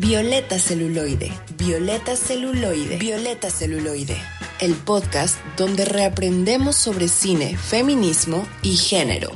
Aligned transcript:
Violeta 0.00 0.60
Celuloide, 0.60 1.32
Violeta 1.58 2.14
Celuloide, 2.14 2.98
Violeta 2.98 3.50
Celuloide, 3.50 4.16
el 4.60 4.76
podcast 4.76 5.44
donde 5.56 5.84
reaprendemos 5.84 6.76
sobre 6.76 7.08
cine, 7.08 7.56
feminismo 7.56 8.46
y 8.62 8.76
género. 8.76 9.30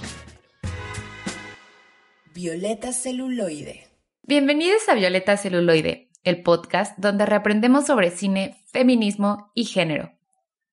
Violeta 2.32 2.92
Celuloide. 2.92 3.88
Bienvenidos 4.22 4.88
a 4.88 4.94
Violeta 4.94 5.36
Celuloide, 5.36 6.10
el 6.22 6.44
podcast 6.44 6.96
donde 6.96 7.26
reaprendemos 7.26 7.84
sobre 7.84 8.12
cine, 8.12 8.62
feminismo 8.66 9.50
y 9.56 9.64
género. 9.64 10.12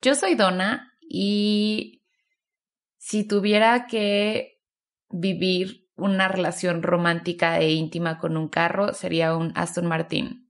Yo 0.04 0.14
soy 0.14 0.36
Donna 0.36 0.94
y 1.02 2.04
si 3.00 3.28
tuviera 3.28 3.88
que 3.88 4.62
vivir 5.10 5.79
una 6.00 6.28
relación 6.28 6.84
romántica 6.84 7.60
e 7.60 7.72
íntima 7.72 8.18
con 8.18 8.38
un 8.38 8.48
carro 8.50 8.94
sería 8.94 9.36
un 9.36 9.52
Aston 9.56 9.88
Martin 9.88 10.50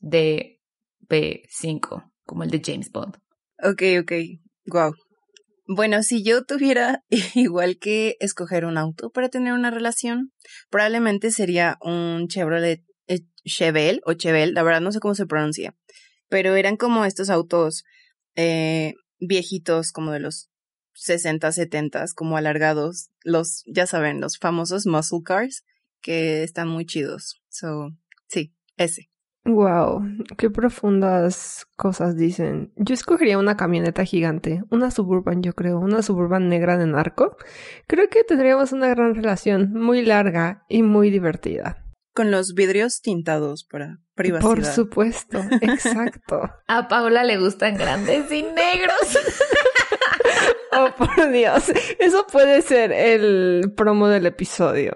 de 0.00 0.60
B5, 1.08 2.12
como 2.24 2.42
el 2.42 2.50
de 2.50 2.62
James 2.64 2.90
Bond. 2.90 3.16
Ok, 3.62 3.82
ok, 4.00 4.12
wow. 4.66 4.94
Bueno, 5.68 6.02
si 6.02 6.22
yo 6.22 6.44
tuviera 6.44 7.04
igual 7.34 7.78
que 7.78 8.16
escoger 8.20 8.64
un 8.64 8.78
auto 8.78 9.10
para 9.10 9.28
tener 9.28 9.52
una 9.52 9.70
relación, 9.70 10.32
probablemente 10.70 11.30
sería 11.30 11.78
un 11.80 12.28
Chevrolet 12.28 12.84
eh, 13.08 13.20
Chevelle 13.44 14.00
o 14.04 14.14
Chevelle, 14.14 14.52
la 14.52 14.62
verdad 14.62 14.80
no 14.80 14.92
sé 14.92 15.00
cómo 15.00 15.14
se 15.14 15.26
pronuncia, 15.26 15.74
pero 16.28 16.54
eran 16.54 16.76
como 16.76 17.04
estos 17.04 17.30
autos 17.30 17.84
eh, 18.36 18.94
viejitos, 19.18 19.92
como 19.92 20.12
de 20.12 20.20
los 20.20 20.50
60, 20.96 21.52
70, 21.52 22.04
como 22.14 22.36
alargados, 22.36 23.10
los, 23.22 23.62
ya 23.66 23.86
saben, 23.86 24.20
los 24.20 24.38
famosos 24.38 24.86
muscle 24.86 25.20
cars, 25.24 25.64
que 26.00 26.42
están 26.42 26.68
muy 26.68 26.86
chidos. 26.86 27.40
So, 27.48 27.90
sí, 28.28 28.54
ese. 28.76 29.10
Wow, 29.46 30.02
qué 30.36 30.50
profundas 30.50 31.66
cosas 31.76 32.16
dicen. 32.16 32.72
Yo 32.74 32.94
escogería 32.94 33.38
una 33.38 33.56
camioneta 33.56 34.04
gigante, 34.04 34.64
una 34.70 34.90
suburban, 34.90 35.40
yo 35.42 35.52
creo, 35.52 35.78
una 35.78 36.02
suburban 36.02 36.48
negra 36.48 36.76
de 36.76 36.86
narco. 36.86 37.36
Creo 37.86 38.08
que 38.08 38.24
tendríamos 38.24 38.72
una 38.72 38.88
gran 38.88 39.14
relación, 39.14 39.72
muy 39.72 40.04
larga 40.04 40.64
y 40.68 40.82
muy 40.82 41.10
divertida. 41.10 41.84
Con 42.12 42.32
los 42.32 42.54
vidrios 42.54 43.02
tintados 43.02 43.62
para 43.62 44.00
privacidad. 44.16 44.48
Por 44.48 44.64
supuesto, 44.64 45.38
exacto. 45.60 46.50
A 46.66 46.88
Paula 46.88 47.22
le 47.22 47.38
gustan 47.38 47.76
grandes 47.76 48.32
y 48.32 48.42
negros. 48.42 48.96
por 50.96 51.30
Dios. 51.30 51.70
Eso 51.98 52.26
puede 52.26 52.62
ser 52.62 52.92
el 52.92 53.72
promo 53.76 54.08
del 54.08 54.26
episodio. 54.26 54.92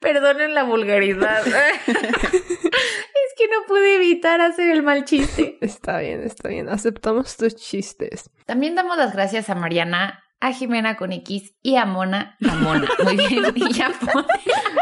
Perdonen 0.00 0.54
la 0.54 0.64
vulgaridad. 0.64 1.46
es 1.46 3.32
que 3.36 3.46
no 3.46 3.64
pude 3.68 3.96
evitar 3.96 4.40
hacer 4.40 4.70
el 4.70 4.82
mal 4.82 5.04
chiste. 5.04 5.58
Está 5.60 6.00
bien, 6.00 6.22
está 6.24 6.48
bien. 6.48 6.68
Aceptamos 6.68 7.36
tus 7.36 7.54
chistes. 7.54 8.28
También 8.44 8.74
damos 8.74 8.96
las 8.96 9.12
gracias 9.12 9.48
a 9.48 9.54
Mariana, 9.54 10.24
a 10.40 10.52
Jimena 10.52 10.96
con 10.96 11.12
X 11.12 11.54
y 11.62 11.76
a 11.76 11.86
Mona. 11.86 12.36
A 12.48 12.54
Mona, 12.56 12.88
muy 13.04 13.16
bien. 13.16 13.44
Y 13.54 13.80
a 13.80 13.92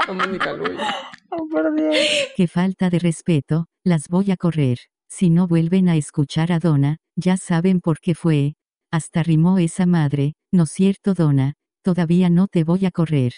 A 0.09 0.13
Mónica 0.13 0.55
Luis. 0.55 0.81
Oh, 1.29 1.47
por 1.49 1.75
Dios. 1.75 1.97
Qué 2.35 2.49
falta 2.49 2.89
de 2.89 2.99
respeto, 2.99 3.69
las 3.85 4.09
voy 4.09 4.31
a 4.31 4.37
correr. 4.37 4.79
Si 5.11 5.29
no 5.29 5.49
vuelven 5.49 5.89
a 5.89 5.97
escuchar 5.97 6.53
a 6.53 6.61
Donna, 6.61 6.99
ya 7.17 7.37
saben 7.37 7.81
por 7.81 7.99
qué 7.99 8.15
fue. 8.15 8.55
Hasta 8.93 9.25
rimó 9.25 9.59
esa 9.59 9.85
madre, 9.85 10.35
¿no 10.53 10.63
es 10.63 10.71
cierto, 10.71 11.15
Donna? 11.15 11.55
Todavía 11.83 12.31
no 12.31 12.47
te 12.47 12.63
voy 12.63 12.87
a 12.87 12.93
correr. 12.93 13.35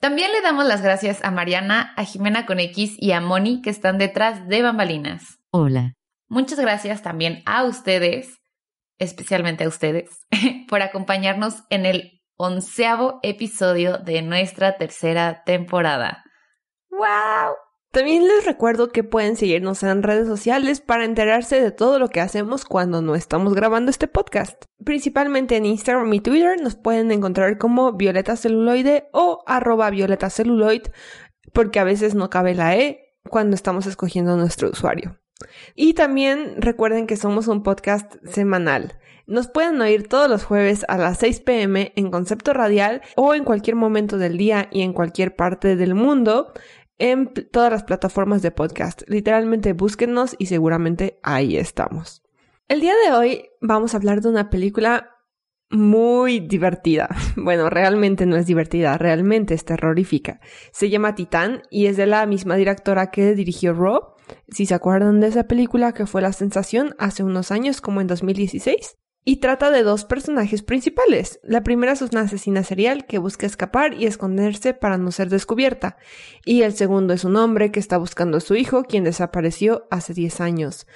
También 0.00 0.32
le 0.32 0.40
damos 0.40 0.66
las 0.66 0.82
gracias 0.82 1.22
a 1.22 1.30
Mariana, 1.30 1.94
a 1.96 2.04
Jimena 2.04 2.46
con 2.46 2.58
X 2.58 2.96
y 2.98 3.12
a 3.12 3.20
Moni 3.20 3.62
que 3.62 3.70
están 3.70 3.96
detrás 3.96 4.48
de 4.48 4.60
bambalinas. 4.60 5.38
Hola. 5.52 5.94
Muchas 6.26 6.58
gracias 6.58 7.00
también 7.00 7.42
a 7.46 7.62
ustedes, 7.62 8.38
especialmente 8.98 9.64
a 9.64 9.68
ustedes, 9.68 10.26
por 10.68 10.82
acompañarnos 10.82 11.62
en 11.70 11.86
el 11.86 12.22
onceavo 12.36 13.20
episodio 13.22 13.98
de 13.98 14.22
nuestra 14.22 14.78
tercera 14.78 15.44
temporada. 15.44 16.24
¡Wow! 16.90 17.67
También 17.90 18.28
les 18.28 18.44
recuerdo 18.44 18.90
que 18.90 19.02
pueden 19.02 19.36
seguirnos 19.36 19.82
en 19.82 20.02
redes 20.02 20.28
sociales 20.28 20.80
para 20.80 21.06
enterarse 21.06 21.60
de 21.60 21.70
todo 21.70 21.98
lo 21.98 22.08
que 22.08 22.20
hacemos 22.20 22.66
cuando 22.66 23.00
no 23.00 23.14
estamos 23.14 23.54
grabando 23.54 23.90
este 23.90 24.06
podcast. 24.08 24.64
Principalmente 24.84 25.56
en 25.56 25.64
Instagram 25.64 26.12
y 26.12 26.20
Twitter 26.20 26.60
nos 26.60 26.76
pueden 26.76 27.10
encontrar 27.10 27.56
como 27.56 27.92
Violeta 27.94 28.36
Celuloide 28.36 29.08
o 29.12 29.42
arroba 29.46 29.88
Violeta 29.88 30.28
Celuloid 30.28 30.82
porque 31.54 31.80
a 31.80 31.84
veces 31.84 32.14
no 32.14 32.28
cabe 32.28 32.54
la 32.54 32.76
E 32.76 33.14
cuando 33.28 33.54
estamos 33.54 33.86
escogiendo 33.86 34.36
nuestro 34.36 34.68
usuario. 34.70 35.18
Y 35.74 35.94
también 35.94 36.60
recuerden 36.60 37.06
que 37.06 37.16
somos 37.16 37.48
un 37.48 37.62
podcast 37.62 38.16
semanal. 38.24 38.98
Nos 39.26 39.48
pueden 39.48 39.80
oír 39.80 40.08
todos 40.08 40.28
los 40.28 40.44
jueves 40.44 40.84
a 40.88 40.98
las 40.98 41.18
6 41.18 41.40
pm 41.40 41.92
en 41.96 42.10
Concepto 42.10 42.52
Radial 42.52 43.02
o 43.16 43.34
en 43.34 43.44
cualquier 43.44 43.76
momento 43.76 44.18
del 44.18 44.36
día 44.36 44.68
y 44.72 44.82
en 44.82 44.92
cualquier 44.92 45.36
parte 45.36 45.76
del 45.76 45.94
mundo 45.94 46.52
en 46.98 47.32
todas 47.50 47.70
las 47.70 47.84
plataformas 47.84 48.42
de 48.42 48.50
podcast. 48.50 49.02
Literalmente 49.06 49.72
búsquennos 49.72 50.36
y 50.38 50.46
seguramente 50.46 51.18
ahí 51.22 51.56
estamos. 51.56 52.22
El 52.68 52.80
día 52.80 52.94
de 53.06 53.12
hoy 53.12 53.48
vamos 53.60 53.94
a 53.94 53.96
hablar 53.96 54.20
de 54.20 54.28
una 54.28 54.50
película 54.50 55.10
muy 55.70 56.40
divertida. 56.40 57.08
Bueno, 57.36 57.70
realmente 57.70 58.26
no 58.26 58.36
es 58.36 58.46
divertida, 58.46 58.98
realmente 58.98 59.54
es 59.54 59.64
terrorífica. 59.64 60.40
Se 60.72 60.90
llama 60.90 61.14
Titán 61.14 61.62
y 61.70 61.86
es 61.86 61.96
de 61.96 62.06
la 62.06 62.26
misma 62.26 62.56
directora 62.56 63.10
que 63.10 63.34
dirigió 63.34 63.72
Raw. 63.72 64.14
Si 64.48 64.66
se 64.66 64.74
acuerdan 64.74 65.20
de 65.20 65.28
esa 65.28 65.44
película 65.44 65.92
que 65.92 66.06
fue 66.06 66.20
la 66.20 66.32
sensación 66.32 66.94
hace 66.98 67.22
unos 67.22 67.50
años, 67.50 67.80
como 67.80 68.00
en 68.00 68.06
2016 68.06 68.98
y 69.28 69.36
trata 69.36 69.70
de 69.70 69.82
dos 69.82 70.06
personajes 70.06 70.62
principales. 70.62 71.38
La 71.42 71.62
primera 71.62 71.92
es 71.92 72.00
una 72.00 72.22
asesina 72.22 72.64
serial 72.64 73.04
que 73.04 73.18
busca 73.18 73.44
escapar 73.44 73.92
y 73.92 74.06
esconderse 74.06 74.72
para 74.72 74.96
no 74.96 75.10
ser 75.10 75.28
descubierta, 75.28 75.98
y 76.46 76.62
el 76.62 76.72
segundo 76.72 77.12
es 77.12 77.24
un 77.24 77.36
hombre 77.36 77.70
que 77.70 77.78
está 77.78 77.98
buscando 77.98 78.38
a 78.38 78.40
su 78.40 78.54
hijo, 78.54 78.84
quien 78.84 79.04
desapareció 79.04 79.86
hace 79.90 80.14
10 80.14 80.40
años. 80.40 80.86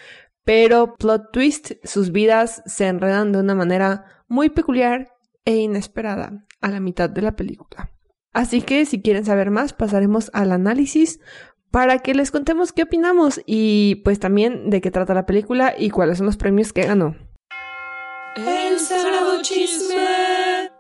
Pero, 0.45 0.95
plot 0.95 1.31
twist, 1.31 1.73
sus 1.85 2.11
vidas 2.11 2.63
se 2.65 2.87
enredan 2.87 3.33
de 3.33 3.41
una 3.41 3.55
manera 3.55 4.07
muy 4.29 4.49
peculiar 4.49 5.13
e 5.45 5.57
inesperada 5.57 6.47
a 6.63 6.71
la 6.71 6.81
mitad 6.81 7.11
de 7.11 7.21
la 7.21 7.37
película. 7.37 7.91
Así 8.33 8.63
que 8.63 8.87
si 8.87 9.03
quieren 9.03 9.27
saber 9.27 9.51
más, 9.51 9.75
pasaremos 9.75 10.31
al 10.33 10.53
análisis 10.53 11.21
para 11.71 11.99
que 11.99 12.15
les 12.15 12.31
contemos 12.31 12.73
qué 12.73 12.85
opinamos 12.85 13.43
y 13.45 13.97
pues 13.97 14.21
también 14.21 14.71
de 14.71 14.81
qué 14.81 14.91
trata 14.91 15.13
la 15.13 15.27
película 15.27 15.75
y 15.77 15.91
cuáles 15.91 16.17
son 16.17 16.25
los 16.25 16.39
premios 16.39 16.73
que 16.73 16.87
ganó. 16.87 17.15
El 18.35 18.79
sagrado 18.79 19.43
chisme. 19.43 20.71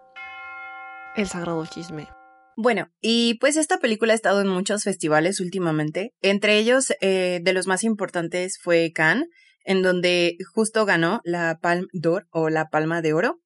El 1.16 1.28
sagrado 1.28 1.66
chisme. 1.66 2.08
Bueno, 2.56 2.88
y 3.02 3.34
pues 3.34 3.58
esta 3.58 3.78
película 3.78 4.14
ha 4.14 4.16
estado 4.16 4.40
en 4.40 4.48
muchos 4.48 4.84
festivales 4.84 5.38
últimamente. 5.38 6.14
Entre 6.22 6.58
ellos, 6.58 6.94
eh, 7.02 7.40
de 7.42 7.52
los 7.52 7.66
más 7.66 7.84
importantes 7.84 8.58
fue 8.62 8.90
Cannes, 8.94 9.28
en 9.64 9.82
donde 9.82 10.38
justo 10.54 10.86
ganó 10.86 11.20
la 11.24 11.58
Palme 11.60 11.88
d'Or 11.92 12.26
o 12.30 12.48
la 12.48 12.70
Palma 12.70 13.02
de 13.02 13.12
Oro. 13.12 13.40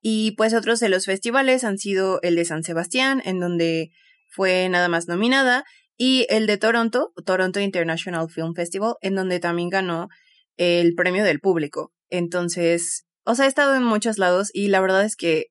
Y 0.00 0.32
pues 0.32 0.52
otros 0.52 0.80
de 0.80 0.88
los 0.88 1.04
festivales 1.04 1.62
han 1.62 1.78
sido 1.78 2.20
el 2.22 2.34
de 2.34 2.44
San 2.44 2.64
Sebastián, 2.64 3.22
en 3.24 3.38
donde 3.38 3.90
fue 4.28 4.68
nada 4.68 4.88
más 4.88 5.06
nominada, 5.06 5.64
y 5.96 6.26
el 6.30 6.48
de 6.48 6.58
Toronto, 6.58 7.12
Toronto 7.24 7.60
International 7.60 8.28
Film 8.28 8.54
Festival, 8.54 8.94
en 9.02 9.14
donde 9.14 9.38
también 9.38 9.68
ganó 9.68 10.08
el 10.56 10.94
premio 10.94 11.22
del 11.22 11.38
público. 11.38 11.92
Entonces, 12.10 13.05
o 13.26 13.34
sea, 13.34 13.44
he 13.44 13.48
estado 13.48 13.74
en 13.74 13.84
muchos 13.84 14.18
lados 14.18 14.50
y 14.52 14.68
la 14.68 14.80
verdad 14.80 15.04
es 15.04 15.16
que 15.16 15.46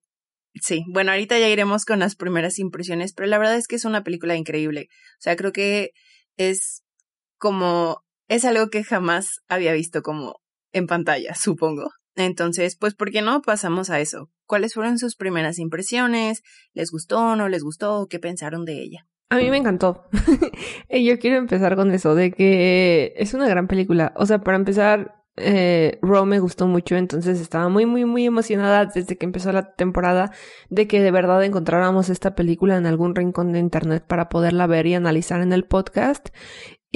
sí, 0.61 0.83
bueno, 0.87 1.11
ahorita 1.11 1.37
ya 1.37 1.49
iremos 1.49 1.85
con 1.85 1.99
las 1.99 2.15
primeras 2.15 2.59
impresiones, 2.59 3.13
pero 3.13 3.27
la 3.27 3.37
verdad 3.37 3.57
es 3.57 3.67
que 3.67 3.75
es 3.75 3.85
una 3.85 4.03
película 4.03 4.35
increíble. 4.35 4.87
O 4.91 5.21
sea, 5.21 5.35
creo 5.35 5.51
que 5.51 5.91
es 6.37 6.83
como, 7.37 8.03
es 8.27 8.45
algo 8.45 8.69
que 8.69 8.83
jamás 8.83 9.41
había 9.47 9.73
visto 9.73 10.01
como 10.01 10.39
en 10.73 10.87
pantalla, 10.87 11.35
supongo. 11.35 11.91
Entonces, 12.15 12.77
pues, 12.77 12.95
¿por 12.95 13.11
qué 13.11 13.21
no 13.21 13.41
pasamos 13.41 13.89
a 13.89 13.99
eso? 13.99 14.29
¿Cuáles 14.45 14.73
fueron 14.73 14.97
sus 14.97 15.15
primeras 15.15 15.59
impresiones? 15.59 16.41
¿Les 16.73 16.91
gustó, 16.91 17.35
no 17.35 17.49
les 17.49 17.63
gustó? 17.63 18.07
¿Qué 18.09 18.19
pensaron 18.19 18.63
de 18.63 18.81
ella? 18.81 19.05
A 19.29 19.37
mí 19.37 19.49
me 19.49 19.57
encantó. 19.57 20.05
yo 20.89 21.19
quiero 21.19 21.37
empezar 21.37 21.75
con 21.75 21.91
eso, 21.91 22.15
de 22.15 22.31
que 22.31 23.13
es 23.17 23.33
una 23.33 23.49
gran 23.49 23.67
película. 23.67 24.13
O 24.15 24.25
sea, 24.25 24.39
para 24.39 24.55
empezar, 24.55 25.24
eh, 25.37 25.99
Raw 26.01 26.25
me 26.25 26.39
gustó 26.39 26.67
mucho, 26.67 26.95
entonces 26.95 27.41
estaba 27.41 27.67
muy, 27.69 27.85
muy, 27.85 28.05
muy 28.05 28.25
emocionada 28.25 28.85
desde 28.85 29.17
que 29.17 29.25
empezó 29.25 29.51
la 29.51 29.73
temporada 29.73 30.31
de 30.69 30.87
que 30.87 31.01
de 31.01 31.11
verdad 31.11 31.43
encontráramos 31.43 32.09
esta 32.09 32.35
película 32.35 32.77
en 32.77 32.85
algún 32.85 33.15
rincón 33.15 33.51
de 33.51 33.59
internet 33.59 34.05
para 34.07 34.29
poderla 34.29 34.67
ver 34.67 34.87
y 34.87 34.95
analizar 34.95 35.41
en 35.41 35.51
el 35.51 35.65
podcast. 35.65 36.29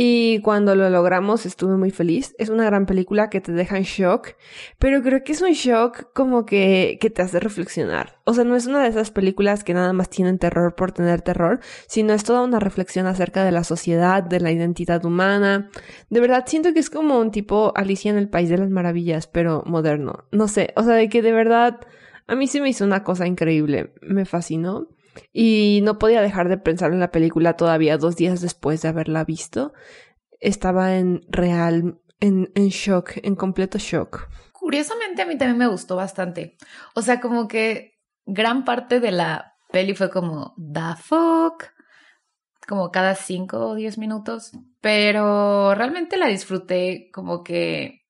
Y 0.01 0.39
cuando 0.43 0.75
lo 0.75 0.89
logramos 0.89 1.45
estuve 1.45 1.75
muy 1.75 1.91
feliz. 1.91 2.33
Es 2.37 2.47
una 2.47 2.63
gran 2.63 2.85
película 2.85 3.29
que 3.29 3.41
te 3.41 3.51
deja 3.51 3.75
en 3.75 3.83
shock, 3.83 4.29
pero 4.77 5.01
creo 5.01 5.25
que 5.25 5.33
es 5.33 5.41
un 5.41 5.51
shock 5.51 6.13
como 6.13 6.45
que, 6.45 6.97
que 7.01 7.09
te 7.09 7.21
hace 7.21 7.37
reflexionar. 7.41 8.17
O 8.23 8.33
sea, 8.33 8.45
no 8.45 8.55
es 8.55 8.65
una 8.65 8.81
de 8.81 8.87
esas 8.87 9.11
películas 9.11 9.65
que 9.65 9.73
nada 9.73 9.91
más 9.91 10.09
tienen 10.09 10.39
terror 10.39 10.73
por 10.73 10.93
tener 10.93 11.21
terror, 11.21 11.59
sino 11.85 12.13
es 12.13 12.23
toda 12.23 12.43
una 12.43 12.61
reflexión 12.61 13.07
acerca 13.07 13.43
de 13.43 13.51
la 13.51 13.65
sociedad, 13.65 14.23
de 14.23 14.39
la 14.39 14.53
identidad 14.53 15.03
humana. 15.03 15.69
De 16.09 16.21
verdad 16.21 16.45
siento 16.47 16.71
que 16.71 16.79
es 16.79 16.89
como 16.89 17.19
un 17.19 17.31
tipo 17.31 17.73
Alicia 17.75 18.09
en 18.09 18.17
el 18.17 18.29
País 18.29 18.47
de 18.47 18.57
las 18.57 18.69
Maravillas, 18.69 19.27
pero 19.27 19.63
moderno. 19.65 20.23
No 20.31 20.47
sé, 20.47 20.71
o 20.77 20.83
sea, 20.83 20.93
de 20.93 21.09
que 21.09 21.21
de 21.21 21.33
verdad 21.33 21.81
a 22.25 22.35
mí 22.35 22.47
se 22.47 22.61
me 22.61 22.69
hizo 22.69 22.85
una 22.85 23.03
cosa 23.03 23.27
increíble. 23.27 23.91
Me 24.01 24.23
fascinó. 24.23 24.87
Y 25.31 25.81
no 25.83 25.99
podía 25.99 26.21
dejar 26.21 26.49
de 26.49 26.57
pensar 26.57 26.91
en 26.91 26.99
la 26.99 27.11
película 27.11 27.55
todavía 27.55 27.97
dos 27.97 28.15
días 28.15 28.41
después 28.41 28.81
de 28.81 28.89
haberla 28.89 29.23
visto. 29.23 29.73
Estaba 30.39 30.95
en 30.95 31.21
real, 31.29 31.99
en, 32.19 32.51
en 32.55 32.69
shock, 32.69 33.11
en 33.23 33.35
completo 33.35 33.77
shock. 33.77 34.29
Curiosamente 34.53 35.21
a 35.21 35.25
mí 35.25 35.37
también 35.37 35.57
me 35.57 35.67
gustó 35.67 35.95
bastante. 35.95 36.57
O 36.95 37.01
sea, 37.01 37.19
como 37.19 37.47
que 37.47 37.99
gran 38.25 38.65
parte 38.65 38.99
de 38.99 39.11
la 39.11 39.55
peli 39.71 39.95
fue 39.95 40.09
como, 40.09 40.55
the 40.57 41.01
fuck, 41.01 41.65
como 42.67 42.91
cada 42.91 43.15
cinco 43.15 43.69
o 43.69 43.75
diez 43.75 43.97
minutos, 43.97 44.51
pero 44.81 45.73
realmente 45.75 46.17
la 46.17 46.27
disfruté 46.27 47.09
como 47.11 47.43
que 47.43 48.05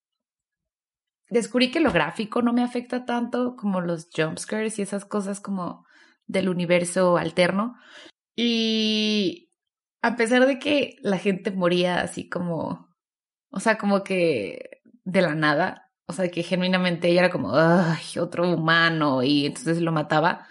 descubrí 1.30 1.72
que 1.72 1.80
lo 1.80 1.92
gráfico 1.92 2.42
no 2.42 2.54
me 2.54 2.64
afecta 2.64 3.06
tanto 3.06 3.56
como 3.56 3.82
los 3.82 4.10
jumpscares 4.14 4.80
y 4.80 4.82
esas 4.82 5.06
cosas 5.06 5.40
como 5.40 5.86
del 6.30 6.48
universo 6.48 7.18
alterno. 7.18 7.76
Y 8.36 9.52
a 10.02 10.16
pesar 10.16 10.46
de 10.46 10.60
que 10.60 10.96
la 11.02 11.18
gente 11.18 11.52
moría 11.52 12.00
así 12.02 12.30
como, 12.30 12.88
o 13.50 13.60
sea, 13.60 13.78
como 13.78 14.04
que 14.04 14.82
de 15.04 15.22
la 15.22 15.36
nada, 15.36 15.92
o 16.06 16.14
sea, 16.14 16.30
que 16.30 16.44
genuinamente 16.44 17.10
ella 17.10 17.22
era 17.22 17.32
como, 17.32 17.54
ay, 17.56 18.20
otro 18.20 18.50
humano, 18.50 19.24
y 19.24 19.48
entonces 19.48 19.82
lo 19.82 19.92
mataba. 19.92 20.48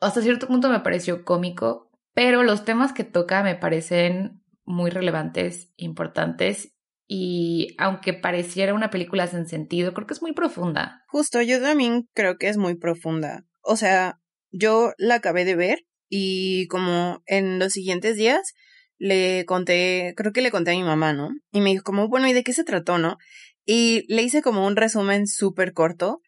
Hasta 0.00 0.22
cierto 0.22 0.46
punto 0.46 0.70
me 0.70 0.80
pareció 0.80 1.24
cómico, 1.24 1.90
pero 2.14 2.44
los 2.44 2.64
temas 2.64 2.92
que 2.92 3.04
toca 3.04 3.42
me 3.42 3.56
parecen 3.56 4.42
muy 4.64 4.90
relevantes, 4.90 5.72
importantes 5.76 6.72
y 7.08 7.76
aunque 7.78 8.14
pareciera 8.14 8.74
una 8.74 8.90
película 8.90 9.26
sin 9.28 9.46
sentido, 9.46 9.94
creo 9.94 10.06
que 10.06 10.14
es 10.14 10.22
muy 10.22 10.32
profunda. 10.32 11.04
Justo, 11.08 11.40
yo 11.40 11.60
también 11.60 12.08
creo 12.14 12.36
que 12.36 12.48
es 12.48 12.56
muy 12.56 12.74
profunda 12.74 13.44
o 13.66 13.76
sea, 13.76 14.18
yo 14.50 14.92
la 14.98 15.16
acabé 15.16 15.44
de 15.44 15.56
ver 15.56 15.86
y 16.08 16.66
como 16.68 17.22
en 17.26 17.58
los 17.58 17.72
siguientes 17.72 18.16
días 18.16 18.54
le 18.98 19.44
conté, 19.44 20.14
creo 20.16 20.32
que 20.32 20.40
le 20.40 20.50
conté 20.50 20.70
a 20.70 20.74
mi 20.74 20.82
mamá, 20.82 21.12
¿no? 21.12 21.30
Y 21.52 21.60
me 21.60 21.70
dijo 21.70 21.82
como, 21.82 22.08
bueno, 22.08 22.28
¿y 22.28 22.32
de 22.32 22.44
qué 22.44 22.52
se 22.52 22.64
trató, 22.64 22.98
no? 22.98 23.18
Y 23.64 24.04
le 24.12 24.22
hice 24.22 24.42
como 24.42 24.66
un 24.66 24.76
resumen 24.76 25.26
súper 25.26 25.72
corto 25.72 26.20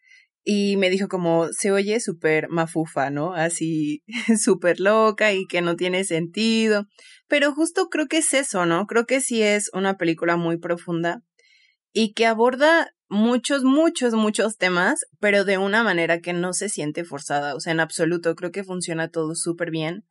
y 0.43 0.77
me 0.77 0.89
dijo 0.89 1.07
como, 1.07 1.47
se 1.51 1.71
oye 1.71 1.99
súper 1.99 2.49
mafufa, 2.49 3.09
¿no? 3.09 3.33
Así 3.33 4.03
súper 4.39 4.79
loca 4.79 5.33
y 5.33 5.45
que 5.45 5.61
no 5.61 5.75
tiene 5.75 6.03
sentido. 6.03 6.85
Pero 7.27 7.53
justo 7.53 7.89
creo 7.89 8.07
que 8.07 8.17
es 8.17 8.33
eso, 8.33 8.65
¿no? 8.65 8.85
Creo 8.85 9.05
que 9.05 9.21
sí 9.21 9.41
es 9.41 9.69
una 9.73 9.97
película 9.97 10.37
muy 10.37 10.57
profunda 10.57 11.21
y 11.93 12.13
que 12.13 12.25
aborda 12.25 12.91
muchos, 13.09 13.63
muchos, 13.63 14.13
muchos 14.13 14.57
temas, 14.57 15.05
pero 15.19 15.43
de 15.43 15.57
una 15.57 15.83
manera 15.83 16.21
que 16.21 16.33
no 16.33 16.53
se 16.53 16.69
siente 16.69 17.03
forzada, 17.03 17.55
o 17.55 17.59
sea, 17.59 17.73
en 17.73 17.79
absoluto, 17.79 18.35
creo 18.35 18.51
que 18.51 18.63
funciona 18.63 19.09
todo 19.09 19.35
súper 19.35 19.71
bien. 19.71 20.05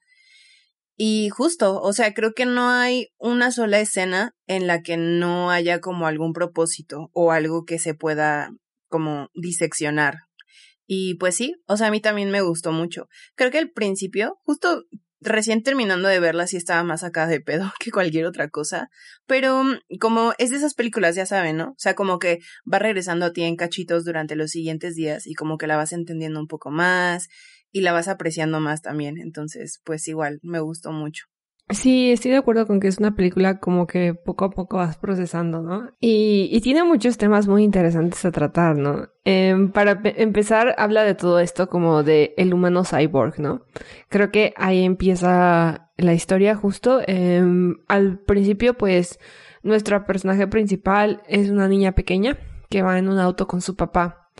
Y 0.96 1.28
justo, 1.28 1.80
o 1.80 1.92
sea, 1.92 2.12
creo 2.12 2.32
que 2.34 2.44
no 2.44 2.70
hay 2.70 3.08
una 3.18 3.52
sola 3.52 3.78
escena 3.78 4.34
en 4.48 4.66
la 4.66 4.82
que 4.82 4.96
no 4.96 5.50
haya 5.50 5.80
como 5.80 6.08
algún 6.08 6.32
propósito 6.32 7.10
o 7.12 7.30
algo 7.30 7.64
que 7.64 7.78
se 7.78 7.94
pueda 7.94 8.50
como 8.88 9.30
diseccionar. 9.34 10.16
Y 10.88 11.14
pues 11.14 11.36
sí, 11.36 11.54
o 11.66 11.76
sea, 11.76 11.86
a 11.86 11.90
mí 11.92 12.00
también 12.00 12.32
me 12.32 12.40
gustó 12.40 12.72
mucho. 12.72 13.08
Creo 13.36 13.52
que 13.52 13.58
al 13.58 13.70
principio, 13.70 14.40
justo 14.42 14.84
recién 15.20 15.62
terminando 15.62 16.08
de 16.08 16.20
verla 16.20 16.46
sí 16.46 16.56
estaba 16.56 16.82
más 16.84 17.04
acá 17.04 17.26
de 17.26 17.40
pedo 17.40 17.72
que 17.80 17.90
cualquier 17.90 18.26
otra 18.26 18.48
cosa, 18.48 18.90
pero 19.26 19.64
mm, 19.64 19.78
como 20.00 20.32
es 20.38 20.50
de 20.50 20.56
esas 20.56 20.74
películas, 20.74 21.14
ya 21.16 21.26
saben, 21.26 21.56
¿no? 21.56 21.70
O 21.70 21.78
sea, 21.78 21.94
como 21.94 22.18
que 22.18 22.40
va 22.72 22.78
regresando 22.78 23.26
a 23.26 23.32
ti 23.32 23.42
en 23.42 23.56
cachitos 23.56 24.04
durante 24.04 24.36
los 24.36 24.50
siguientes 24.50 24.94
días 24.94 25.26
y 25.26 25.34
como 25.34 25.58
que 25.58 25.66
la 25.66 25.76
vas 25.76 25.92
entendiendo 25.92 26.40
un 26.40 26.46
poco 26.48 26.70
más 26.70 27.28
y 27.72 27.82
la 27.82 27.92
vas 27.92 28.08
apreciando 28.08 28.60
más 28.60 28.82
también, 28.82 29.18
entonces 29.18 29.80
pues 29.84 30.08
igual 30.08 30.40
me 30.42 30.60
gustó 30.60 30.92
mucho. 30.92 31.26
Sí, 31.70 32.12
estoy 32.12 32.30
de 32.30 32.38
acuerdo 32.38 32.66
con 32.66 32.80
que 32.80 32.88
es 32.88 32.98
una 32.98 33.14
película 33.14 33.60
como 33.60 33.86
que 33.86 34.14
poco 34.14 34.46
a 34.46 34.50
poco 34.50 34.78
vas 34.78 34.96
procesando, 34.96 35.60
¿no? 35.60 35.90
Y, 36.00 36.48
y 36.50 36.62
tiene 36.62 36.82
muchos 36.82 37.18
temas 37.18 37.46
muy 37.46 37.62
interesantes 37.62 38.24
a 38.24 38.30
tratar, 38.30 38.78
¿no? 38.78 39.08
Eh, 39.26 39.54
para 39.74 40.00
empezar, 40.16 40.74
habla 40.78 41.02
de 41.02 41.14
todo 41.14 41.40
esto 41.40 41.68
como 41.68 42.02
de 42.02 42.32
el 42.38 42.54
humano 42.54 42.84
cyborg, 42.84 43.38
¿no? 43.38 43.66
Creo 44.08 44.30
que 44.30 44.54
ahí 44.56 44.82
empieza 44.82 45.90
la 45.98 46.14
historia 46.14 46.54
justo. 46.54 47.00
Eh, 47.06 47.44
al 47.86 48.18
principio, 48.20 48.72
pues, 48.72 49.20
nuestra 49.62 50.06
personaje 50.06 50.46
principal 50.46 51.22
es 51.26 51.50
una 51.50 51.68
niña 51.68 51.92
pequeña 51.92 52.38
que 52.70 52.80
va 52.80 52.98
en 52.98 53.10
un 53.10 53.18
auto 53.18 53.46
con 53.46 53.60
su 53.60 53.76
papá. 53.76 54.30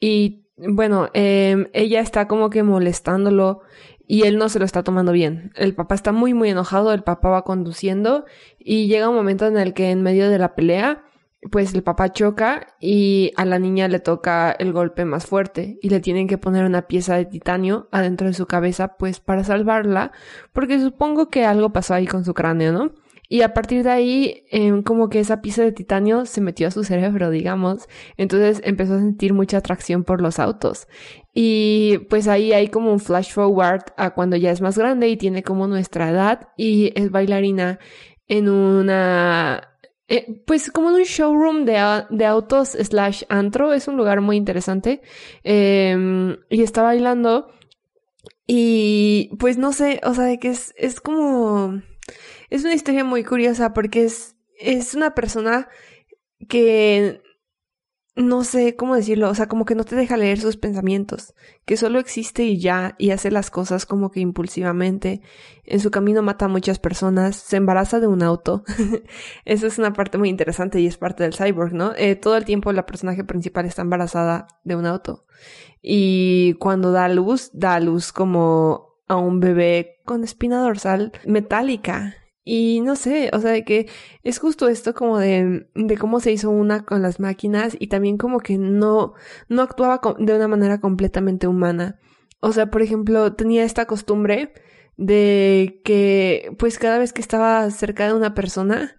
Y 0.00 0.42
bueno, 0.56 1.08
eh, 1.14 1.70
ella 1.72 2.00
está 2.00 2.28
como 2.28 2.50
que 2.50 2.62
molestándolo 2.62 3.60
y 4.06 4.22
él 4.22 4.38
no 4.38 4.48
se 4.48 4.58
lo 4.58 4.64
está 4.64 4.82
tomando 4.82 5.12
bien. 5.12 5.52
El 5.54 5.74
papá 5.74 5.94
está 5.94 6.12
muy, 6.12 6.34
muy 6.34 6.50
enojado, 6.50 6.92
el 6.92 7.02
papá 7.02 7.30
va 7.30 7.44
conduciendo 7.44 8.24
y 8.58 8.86
llega 8.86 9.08
un 9.08 9.16
momento 9.16 9.46
en 9.46 9.56
el 9.56 9.74
que 9.74 9.90
en 9.90 10.02
medio 10.02 10.28
de 10.28 10.38
la 10.38 10.54
pelea, 10.54 11.04
pues 11.50 11.74
el 11.74 11.82
papá 11.82 12.12
choca 12.12 12.68
y 12.80 13.32
a 13.36 13.44
la 13.44 13.58
niña 13.58 13.88
le 13.88 13.98
toca 13.98 14.52
el 14.52 14.72
golpe 14.72 15.04
más 15.04 15.26
fuerte 15.26 15.78
y 15.82 15.88
le 15.88 16.00
tienen 16.00 16.28
que 16.28 16.38
poner 16.38 16.64
una 16.64 16.82
pieza 16.82 17.16
de 17.16 17.24
titanio 17.24 17.88
adentro 17.90 18.28
de 18.28 18.34
su 18.34 18.46
cabeza, 18.46 18.96
pues 18.96 19.18
para 19.18 19.42
salvarla, 19.42 20.12
porque 20.52 20.78
supongo 20.78 21.30
que 21.30 21.44
algo 21.44 21.72
pasó 21.72 21.94
ahí 21.94 22.06
con 22.06 22.24
su 22.24 22.34
cráneo, 22.34 22.72
¿no? 22.72 22.92
Y 23.28 23.42
a 23.42 23.54
partir 23.54 23.82
de 23.82 23.90
ahí, 23.90 24.44
em, 24.50 24.82
como 24.82 25.08
que 25.08 25.20
esa 25.20 25.40
pieza 25.40 25.62
de 25.62 25.72
titanio 25.72 26.26
se 26.26 26.40
metió 26.40 26.68
a 26.68 26.70
su 26.70 26.84
cerebro, 26.84 27.30
digamos. 27.30 27.88
Entonces 28.16 28.60
empezó 28.64 28.94
a 28.94 28.98
sentir 28.98 29.32
mucha 29.32 29.58
atracción 29.58 30.04
por 30.04 30.20
los 30.20 30.38
autos. 30.38 30.86
Y 31.34 31.98
pues 32.10 32.28
ahí 32.28 32.52
hay 32.52 32.68
como 32.68 32.92
un 32.92 33.00
flash 33.00 33.32
forward 33.32 33.84
a 33.96 34.10
cuando 34.14 34.36
ya 34.36 34.50
es 34.50 34.60
más 34.60 34.76
grande 34.76 35.08
y 35.08 35.16
tiene 35.16 35.42
como 35.42 35.66
nuestra 35.66 36.10
edad 36.10 36.48
y 36.58 36.92
es 36.94 37.10
bailarina 37.10 37.78
en 38.28 38.48
una 38.50 39.72
eh, 40.08 40.42
pues 40.46 40.70
como 40.70 40.90
en 40.90 40.96
un 40.96 41.02
showroom 41.04 41.64
de, 41.64 42.04
de, 42.10 42.26
autos 42.26 42.70
slash 42.70 43.22
antro, 43.30 43.72
es 43.72 43.88
un 43.88 43.96
lugar 43.96 44.20
muy 44.20 44.36
interesante. 44.36 45.00
Em, 45.42 46.36
y 46.50 46.62
está 46.62 46.82
bailando. 46.82 47.48
Y 48.46 49.30
pues 49.38 49.56
no 49.56 49.72
sé, 49.72 50.00
o 50.04 50.12
sea, 50.14 50.24
de 50.24 50.38
que 50.38 50.48
es, 50.50 50.74
es 50.76 51.00
como 51.00 51.80
es 52.52 52.64
una 52.64 52.74
historia 52.74 53.02
muy 53.02 53.24
curiosa 53.24 53.72
porque 53.72 54.04
es, 54.04 54.36
es 54.58 54.94
una 54.94 55.14
persona 55.14 55.68
que 56.48 57.22
no 58.14 58.44
sé 58.44 58.76
cómo 58.76 58.94
decirlo, 58.94 59.30
o 59.30 59.34
sea, 59.34 59.48
como 59.48 59.64
que 59.64 59.74
no 59.74 59.84
te 59.84 59.96
deja 59.96 60.18
leer 60.18 60.38
sus 60.38 60.58
pensamientos, 60.58 61.32
que 61.64 61.78
solo 61.78 61.98
existe 61.98 62.44
y 62.44 62.60
ya, 62.60 62.94
y 62.98 63.10
hace 63.10 63.30
las 63.30 63.50
cosas 63.50 63.86
como 63.86 64.10
que 64.10 64.20
impulsivamente. 64.20 65.22
En 65.64 65.80
su 65.80 65.90
camino 65.90 66.20
mata 66.20 66.44
a 66.44 66.48
muchas 66.48 66.78
personas, 66.78 67.36
se 67.36 67.56
embaraza 67.56 68.00
de 68.00 68.08
un 68.08 68.22
auto. 68.22 68.64
Esa 69.46 69.66
es 69.66 69.78
una 69.78 69.94
parte 69.94 70.18
muy 70.18 70.28
interesante 70.28 70.78
y 70.78 70.86
es 70.86 70.98
parte 70.98 71.22
del 71.22 71.34
cyborg, 71.34 71.72
¿no? 71.72 71.92
Eh, 71.96 72.16
todo 72.16 72.36
el 72.36 72.44
tiempo 72.44 72.70
la 72.72 72.84
personaje 72.84 73.24
principal 73.24 73.64
está 73.64 73.80
embarazada 73.80 74.46
de 74.62 74.76
un 74.76 74.84
auto. 74.84 75.24
Y 75.80 76.52
cuando 76.54 76.92
da 76.92 77.08
luz, 77.08 77.50
da 77.54 77.80
luz 77.80 78.12
como 78.12 78.98
a 79.08 79.16
un 79.16 79.40
bebé 79.40 80.02
con 80.04 80.22
espina 80.22 80.60
dorsal 80.60 81.12
metálica. 81.24 82.16
Y 82.44 82.80
no 82.80 82.96
sé, 82.96 83.30
o 83.32 83.40
sea, 83.40 83.62
que 83.64 83.88
es 84.24 84.38
justo 84.38 84.68
esto 84.68 84.94
como 84.94 85.18
de, 85.18 85.68
de 85.74 85.96
cómo 85.96 86.18
se 86.20 86.32
hizo 86.32 86.50
una 86.50 86.84
con 86.84 87.00
las 87.00 87.20
máquinas 87.20 87.76
y 87.78 87.86
también 87.86 88.18
como 88.18 88.40
que 88.40 88.58
no, 88.58 89.14
no 89.48 89.62
actuaba 89.62 90.00
de 90.18 90.34
una 90.34 90.48
manera 90.48 90.80
completamente 90.80 91.46
humana. 91.46 92.00
O 92.40 92.52
sea, 92.52 92.70
por 92.70 92.82
ejemplo, 92.82 93.34
tenía 93.34 93.62
esta 93.64 93.86
costumbre 93.86 94.52
de 94.96 95.80
que, 95.84 96.54
pues 96.58 96.78
cada 96.78 96.98
vez 96.98 97.12
que 97.12 97.20
estaba 97.20 97.70
cerca 97.70 98.06
de 98.06 98.14
una 98.14 98.34
persona, 98.34 98.96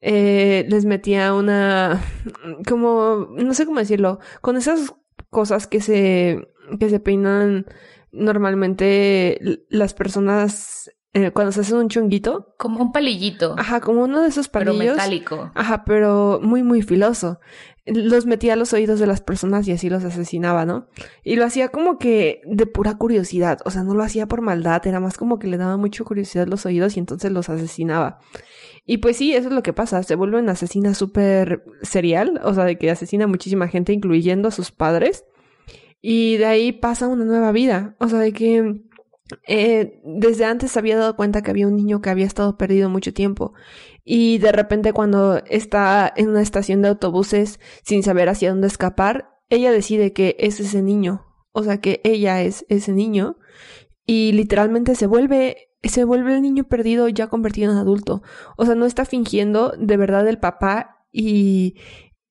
eh, 0.00 0.64
les 0.68 0.84
metía 0.84 1.34
una, 1.34 2.00
como, 2.68 3.28
no 3.36 3.54
sé 3.54 3.66
cómo 3.66 3.80
decirlo, 3.80 4.20
con 4.40 4.56
esas 4.56 4.94
cosas 5.30 5.66
que 5.66 5.80
se, 5.80 6.48
que 6.78 6.88
se 6.90 7.00
peinan 7.00 7.66
normalmente 8.12 9.40
las 9.68 9.94
personas 9.94 10.90
eh, 11.16 11.30
cuando 11.30 11.52
se 11.52 11.60
hace 11.60 11.74
un 11.74 11.88
chonguito. 11.88 12.54
Como 12.58 12.82
un 12.82 12.90
palillito. 12.90 13.54
Ajá, 13.56 13.80
como 13.80 14.02
uno 14.02 14.20
de 14.20 14.28
esos 14.28 14.48
palillos. 14.48 14.76
Pero 14.78 14.92
metálico. 14.94 15.52
Ajá, 15.54 15.84
pero 15.84 16.40
muy, 16.42 16.64
muy 16.64 16.82
filoso. 16.82 17.38
Los 17.86 18.26
metía 18.26 18.54
a 18.54 18.56
los 18.56 18.72
oídos 18.72 18.98
de 18.98 19.06
las 19.06 19.20
personas 19.20 19.68
y 19.68 19.72
así 19.72 19.88
los 19.88 20.02
asesinaba, 20.02 20.66
¿no? 20.66 20.88
Y 21.22 21.36
lo 21.36 21.44
hacía 21.44 21.68
como 21.68 21.98
que 21.98 22.40
de 22.46 22.66
pura 22.66 22.96
curiosidad. 22.98 23.60
O 23.64 23.70
sea, 23.70 23.84
no 23.84 23.94
lo 23.94 24.02
hacía 24.02 24.26
por 24.26 24.40
maldad, 24.40 24.84
era 24.88 24.98
más 24.98 25.16
como 25.16 25.38
que 25.38 25.46
le 25.46 25.56
daba 25.56 25.76
mucha 25.76 26.02
curiosidad 26.02 26.48
los 26.48 26.66
oídos 26.66 26.96
y 26.96 27.00
entonces 27.00 27.30
los 27.30 27.48
asesinaba. 27.48 28.18
Y 28.84 28.98
pues 28.98 29.16
sí, 29.16 29.34
eso 29.34 29.48
es 29.48 29.54
lo 29.54 29.62
que 29.62 29.72
pasa. 29.72 30.02
Se 30.02 30.16
vuelve 30.16 30.40
una 30.40 30.52
asesina 30.52 30.94
súper 30.94 31.62
serial, 31.82 32.40
o 32.42 32.54
sea, 32.54 32.64
de 32.64 32.76
que 32.76 32.90
asesina 32.90 33.24
a 33.24 33.28
muchísima 33.28 33.68
gente, 33.68 33.92
incluyendo 33.92 34.48
a 34.48 34.50
sus 34.50 34.72
padres. 34.72 35.24
Y 36.00 36.36
de 36.38 36.46
ahí 36.46 36.72
pasa 36.72 37.08
una 37.08 37.24
nueva 37.24 37.50
vida. 37.52 37.96
O 37.98 38.08
sea, 38.08 38.18
de 38.18 38.32
que 38.32 38.82
eh, 39.46 40.00
desde 40.04 40.44
antes 40.44 40.76
había 40.76 40.98
dado 40.98 41.16
cuenta 41.16 41.42
que 41.42 41.50
había 41.50 41.66
un 41.66 41.76
niño 41.76 42.02
que 42.02 42.10
había 42.10 42.26
estado 42.26 42.58
perdido 42.58 42.90
mucho 42.90 43.14
tiempo 43.14 43.54
y 44.04 44.38
de 44.38 44.52
repente 44.52 44.92
cuando 44.92 45.42
está 45.46 46.12
en 46.14 46.28
una 46.28 46.42
estación 46.42 46.82
de 46.82 46.88
autobuses 46.88 47.58
sin 47.82 48.02
saber 48.02 48.28
hacia 48.28 48.50
dónde 48.50 48.66
escapar, 48.66 49.30
ella 49.48 49.72
decide 49.72 50.12
que 50.12 50.36
es 50.38 50.60
ese 50.60 50.82
niño, 50.82 51.26
o 51.52 51.62
sea 51.62 51.80
que 51.80 52.00
ella 52.04 52.42
es 52.42 52.66
ese 52.68 52.92
niño 52.92 53.38
y 54.06 54.32
literalmente 54.32 54.94
se 54.94 55.06
vuelve 55.06 55.68
se 55.82 56.04
vuelve 56.04 56.34
el 56.34 56.42
niño 56.42 56.64
perdido 56.64 57.08
ya 57.08 57.28
convertido 57.28 57.70
en 57.70 57.78
adulto. 57.78 58.22
O 58.56 58.64
sea, 58.64 58.74
no 58.74 58.86
está 58.86 59.04
fingiendo 59.04 59.74
de 59.78 59.96
verdad 59.98 60.26
el 60.28 60.38
papá 60.38 61.04
y 61.12 61.76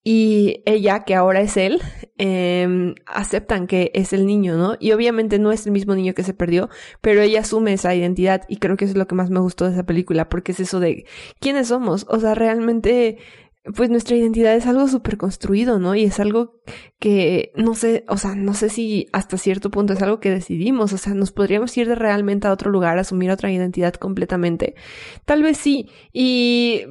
y 0.04 0.62
ella, 0.66 1.06
que 1.06 1.16
ahora 1.16 1.40
es 1.40 1.56
él, 1.56 1.82
eh, 2.18 2.94
aceptan 3.06 3.68
que 3.68 3.92
es 3.94 4.12
el 4.12 4.26
niño, 4.26 4.58
¿no? 4.58 4.76
Y 4.80 4.92
obviamente 4.92 5.40
no 5.40 5.52
es 5.54 5.66
el 5.66 5.72
mismo 5.72 5.96
niño 5.96 6.14
que 6.14 6.24
se 6.24 6.34
perdió, 6.34 6.70
pero 7.00 7.22
ella 7.22 7.40
asume 7.40 7.74
esa 7.74 7.96
identidad 7.96 8.42
y 8.50 8.58
creo 8.58 8.76
que 8.76 8.86
eso 8.86 8.92
es 8.94 8.98
lo 8.98 9.08
que 9.08 9.16
más 9.16 9.30
me 9.30 9.40
gustó 9.40 9.66
de 9.66 9.72
esa 9.72 9.86
película, 9.86 10.28
porque 10.28 10.52
es 10.52 10.60
eso 10.60 10.82
de 10.82 11.06
quiénes 11.40 11.70
somos, 11.70 12.06
o 12.10 12.20
sea, 12.20 12.36
realmente, 12.36 13.18
pues 13.76 13.90
nuestra 13.90 14.18
identidad 14.18 14.54
es 14.56 14.68
algo 14.68 14.90
súper 14.90 15.16
construido, 15.18 15.80
¿no? 15.80 15.96
Y 15.96 16.04
es 16.04 16.20
algo 16.20 16.62
que, 17.00 17.54
no 17.56 17.74
sé, 17.74 18.04
o 18.10 18.18
sea, 18.18 18.36
no 18.36 18.54
sé 18.54 18.68
si 18.68 19.08
hasta 19.14 19.38
cierto 19.38 19.72
punto 19.72 19.94
es 19.94 20.02
algo 20.02 20.20
que 20.20 20.32
decidimos, 20.32 20.92
o 20.92 20.98
sea, 20.98 21.14
nos 21.14 21.32
podríamos 21.32 21.78
ir 21.78 21.88
de 21.88 21.96
realmente 21.96 22.48
a 22.48 22.52
otro 22.52 22.72
lugar, 22.72 22.98
asumir 22.98 23.32
otra 23.32 23.54
identidad 23.54 23.94
completamente. 23.94 24.76
Tal 25.24 25.44
vez 25.44 25.58
sí, 25.58 25.90
y 26.12 26.82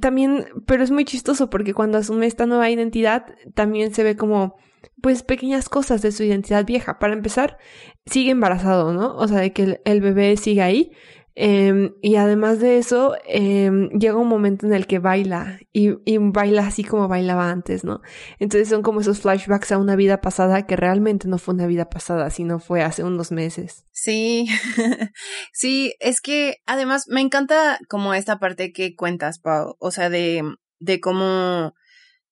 también, 0.00 0.46
pero 0.66 0.82
es 0.82 0.90
muy 0.90 1.04
chistoso 1.04 1.50
porque 1.50 1.74
cuando 1.74 1.98
asume 1.98 2.26
esta 2.26 2.46
nueva 2.46 2.70
identidad, 2.70 3.26
también 3.54 3.94
se 3.94 4.02
ve 4.02 4.16
como, 4.16 4.56
pues, 5.00 5.22
pequeñas 5.22 5.68
cosas 5.68 6.02
de 6.02 6.12
su 6.12 6.22
identidad 6.22 6.64
vieja. 6.64 6.98
Para 6.98 7.12
empezar, 7.12 7.58
sigue 8.06 8.30
embarazado, 8.30 8.92
¿no? 8.92 9.16
O 9.16 9.28
sea, 9.28 9.38
de 9.40 9.52
que 9.52 9.80
el, 9.84 10.00
bebé 10.00 10.36
sigue 10.36 10.62
ahí. 10.62 10.92
Em, 11.36 11.94
y 12.00 12.14
además 12.14 12.60
de 12.60 12.78
eso, 12.78 13.16
em, 13.26 13.88
llega 13.90 14.16
un 14.16 14.28
momento 14.28 14.66
en 14.66 14.72
el 14.72 14.86
que 14.86 15.00
baila 15.00 15.58
y, 15.72 15.90
y, 16.04 16.18
baila 16.18 16.66
así 16.66 16.84
como 16.84 17.08
bailaba 17.08 17.50
antes, 17.50 17.82
¿no? 17.82 18.02
Entonces 18.38 18.68
son 18.68 18.82
como 18.82 19.00
esos 19.00 19.20
flashbacks 19.20 19.72
a 19.72 19.78
una 19.78 19.96
vida 19.96 20.20
pasada 20.20 20.64
que 20.66 20.76
realmente 20.76 21.26
no 21.26 21.38
fue 21.38 21.54
una 21.54 21.66
vida 21.66 21.90
pasada, 21.90 22.30
sino 22.30 22.60
fue 22.60 22.82
hace 22.82 23.02
unos 23.02 23.32
meses. 23.32 23.84
Sí, 23.90 24.46
sí, 25.52 25.94
es 25.98 26.20
que 26.20 26.58
además 26.66 27.06
me 27.08 27.20
encanta 27.20 27.80
como 27.88 28.14
esta 28.14 28.38
parte 28.38 28.72
que 28.72 28.94
cuentas, 28.94 29.40
Pau, 29.40 29.76
o 29.80 29.90
sea, 29.90 30.10
de, 30.10 30.42
de 30.78 31.00
cómo 31.00 31.74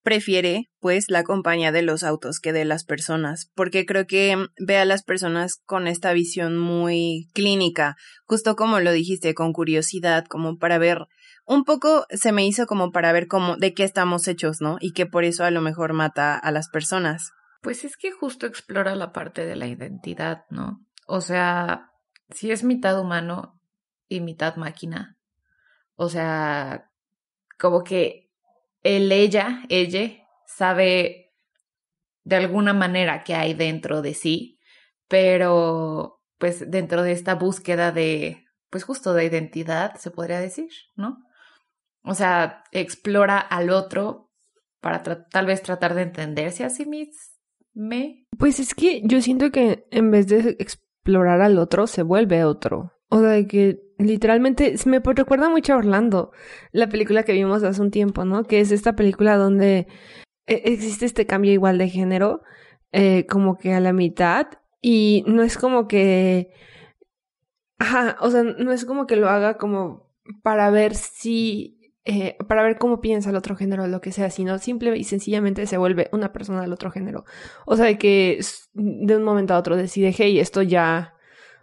prefiere 0.02 0.70
pues 0.80 1.06
la 1.08 1.22
compañía 1.22 1.72
de 1.72 1.82
los 1.82 2.02
autos 2.02 2.40
que 2.40 2.52
de 2.52 2.64
las 2.64 2.84
personas, 2.84 3.50
porque 3.54 3.86
creo 3.86 4.06
que 4.06 4.36
ve 4.58 4.76
a 4.78 4.84
las 4.84 5.02
personas 5.02 5.56
con 5.64 5.86
esta 5.86 6.12
visión 6.12 6.58
muy 6.58 7.28
clínica, 7.34 7.96
justo 8.24 8.56
como 8.56 8.80
lo 8.80 8.92
dijiste, 8.92 9.34
con 9.34 9.52
curiosidad, 9.52 10.24
como 10.28 10.58
para 10.58 10.78
ver 10.78 11.06
un 11.44 11.64
poco 11.64 12.06
se 12.10 12.32
me 12.32 12.46
hizo 12.46 12.66
como 12.66 12.92
para 12.92 13.12
ver 13.12 13.26
cómo 13.26 13.56
de 13.56 13.74
qué 13.74 13.84
estamos 13.84 14.28
hechos, 14.28 14.60
¿no? 14.60 14.76
Y 14.80 14.92
que 14.92 15.06
por 15.06 15.24
eso 15.24 15.44
a 15.44 15.50
lo 15.50 15.60
mejor 15.60 15.92
mata 15.92 16.36
a 16.36 16.50
las 16.50 16.68
personas. 16.68 17.32
Pues 17.62 17.84
es 17.84 17.96
que 17.96 18.10
justo 18.10 18.46
explora 18.46 18.94
la 18.96 19.12
parte 19.12 19.44
de 19.44 19.56
la 19.56 19.66
identidad, 19.66 20.44
¿no? 20.50 20.84
O 21.06 21.20
sea, 21.20 21.90
si 22.30 22.50
es 22.50 22.64
mitad 22.64 23.00
humano 23.00 23.60
y 24.08 24.20
mitad 24.20 24.56
máquina, 24.56 25.16
o 25.94 26.08
sea, 26.08 26.90
como 27.58 27.84
que 27.84 28.21
el 28.82 29.12
ella, 29.12 29.62
ella, 29.68 30.10
sabe 30.46 31.32
de 32.24 32.36
alguna 32.36 32.72
manera 32.72 33.24
qué 33.24 33.34
hay 33.34 33.54
dentro 33.54 34.02
de 34.02 34.14
sí, 34.14 34.58
pero 35.08 36.20
pues 36.38 36.70
dentro 36.70 37.02
de 37.02 37.12
esta 37.12 37.34
búsqueda 37.34 37.92
de, 37.92 38.44
pues 38.70 38.84
justo 38.84 39.14
de 39.14 39.24
identidad, 39.24 39.94
se 39.96 40.10
podría 40.10 40.40
decir, 40.40 40.70
¿no? 40.96 41.18
O 42.04 42.14
sea, 42.14 42.64
explora 42.72 43.38
al 43.38 43.70
otro 43.70 44.32
para 44.80 45.02
tal 45.02 45.46
vez 45.46 45.62
tratar 45.62 45.94
de 45.94 46.02
entenderse 46.02 46.64
a 46.64 46.70
sí 46.70 46.86
mismo. 46.86 47.22
Pues 48.36 48.58
es 48.58 48.74
que 48.74 49.02
yo 49.04 49.22
siento 49.22 49.50
que 49.50 49.86
en 49.90 50.10
vez 50.10 50.26
de 50.26 50.56
explorar 50.58 51.40
al 51.40 51.58
otro, 51.58 51.86
se 51.86 52.02
vuelve 52.02 52.44
otro. 52.44 52.92
O 53.08 53.20
sea, 53.20 53.46
que 53.46 53.80
literalmente 54.02 54.74
me 54.86 55.00
recuerda 55.00 55.48
mucho 55.48 55.74
a 55.74 55.76
Orlando, 55.76 56.32
la 56.72 56.88
película 56.88 57.22
que 57.22 57.32
vimos 57.32 57.62
hace 57.62 57.80
un 57.80 57.90
tiempo, 57.90 58.24
¿no? 58.24 58.44
Que 58.44 58.60
es 58.60 58.72
esta 58.72 58.94
película 58.96 59.36
donde 59.36 59.86
e, 60.46 60.62
existe 60.64 61.06
este 61.06 61.26
cambio 61.26 61.52
igual 61.52 61.78
de 61.78 61.88
género, 61.88 62.42
eh, 62.92 63.26
como 63.26 63.56
que 63.58 63.74
a 63.74 63.80
la 63.80 63.92
mitad, 63.92 64.48
y 64.80 65.24
no 65.26 65.42
es 65.42 65.58
como 65.58 65.88
que... 65.88 66.50
Ajá, 67.78 68.16
o 68.20 68.30
sea, 68.30 68.42
no 68.42 68.72
es 68.72 68.84
como 68.84 69.06
que 69.06 69.16
lo 69.16 69.28
haga 69.28 69.58
como 69.58 70.10
para 70.42 70.70
ver 70.70 70.94
si 70.94 71.82
eh, 72.04 72.36
para 72.48 72.64
ver 72.64 72.78
cómo 72.78 73.00
piensa 73.00 73.30
el 73.30 73.36
otro 73.36 73.54
género 73.54 73.84
o 73.84 73.86
lo 73.86 74.00
que 74.00 74.10
sea, 74.10 74.28
sino 74.30 74.58
simple 74.58 74.96
y 74.96 75.04
sencillamente 75.04 75.66
se 75.66 75.76
vuelve 75.76 76.08
una 76.12 76.32
persona 76.32 76.60
del 76.60 76.72
otro 76.72 76.90
género. 76.90 77.24
O 77.64 77.76
sea, 77.76 77.86
de 77.86 77.96
que 77.96 78.40
de 78.74 79.16
un 79.16 79.22
momento 79.22 79.54
a 79.54 79.58
otro 79.58 79.76
decide, 79.76 80.12
hey, 80.16 80.40
esto 80.40 80.62
ya, 80.62 81.14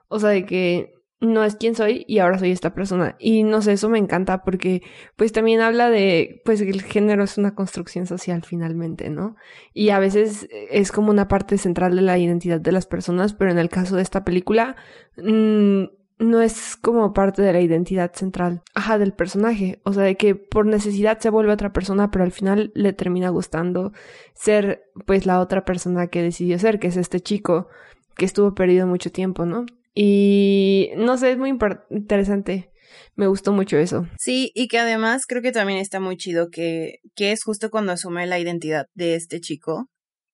o 0.08 0.19
sea, 0.19 0.29
de 0.29 0.46
que 0.46 0.93
no 1.22 1.44
es 1.44 1.56
quien 1.56 1.76
soy 1.76 2.06
y 2.08 2.20
ahora 2.20 2.40
soy 2.40 2.52
esta 2.52 2.74
persona. 2.74 3.16
Y 3.20 3.44
no 3.44 3.62
sé, 3.62 3.74
eso 3.74 3.90
me 3.90 3.98
encanta 3.98 4.44
porque 4.44 4.82
pues 5.16 5.32
también 5.32 5.62
habla 5.62 5.90
de, 5.90 6.42
pues 6.46 6.62
el 6.62 6.82
género 6.82 7.24
es 7.24 7.38
una 7.38 7.56
construcción 7.56 8.06
social 8.08 8.44
finalmente, 8.44 9.10
¿no? 9.10 9.36
Y 9.74 9.90
a 9.90 10.00
veces 10.00 10.48
es 10.52 10.92
como 10.92 11.12
una 11.12 11.28
parte 11.28 11.58
central 11.58 11.96
de 11.96 12.02
la 12.02 12.18
identidad 12.18 12.62
de 12.62 12.72
las 12.72 12.86
personas, 12.86 13.34
pero 13.34 13.52
en 13.52 13.60
el 13.60 13.70
caso 13.70 13.96
de 13.96 14.02
esta 14.02 14.24
película 14.24 14.78
mmm, 15.18 15.84
no 16.20 16.42
es 16.42 16.76
como 16.76 17.14
parte 17.14 17.42
de 17.42 17.54
la 17.54 17.62
identidad 17.62 18.14
central, 18.14 18.62
ajá, 18.74 18.98
del 18.98 19.14
personaje. 19.14 19.82
O 19.84 19.94
sea, 19.94 20.04
de 20.04 20.16
que 20.16 20.36
por 20.36 20.66
necesidad 20.66 21.20
se 21.20 21.30
vuelve 21.30 21.52
otra 21.52 21.74
persona, 21.74 22.12
pero 22.12 22.26
al 22.26 22.32
final 22.32 22.72
le 22.76 22.94
termina 22.94 23.30
gustando 23.30 23.94
ser 24.34 24.84
pues 25.06 25.26
la 25.26 25.40
otra 25.40 25.66
persona 25.66 26.08
que 26.08 26.22
decidió 26.22 26.60
ser, 26.60 26.80
que 26.80 26.88
es 26.88 26.98
este 26.98 27.22
chico 27.22 27.68
que 28.16 28.26
estuvo 28.26 28.54
perdido 28.54 28.86
mucho 28.86 29.12
tiempo, 29.12 29.46
¿no? 29.46 29.66
Y 29.93 30.91
no 30.98 31.17
sé, 31.17 31.31
es 31.31 31.38
muy 31.38 31.58
interesante. 31.89 32.72
Me 33.15 33.27
gustó 33.27 33.51
mucho 33.51 33.77
eso. 33.77 34.08
Sí, 34.17 34.51
y 34.55 34.67
que 34.67 34.79
además 34.79 35.25
creo 35.27 35.41
que 35.41 35.51
también 35.51 35.79
está 35.79 36.00
muy 36.00 36.15
chido 36.17 36.50
que, 36.50 37.00
que 37.15 37.31
es 37.31 37.43
justo 37.43 37.69
cuando 37.69 37.91
asume 37.91 38.25
la 38.27 38.39
identidad 38.39 38.88
de 38.93 39.15
este 39.15 39.41
chico 39.41 39.89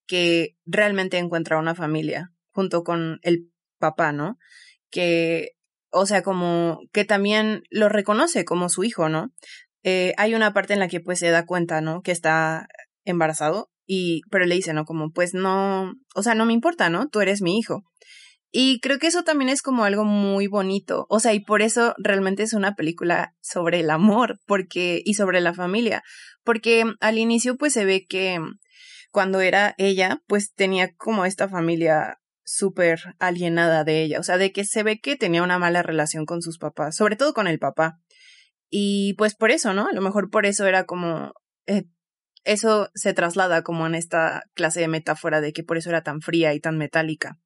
que 0.08 0.56
realmente 0.66 1.18
encuentra 1.18 1.58
una 1.58 1.76
familia 1.76 2.32
junto 2.52 2.84
con 2.84 3.20
el 3.24 3.50
papá, 3.80 4.12
¿no? 4.12 4.38
Que, 4.92 5.52
o 5.92 6.06
sea, 6.06 6.22
como 6.22 6.80
que 6.94 7.06
también 7.06 7.64
lo 7.70 7.90
reconoce 7.90 8.46
como 8.46 8.70
su 8.70 8.84
hijo, 8.84 9.10
¿no? 9.10 9.32
Eh, 9.84 10.14
hay 10.18 10.36
una 10.36 10.54
parte 10.54 10.74
en 10.74 10.80
la 10.80 10.88
que 10.88 11.00
pues 11.00 11.20
se 11.20 11.30
da 11.30 11.46
cuenta, 11.46 11.82
¿no? 11.82 12.02
Que 12.02 12.12
está 12.12 12.68
embarazado 13.04 13.70
y, 13.86 14.22
pero 14.32 14.46
le 14.46 14.56
dice, 14.56 14.74
¿no? 14.74 14.86
Como, 14.86 15.12
pues 15.12 15.34
no, 15.34 15.94
o 16.16 16.24
sea, 16.24 16.36
no 16.36 16.46
me 16.46 16.54
importa, 16.54 16.90
¿no? 16.90 17.08
Tú 17.08 17.22
eres 17.22 17.42
mi 17.42 17.58
hijo. 17.58 17.84
Y 18.58 18.80
creo 18.80 19.00
que 19.00 19.08
eso 19.08 19.26
también 19.26 19.50
es 19.50 19.62
como 19.62 19.84
algo 19.84 20.06
muy 20.06 20.48
bonito. 20.48 21.08
O 21.10 21.20
sea, 21.20 21.34
y 21.34 21.42
por 21.42 21.62
eso 21.62 21.94
realmente 21.98 22.42
es 22.42 22.54
una 22.54 22.74
película 22.74 23.36
sobre 23.42 23.82
el 23.82 23.90
amor, 23.90 24.40
porque, 24.46 25.02
y 25.04 25.16
sobre 25.16 25.42
la 25.42 25.54
familia. 25.54 26.04
Porque 26.46 26.86
al 27.02 27.18
inicio, 27.18 27.58
pues 27.58 27.74
se 27.74 27.84
ve 27.84 28.06
que 28.08 28.40
cuando 29.12 29.42
era 29.42 29.76
ella, 29.78 30.22
pues 30.28 30.54
tenía 30.54 30.96
como 30.96 31.26
esta 31.26 31.50
familia 31.50 32.22
súper 32.46 33.02
alienada 33.20 33.84
de 33.84 34.04
ella. 34.04 34.22
O 34.22 34.24
sea, 34.24 34.38
de 34.38 34.54
que 34.54 34.64
se 34.64 34.84
ve 34.84 35.02
que 35.02 35.18
tenía 35.18 35.44
una 35.44 35.60
mala 35.60 35.84
relación 35.84 36.26
con 36.26 36.42
sus 36.42 36.58
papás, 36.58 36.96
sobre 36.96 37.18
todo 37.18 37.34
con 37.34 37.48
el 37.48 37.60
papá. 37.60 38.00
Y 38.70 39.16
pues 39.16 39.36
por 39.36 39.52
eso, 39.52 39.74
¿no? 39.74 39.90
A 39.90 39.94
lo 39.94 40.00
mejor 40.00 40.30
por 40.30 40.46
eso 40.46 40.66
era 40.66 40.86
como. 40.86 41.34
Eh, 41.68 41.84
eso 42.46 42.90
se 42.94 43.14
traslada 43.14 43.64
como 43.64 43.86
en 43.86 43.96
esta 43.96 44.44
clase 44.54 44.80
de 44.80 44.88
metáfora 44.88 45.42
de 45.42 45.52
que 45.52 45.64
por 45.66 45.76
eso 45.78 45.90
era 45.90 46.04
tan 46.04 46.22
fría 46.22 46.54
y 46.54 46.62
tan 46.62 46.78
metálica. 46.78 47.38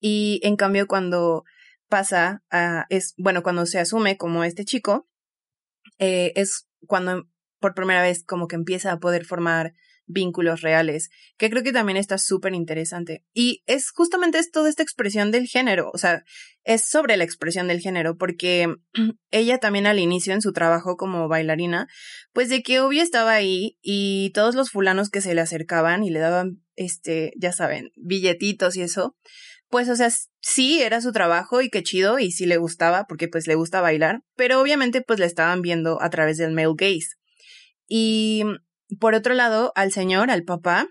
Y 0.00 0.40
en 0.42 0.56
cambio, 0.56 0.86
cuando 0.86 1.44
pasa 1.88 2.42
a, 2.50 2.86
es, 2.90 3.14
bueno, 3.16 3.42
cuando 3.42 3.66
se 3.66 3.78
asume 3.78 4.16
como 4.16 4.44
este 4.44 4.64
chico, 4.64 5.08
eh, 5.98 6.32
es 6.36 6.66
cuando 6.86 7.28
por 7.60 7.74
primera 7.74 8.02
vez 8.02 8.24
como 8.24 8.48
que 8.48 8.56
empieza 8.56 8.92
a 8.92 8.98
poder 8.98 9.24
formar 9.24 9.72
vínculos 10.06 10.60
reales, 10.60 11.10
que 11.36 11.50
creo 11.50 11.62
que 11.62 11.72
también 11.72 11.96
está 11.96 12.18
súper 12.18 12.54
interesante. 12.54 13.24
Y 13.34 13.62
es 13.66 13.90
justamente 13.90 14.38
esto 14.38 14.62
de 14.62 14.70
esta 14.70 14.82
expresión 14.82 15.30
del 15.30 15.46
género, 15.46 15.90
o 15.92 15.98
sea, 15.98 16.22
es 16.64 16.88
sobre 16.88 17.16
la 17.16 17.24
expresión 17.24 17.68
del 17.68 17.80
género, 17.80 18.16
porque 18.16 18.72
ella 19.30 19.58
también 19.58 19.86
al 19.86 19.98
inicio 19.98 20.32
en 20.32 20.42
su 20.42 20.52
trabajo 20.52 20.96
como 20.96 21.28
bailarina, 21.28 21.88
pues 22.32 22.48
de 22.48 22.62
que 22.62 22.80
obvio 22.80 23.02
estaba 23.02 23.32
ahí 23.32 23.78
y 23.82 24.30
todos 24.30 24.54
los 24.54 24.70
fulanos 24.70 25.10
que 25.10 25.20
se 25.20 25.34
le 25.34 25.40
acercaban 25.40 26.04
y 26.04 26.10
le 26.10 26.20
daban, 26.20 26.62
este, 26.76 27.32
ya 27.36 27.52
saben, 27.52 27.90
billetitos 27.96 28.76
y 28.76 28.82
eso, 28.82 29.16
pues, 29.68 29.88
o 29.88 29.96
sea, 29.96 30.10
sí 30.40 30.82
era 30.82 31.00
su 31.00 31.12
trabajo 31.12 31.60
y 31.60 31.70
qué 31.70 31.82
chido 31.82 32.18
y 32.18 32.30
sí 32.30 32.46
le 32.46 32.56
gustaba 32.56 33.04
porque 33.08 33.28
pues 33.28 33.46
le 33.46 33.54
gusta 33.54 33.80
bailar, 33.80 34.20
pero 34.36 34.60
obviamente 34.60 35.02
pues 35.02 35.18
le 35.18 35.26
estaban 35.26 35.62
viendo 35.62 36.00
a 36.02 36.10
través 36.10 36.36
del 36.36 36.52
male 36.52 36.74
gaze. 36.76 37.16
Y 37.88 38.44
por 39.00 39.14
otro 39.14 39.34
lado, 39.34 39.72
al 39.74 39.92
señor, 39.92 40.30
al 40.30 40.44
papá, 40.44 40.86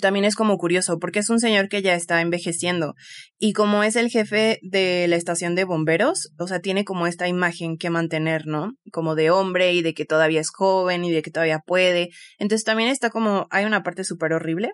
también 0.00 0.24
es 0.24 0.34
como 0.34 0.58
curioso 0.58 0.98
porque 0.98 1.20
es 1.20 1.30
un 1.30 1.38
señor 1.38 1.68
que 1.68 1.80
ya 1.80 1.94
está 1.94 2.20
envejeciendo 2.20 2.94
y 3.38 3.52
como 3.52 3.84
es 3.84 3.94
el 3.96 4.10
jefe 4.10 4.58
de 4.62 5.06
la 5.08 5.16
estación 5.16 5.54
de 5.54 5.64
bomberos, 5.64 6.32
o 6.38 6.46
sea, 6.48 6.60
tiene 6.60 6.84
como 6.84 7.06
esta 7.06 7.28
imagen 7.28 7.76
que 7.78 7.88
mantener, 7.88 8.46
¿no? 8.46 8.72
Como 8.90 9.14
de 9.14 9.30
hombre 9.30 9.72
y 9.72 9.82
de 9.82 9.94
que 9.94 10.04
todavía 10.04 10.40
es 10.40 10.50
joven 10.50 11.04
y 11.04 11.12
de 11.12 11.22
que 11.22 11.30
todavía 11.30 11.60
puede. 11.64 12.08
Entonces 12.38 12.64
también 12.64 12.88
está 12.90 13.10
como, 13.10 13.46
hay 13.50 13.64
una 13.64 13.82
parte 13.82 14.04
súper 14.04 14.32
horrible 14.32 14.72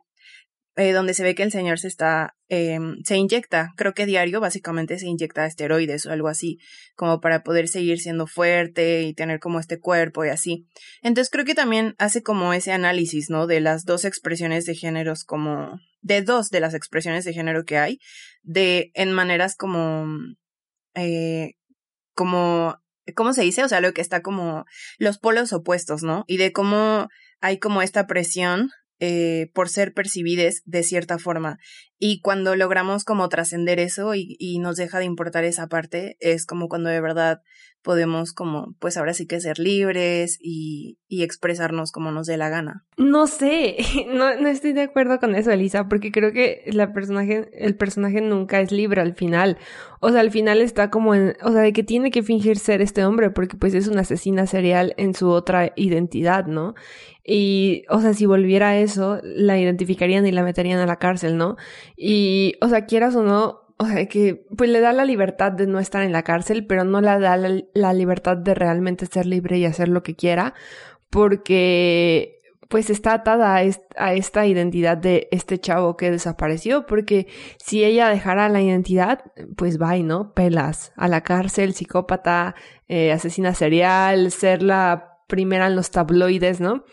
eh, 0.76 0.92
donde 0.92 1.12
se 1.12 1.22
ve 1.22 1.34
que 1.34 1.42
el 1.42 1.52
señor 1.52 1.78
se 1.78 1.88
está, 1.88 2.34
eh, 2.48 2.78
se 3.04 3.16
inyecta, 3.16 3.72
creo 3.76 3.92
que 3.92 4.06
diario 4.06 4.40
básicamente 4.40 4.98
se 4.98 5.06
inyecta 5.06 5.44
esteroides 5.44 6.06
o 6.06 6.12
algo 6.12 6.28
así, 6.28 6.58
como 6.94 7.20
para 7.20 7.42
poder 7.42 7.68
seguir 7.68 8.00
siendo 8.00 8.26
fuerte 8.26 9.02
y 9.02 9.12
tener 9.12 9.38
como 9.38 9.60
este 9.60 9.78
cuerpo 9.78 10.24
y 10.24 10.30
así. 10.30 10.66
Entonces 11.02 11.30
creo 11.30 11.44
que 11.44 11.54
también 11.54 11.94
hace 11.98 12.22
como 12.22 12.54
ese 12.54 12.72
análisis, 12.72 13.28
¿no? 13.28 13.46
De 13.46 13.60
las 13.60 13.84
dos 13.84 14.06
expresiones 14.06 14.64
de 14.64 14.74
géneros 14.74 15.24
como, 15.24 15.78
de 16.00 16.22
dos 16.22 16.48
de 16.48 16.60
las 16.60 16.72
expresiones 16.72 17.24
de 17.26 17.34
género 17.34 17.64
que 17.64 17.76
hay, 17.76 17.98
de, 18.42 18.92
en 18.94 19.12
maneras 19.12 19.56
como, 19.56 20.06
eh, 20.94 21.52
como, 22.14 22.78
¿cómo 23.14 23.34
se 23.34 23.42
dice? 23.42 23.62
O 23.62 23.68
sea, 23.68 23.82
lo 23.82 23.92
que 23.92 24.00
está 24.00 24.22
como 24.22 24.64
los 24.96 25.18
polos 25.18 25.52
opuestos, 25.52 26.02
¿no? 26.02 26.24
Y 26.26 26.38
de 26.38 26.50
cómo 26.52 27.08
hay 27.42 27.58
como 27.58 27.82
esta 27.82 28.06
presión 28.06 28.70
eh, 29.04 29.50
por 29.52 29.68
ser 29.68 29.94
percibides 29.94 30.62
de 30.64 30.84
cierta 30.84 31.18
forma. 31.18 31.58
Y 31.98 32.20
cuando 32.20 32.54
logramos 32.54 33.02
como 33.02 33.28
trascender 33.28 33.80
eso 33.80 34.14
y, 34.14 34.60
nos 34.60 34.76
deja 34.76 35.00
de 35.00 35.06
importar 35.06 35.42
esa 35.42 35.66
parte, 35.66 36.16
es 36.20 36.46
como 36.46 36.68
cuando 36.68 36.88
de 36.88 37.00
verdad 37.00 37.40
podemos 37.82 38.32
como, 38.32 38.74
pues 38.78 38.96
ahora 38.96 39.14
sí 39.14 39.26
que 39.26 39.40
ser 39.40 39.58
libres 39.58 40.38
y, 40.40 40.98
y 41.08 41.22
expresarnos 41.22 41.92
como 41.92 42.10
nos 42.12 42.26
dé 42.26 42.36
la 42.36 42.48
gana. 42.48 42.84
No 42.96 43.26
sé, 43.26 43.76
no, 44.08 44.34
no 44.40 44.48
estoy 44.48 44.72
de 44.72 44.82
acuerdo 44.82 45.18
con 45.18 45.34
eso, 45.34 45.50
Elisa, 45.50 45.88
porque 45.88 46.12
creo 46.12 46.32
que 46.32 46.62
la 46.66 46.92
personaje, 46.92 47.50
el 47.52 47.76
personaje 47.76 48.20
nunca 48.20 48.60
es 48.60 48.72
libre 48.72 49.00
al 49.00 49.14
final. 49.14 49.58
O 50.00 50.10
sea, 50.10 50.20
al 50.20 50.30
final 50.30 50.60
está 50.60 50.90
como 50.90 51.14
en, 51.14 51.36
o 51.42 51.52
sea, 51.52 51.60
de 51.60 51.72
que 51.72 51.82
tiene 51.82 52.10
que 52.10 52.22
fingir 52.22 52.58
ser 52.58 52.82
este 52.82 53.04
hombre 53.04 53.30
porque 53.30 53.56
pues 53.56 53.74
es 53.74 53.88
una 53.88 54.00
asesina 54.00 54.46
serial 54.46 54.94
en 54.96 55.14
su 55.14 55.30
otra 55.30 55.72
identidad, 55.76 56.46
¿no? 56.46 56.74
Y, 57.24 57.84
o 57.88 58.00
sea, 58.00 58.14
si 58.14 58.26
volviera 58.26 58.70
a 58.70 58.78
eso, 58.78 59.20
la 59.22 59.58
identificarían 59.58 60.26
y 60.26 60.32
la 60.32 60.42
meterían 60.42 60.80
a 60.80 60.86
la 60.86 60.96
cárcel, 60.96 61.36
¿no? 61.36 61.56
Y, 61.96 62.54
o 62.60 62.68
sea, 62.68 62.86
quieras 62.86 63.14
o 63.14 63.22
no, 63.22 63.61
o 63.82 63.86
sea, 63.86 64.06
que 64.06 64.46
pues 64.56 64.70
le 64.70 64.80
da 64.80 64.92
la 64.92 65.04
libertad 65.04 65.52
de 65.52 65.66
no 65.66 65.78
estar 65.80 66.02
en 66.02 66.12
la 66.12 66.22
cárcel, 66.22 66.66
pero 66.66 66.84
no 66.84 67.00
le 67.00 67.18
da 67.18 67.36
la, 67.36 67.92
libertad 67.92 68.36
de 68.36 68.54
realmente 68.54 69.06
ser 69.06 69.26
libre 69.26 69.58
y 69.58 69.64
hacer 69.64 69.88
lo 69.88 70.02
que 70.02 70.14
quiera, 70.14 70.54
porque 71.10 72.40
pues 72.68 72.88
está 72.88 73.14
atada 73.14 73.54
a, 73.54 73.62
est 73.62 73.82
a 73.96 74.14
esta 74.14 74.46
identidad 74.46 74.96
de 74.96 75.28
este 75.30 75.58
chavo 75.58 75.96
que 75.96 76.10
desapareció, 76.10 76.86
porque 76.86 77.26
si 77.58 77.84
ella 77.84 78.08
dejara 78.08 78.48
la 78.48 78.62
identidad, 78.62 79.24
pues 79.56 79.78
y 79.96 80.02
no, 80.02 80.32
pelas. 80.32 80.92
A 80.96 81.08
la 81.08 81.22
cárcel, 81.22 81.74
psicópata, 81.74 82.54
eh, 82.88 83.12
asesina 83.12 83.52
serial, 83.52 84.30
ser 84.30 84.62
la 84.62 85.11
primera 85.32 85.66
en 85.66 85.76
los 85.76 85.90
tabloides, 85.90 86.60
¿no? 86.60 86.84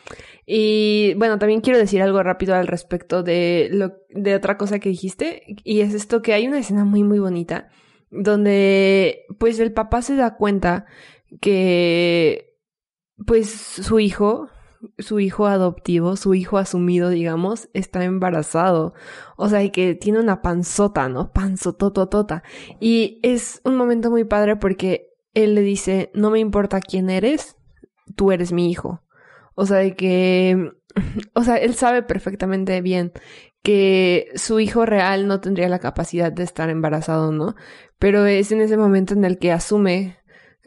Y 0.46 1.14
bueno, 1.16 1.38
también 1.38 1.60
quiero 1.60 1.78
decir 1.78 2.02
algo 2.02 2.24
rápido 2.24 2.56
al 2.56 2.68
respecto 2.68 3.22
de, 3.22 3.92
otra 4.34 4.58
cosa 4.58 4.80
que 4.80 4.88
dijiste, 4.88 5.44
y 5.66 5.82
es 5.82 5.94
esto 5.94 6.22
que 6.22 6.34
hay 6.34 6.48
una 6.48 6.60
escena 6.60 6.86
muy, 6.86 7.04
muy 7.04 7.20
bonita, 7.20 7.70
donde 8.10 9.26
pues 9.38 9.60
el 9.60 9.74
papá 9.74 10.02
se 10.02 10.16
da 10.16 10.38
cuenta 10.38 10.86
que 11.42 12.56
pues 13.28 13.50
su 13.50 14.00
hijo, 14.00 14.48
su 14.98 15.20
hijo 15.20 15.48
adoptivo, 15.48 16.16
su 16.16 16.34
hijo 16.34 16.58
asumido, 16.58 17.10
digamos, 17.10 17.68
está 17.74 18.06
embarazado. 18.06 18.94
O 19.36 19.50
sea, 19.50 19.64
y 19.64 19.72
que 19.72 19.94
tiene 19.96 20.20
una 20.20 20.42
panzota, 20.42 21.10
¿no? 21.10 21.34
Panzotototota. 21.34 22.44
Y 22.80 23.20
es 23.24 23.60
un 23.66 23.76
momento 23.76 24.10
muy 24.10 24.24
padre 24.24 24.56
porque 24.56 25.10
él 25.34 25.56
le 25.56 25.62
dice, 25.62 26.10
no 26.14 26.32
me 26.32 26.40
importa 26.40 26.80
quién 26.80 27.10
eres, 27.10 27.59
tú 28.20 28.34
eres 28.34 28.52
mi 28.52 28.70
hijo. 28.70 29.02
O 29.56 29.66
sea, 29.66 29.78
de 29.78 29.96
que, 29.96 30.74
o 31.34 31.44
sea, 31.46 31.56
él 31.56 31.74
sabe 31.74 32.04
perfectamente 32.04 32.82
bien 32.82 33.14
que 33.64 34.28
su 34.36 34.60
hijo 34.60 34.86
real 34.86 35.26
no 35.26 35.40
tendría 35.40 35.70
la 35.70 35.80
capacidad 35.80 36.30
de 36.30 36.44
estar 36.44 36.70
embarazado, 36.70 37.32
¿no? 37.32 37.56
Pero 37.98 38.26
es 38.26 38.52
en 38.52 38.60
ese 38.60 38.76
momento 38.76 39.14
en 39.14 39.24
el 39.24 39.40
que 39.40 39.54
asume, 39.54 40.18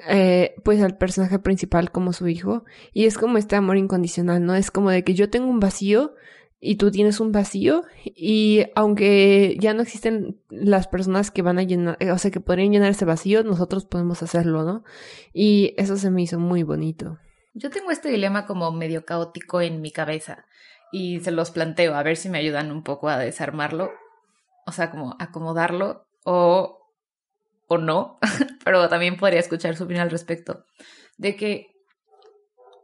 eh, 0.09 0.55
pues, 0.65 0.83
al 0.83 0.97
personaje 0.97 1.39
principal 1.39 1.91
como 1.91 2.15
su 2.15 2.27
hijo. 2.27 2.65
Y 2.95 3.05
es 3.05 3.19
como 3.19 3.37
este 3.37 3.55
amor 3.55 3.77
incondicional, 3.77 4.43
¿no? 4.47 4.55
Es 4.55 4.71
como 4.71 4.91
de 4.91 5.05
que 5.05 5.13
yo 5.13 5.29
tengo 5.29 5.51
un 5.51 5.61
vacío 5.61 6.15
y 6.59 6.77
tú 6.77 6.91
tienes 6.91 7.21
un 7.21 7.33
vacío 7.33 7.83
y 8.05 8.65
aunque 8.77 9.59
ya 9.61 9.75
no 9.75 9.83
existen 9.83 10.41
las 10.49 10.89
personas 10.89 11.31
que 11.31 11.43
van 11.43 11.59
a 11.59 11.65
llenar, 11.65 11.99
o 12.11 12.17
sea, 12.17 12.31
que 12.31 12.41
podrían 12.41 12.73
llenar 12.73 12.93
ese 12.93 13.05
vacío, 13.05 13.43
nosotros 13.43 13.85
podemos 13.85 14.23
hacerlo, 14.23 14.65
¿no? 14.65 14.85
Y 15.35 15.75
eso 15.77 15.99
se 15.99 16.11
me 16.11 16.23
hizo 16.23 16.39
muy 16.39 16.63
bonito. 16.63 17.19
Yo 17.55 17.71
tengo 17.71 17.91
este 17.91 18.09
dilema 18.09 18.47
como 18.47 18.73
medio 18.73 19.05
caótico 19.05 19.61
en 19.61 19.81
mi 19.81 19.91
cabeza 19.91 20.47
y 20.91 21.21
se 21.21 21.31
los 21.31 21.51
planteo 21.51 21.95
a 21.95 22.03
ver 22.03 22.17
si 22.17 22.29
me 22.29 22.39
ayudan 22.39 22.71
un 22.71 22.83
poco 22.83 23.09
a 23.09 23.19
desarmarlo, 23.19 23.91
o 24.67 24.73
sea, 24.73 24.91
como 24.91 25.17
acomodarlo 25.19 26.07
o, 26.25 26.91
o 27.67 27.79
no, 27.79 28.19
pero 28.65 28.89
también 28.89 29.17
podría 29.17 29.41
escuchar 29.41 29.77
su 29.77 29.85
opinión 29.85 30.05
al 30.05 30.11
respecto, 30.11 30.67
de 31.17 31.37
que 31.37 31.73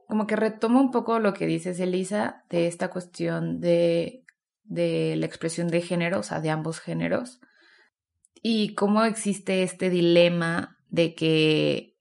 como 0.07 0.26
que 0.26 0.37
retomo 0.37 0.81
un 0.81 0.90
poco 0.90 1.18
lo 1.18 1.35
que 1.35 1.46
dices, 1.46 1.78
Elisa, 1.81 2.44
de 2.48 2.66
esta 2.66 2.88
cuestión 2.88 3.61
de, 3.61 4.24
de 4.64 5.16
la 5.16 5.26
expresión 5.26 5.68
de 5.68 5.83
género, 5.83 6.20
o 6.20 6.22
sea, 6.22 6.40
de 6.40 6.48
ambos 6.48 6.81
géneros, 6.81 7.40
y 8.42 8.74
cómo 8.74 9.04
existe 9.04 9.62
este 9.62 9.90
dilema 9.90 10.78
de 10.88 11.14
que 11.14 11.97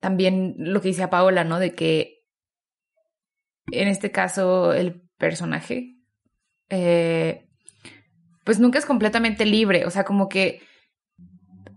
también 0.00 0.54
lo 0.58 0.80
que 0.80 0.88
dice 0.88 1.02
a 1.02 1.10
Paola, 1.10 1.44
¿no? 1.44 1.58
De 1.58 1.74
que 1.74 2.24
en 3.70 3.88
este 3.88 4.10
caso 4.10 4.72
el 4.72 5.02
personaje, 5.16 5.96
eh, 6.70 7.48
pues 8.44 8.58
nunca 8.58 8.78
es 8.78 8.86
completamente 8.86 9.44
libre, 9.44 9.86
o 9.86 9.90
sea, 9.90 10.04
como 10.04 10.28
que 10.28 10.62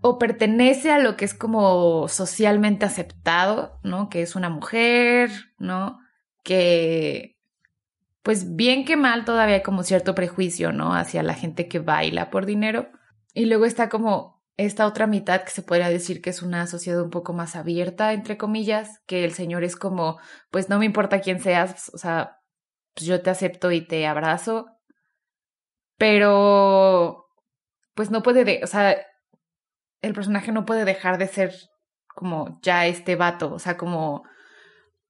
o 0.06 0.20
pertenece 0.20 0.92
a 0.92 1.00
lo 1.00 1.16
que 1.16 1.24
es 1.24 1.34
como 1.34 2.10
socialmente 2.10 2.86
aceptado, 2.86 3.80
¿no? 3.84 4.10
Que 4.10 4.22
es 4.22 4.36
una 4.36 4.50
mujer, 4.50 5.32
¿no? 5.58 5.98
Que, 6.44 7.38
pues 8.22 8.58
bien 8.58 8.84
que 8.84 8.98
mal 8.98 9.24
todavía 9.24 9.56
hay 9.56 9.64
como 9.64 9.84
cierto 9.84 10.14
prejuicio, 10.14 10.74
¿no? 10.74 10.94
Hacia 10.94 11.24
la 11.24 11.36
gente 11.36 11.70
que 11.70 11.80
baila 11.80 12.32
por 12.32 12.46
dinero. 12.46 12.90
Y 13.34 13.46
luego 13.46 13.64
está 13.64 13.88
como 13.88 14.33
esta 14.58 14.86
otra 14.86 15.08
mitad 15.08 15.44
que 15.44 15.52
se 15.52 15.64
podría 15.64 15.90
decir 15.90 16.22
que 16.22 16.30
es 16.30 16.42
una 16.42 16.68
sociedad 16.68 17.02
un 17.02 17.10
poco 17.10 17.34
más 17.34 17.56
abierta, 17.56 18.14
entre 18.14 18.38
comillas, 18.38 19.00
que 19.08 19.24
el 19.24 19.34
Señor 19.34 19.64
es 19.64 19.76
como, 19.76 20.20
pues 20.52 20.70
no 20.70 20.80
me 20.80 20.86
importa 20.86 21.22
quién 21.22 21.40
seas, 21.40 21.90
o 21.94 21.98
sea, 21.98 22.38
pues 22.94 23.08
yo 23.08 23.22
te 23.22 23.32
acepto 23.32 23.72
y 23.72 23.82
te 23.82 24.06
abrazo, 24.06 24.68
pero 25.98 27.26
pues 27.96 28.12
no 28.12 28.22
puede, 28.22 28.46
de, 28.46 28.62
o 28.64 28.68
sea, 28.68 28.96
el 30.02 30.14
personaje 30.14 30.52
no 30.52 30.66
puede 30.66 30.86
dejar 30.86 31.18
de 31.18 31.28
ser 31.28 31.54
como 32.08 32.60
ya 32.62 32.86
este 32.86 33.16
vato, 33.16 33.54
o 33.54 33.60
sea, 33.60 33.78
como, 33.78 34.24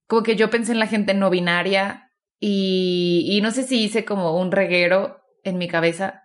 como 0.07 0.23
que 0.23 0.35
yo 0.37 0.49
pensé 0.49 0.71
en 0.71 0.79
la 0.79 0.87
gente 0.87 1.13
no 1.13 1.29
binaria 1.29 2.11
y 2.39 3.39
no 3.41 3.51
sé 3.51 3.63
si 3.63 3.83
hice 3.83 4.03
como 4.03 4.37
un 4.37 4.51
reguero 4.51 5.21
en 5.43 5.57
mi 5.57 5.69
cabeza 5.69 6.23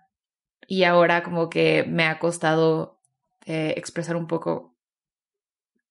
y 0.67 0.83
ahora 0.83 1.23
como 1.23 1.49
que 1.49 1.83
me 1.87 2.05
ha 2.05 2.19
costado 2.19 2.98
eh, 3.49 3.73
expresar 3.77 4.15
un 4.15 4.27
poco 4.27 4.75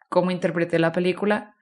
cómo 0.08 0.30
interpreté 0.30 0.78
la 0.78 0.92
película 0.92 1.56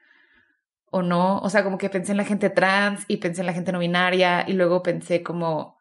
o 0.91 1.01
no. 1.01 1.39
O 1.39 1.49
sea, 1.49 1.65
como 1.65 1.79
que 1.79 1.89
pensé 1.89 2.13
en 2.13 2.19
la 2.19 2.27
gente 2.27 2.51
trans 2.51 3.07
y 3.09 3.17
pensé 3.17 3.41
en 3.41 3.47
la 3.47 3.55
gente 3.55 3.73
no 3.73 3.79
binaria 3.79 4.45
y 4.47 4.53
luego 4.53 4.83
pensé 4.83 5.23
como 5.23 5.79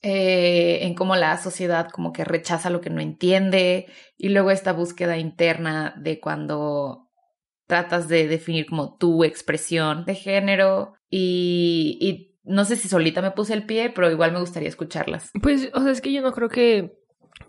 eh, 0.00 0.78
en 0.86 0.94
cómo 0.94 1.16
la 1.16 1.36
sociedad 1.36 1.90
como 1.90 2.14
que 2.14 2.24
rechaza 2.24 2.70
lo 2.70 2.80
que 2.80 2.88
no 2.88 3.02
entiende 3.02 3.88
y 4.16 4.30
luego 4.30 4.50
esta 4.50 4.72
búsqueda 4.72 5.18
interna 5.18 5.94
de 5.98 6.18
cuando 6.18 7.10
tratas 7.66 8.08
de 8.08 8.26
definir 8.26 8.64
como 8.64 8.96
tu 8.96 9.22
expresión 9.22 10.06
de 10.06 10.14
género 10.14 10.94
y, 11.10 11.98
y 12.00 12.38
no 12.42 12.64
sé 12.64 12.76
si 12.76 12.88
solita 12.88 13.20
me 13.20 13.32
puse 13.32 13.52
el 13.52 13.66
pie, 13.66 13.90
pero 13.90 14.10
igual 14.10 14.32
me 14.32 14.40
gustaría 14.40 14.70
escucharlas. 14.70 15.30
Pues, 15.42 15.68
o 15.74 15.82
sea, 15.82 15.92
es 15.92 16.00
que 16.00 16.10
yo 16.10 16.22
no 16.22 16.32
creo 16.32 16.48
que 16.48 16.98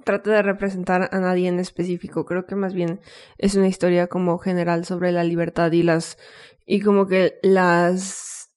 trate 0.09 0.31
de 0.31 0.41
representar 0.41 1.07
a 1.11 1.19
nadie 1.19 1.47
en 1.47 1.59
específico. 1.59 2.25
Creo 2.25 2.47
que 2.47 2.55
más 2.55 2.73
bien 2.73 2.99
es 3.37 3.53
una 3.53 3.67
historia 3.67 4.07
como 4.07 4.39
general 4.39 4.83
sobre 4.83 5.11
la 5.11 5.23
libertad 5.23 5.71
y 5.71 5.83
las 5.83 6.17
y 6.65 6.81
como 6.81 7.05
que 7.05 7.37
las 7.43 8.49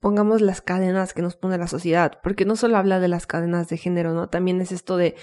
pongamos 0.00 0.40
las 0.40 0.62
cadenas 0.62 1.12
que 1.12 1.20
nos 1.20 1.36
pone 1.36 1.58
la 1.58 1.68
sociedad, 1.68 2.18
porque 2.22 2.46
no 2.46 2.56
solo 2.56 2.78
habla 2.78 2.98
de 2.98 3.08
las 3.08 3.26
cadenas 3.26 3.68
de 3.68 3.76
género, 3.76 4.14
¿no? 4.14 4.30
También 4.30 4.58
es 4.62 4.72
esto 4.72 4.96
de 4.96 5.16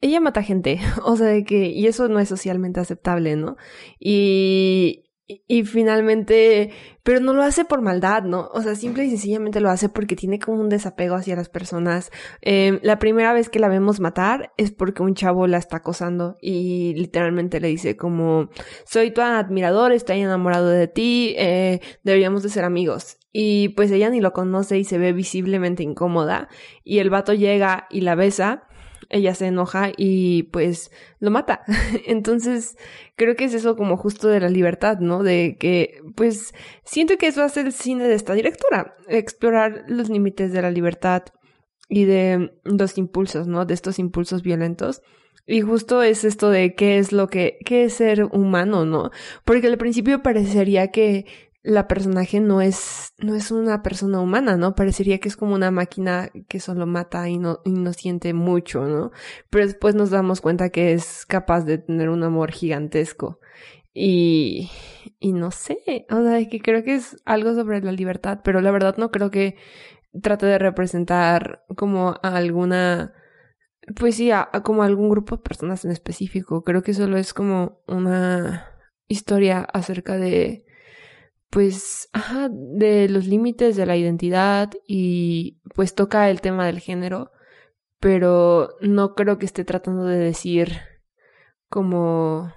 ella 0.00 0.20
mata 0.20 0.44
gente, 0.44 0.78
o 1.04 1.16
sea, 1.16 1.26
de 1.26 1.42
que 1.42 1.70
y 1.70 1.88
eso 1.88 2.08
no 2.08 2.20
es 2.20 2.28
socialmente 2.28 2.78
aceptable, 2.78 3.34
¿no? 3.34 3.56
Y 3.98 5.07
y, 5.28 5.64
finalmente, 5.64 6.70
pero 7.02 7.20
no 7.20 7.34
lo 7.34 7.42
hace 7.42 7.66
por 7.66 7.82
maldad, 7.82 8.22
¿no? 8.22 8.48
O 8.54 8.62
sea, 8.62 8.74
simple 8.74 9.04
y 9.04 9.10
sencillamente 9.10 9.60
lo 9.60 9.68
hace 9.68 9.90
porque 9.90 10.16
tiene 10.16 10.38
como 10.38 10.58
un 10.62 10.70
desapego 10.70 11.16
hacia 11.16 11.36
las 11.36 11.50
personas. 11.50 12.10
Eh, 12.40 12.80
la 12.82 12.98
primera 12.98 13.34
vez 13.34 13.50
que 13.50 13.58
la 13.58 13.68
vemos 13.68 14.00
matar 14.00 14.54
es 14.56 14.70
porque 14.72 15.02
un 15.02 15.14
chavo 15.14 15.46
la 15.46 15.58
está 15.58 15.78
acosando 15.78 16.38
y 16.40 16.94
literalmente 16.94 17.60
le 17.60 17.68
dice 17.68 17.94
como, 17.94 18.48
soy 18.86 19.10
tu 19.10 19.20
admirador, 19.20 19.92
estoy 19.92 20.20
enamorado 20.20 20.70
de 20.70 20.88
ti, 20.88 21.34
eh, 21.36 21.80
deberíamos 22.04 22.42
de 22.42 22.48
ser 22.48 22.64
amigos. 22.64 23.18
Y 23.30 23.68
pues 23.70 23.90
ella 23.90 24.08
ni 24.08 24.22
lo 24.22 24.32
conoce 24.32 24.78
y 24.78 24.84
se 24.84 24.96
ve 24.96 25.12
visiblemente 25.12 25.82
incómoda. 25.82 26.48
Y 26.84 27.00
el 27.00 27.10
vato 27.10 27.34
llega 27.34 27.86
y 27.90 28.00
la 28.00 28.14
besa 28.14 28.67
ella 29.10 29.34
se 29.34 29.46
enoja 29.46 29.90
y 29.96 30.44
pues 30.44 30.90
lo 31.18 31.30
mata. 31.30 31.62
Entonces, 32.06 32.76
creo 33.16 33.36
que 33.36 33.44
es 33.44 33.54
eso 33.54 33.76
como 33.76 33.96
justo 33.96 34.28
de 34.28 34.40
la 34.40 34.48
libertad, 34.48 34.98
¿no? 34.98 35.22
De 35.22 35.56
que, 35.58 36.00
pues, 36.14 36.52
siento 36.84 37.16
que 37.16 37.28
eso 37.28 37.42
hace 37.42 37.60
el 37.60 37.72
cine 37.72 38.06
de 38.06 38.14
esta 38.14 38.34
directora, 38.34 38.96
explorar 39.08 39.84
los 39.88 40.10
límites 40.10 40.52
de 40.52 40.62
la 40.62 40.70
libertad 40.70 41.22
y 41.88 42.04
de 42.04 42.52
los 42.64 42.98
impulsos, 42.98 43.46
¿no? 43.46 43.64
De 43.64 43.74
estos 43.74 43.98
impulsos 43.98 44.42
violentos. 44.42 45.02
Y 45.46 45.62
justo 45.62 46.02
es 46.02 46.24
esto 46.24 46.50
de 46.50 46.74
qué 46.74 46.98
es 46.98 47.10
lo 47.10 47.28
que, 47.28 47.58
qué 47.64 47.84
es 47.84 47.94
ser 47.94 48.24
humano, 48.24 48.84
¿no? 48.84 49.10
Porque 49.46 49.68
al 49.68 49.78
principio 49.78 50.22
parecería 50.22 50.88
que 50.88 51.24
la 51.68 51.86
personaje 51.86 52.40
no 52.40 52.62
es, 52.62 53.12
no 53.18 53.34
es 53.34 53.50
una 53.50 53.82
persona 53.82 54.20
humana, 54.20 54.56
¿no? 54.56 54.74
Parecería 54.74 55.18
que 55.18 55.28
es 55.28 55.36
como 55.36 55.54
una 55.54 55.70
máquina 55.70 56.30
que 56.48 56.60
solo 56.60 56.86
mata 56.86 57.28
y 57.28 57.36
no, 57.36 57.60
y 57.62 57.72
no 57.72 57.92
siente 57.92 58.32
mucho, 58.32 58.86
¿no? 58.86 59.10
Pero 59.50 59.66
después 59.66 59.94
nos 59.94 60.08
damos 60.08 60.40
cuenta 60.40 60.70
que 60.70 60.94
es 60.94 61.26
capaz 61.26 61.66
de 61.66 61.76
tener 61.76 62.08
un 62.08 62.22
amor 62.22 62.52
gigantesco. 62.52 63.38
Y, 63.92 64.70
y 65.20 65.34
no 65.34 65.50
sé, 65.50 66.06
o 66.10 66.22
sea, 66.22 66.48
que 66.48 66.60
creo 66.60 66.82
que 66.84 66.94
es 66.94 67.18
algo 67.26 67.54
sobre 67.54 67.82
la 67.82 67.92
libertad, 67.92 68.40
pero 68.42 68.62
la 68.62 68.70
verdad 68.70 68.96
no 68.96 69.10
creo 69.10 69.30
que 69.30 69.56
trate 70.22 70.46
de 70.46 70.58
representar 70.58 71.66
como 71.76 72.18
a 72.22 72.36
alguna, 72.36 73.12
pues 73.94 74.16
sí, 74.16 74.30
a 74.30 74.48
como 74.64 74.84
algún 74.84 75.10
grupo 75.10 75.36
de 75.36 75.42
personas 75.42 75.84
en 75.84 75.90
específico. 75.90 76.64
Creo 76.64 76.82
que 76.82 76.94
solo 76.94 77.18
es 77.18 77.34
como 77.34 77.82
una 77.86 78.70
historia 79.06 79.60
acerca 79.60 80.16
de 80.16 80.64
pues, 81.50 82.08
ajá, 82.12 82.48
de 82.50 83.08
los 83.08 83.26
límites 83.26 83.76
de 83.76 83.86
la 83.86 83.96
identidad 83.96 84.70
y 84.86 85.60
pues 85.74 85.94
toca 85.94 86.30
el 86.30 86.40
tema 86.40 86.66
del 86.66 86.80
género, 86.80 87.32
pero 88.00 88.70
no 88.80 89.14
creo 89.14 89.38
que 89.38 89.46
esté 89.46 89.64
tratando 89.64 90.04
de 90.04 90.18
decir 90.18 90.78
como 91.68 92.52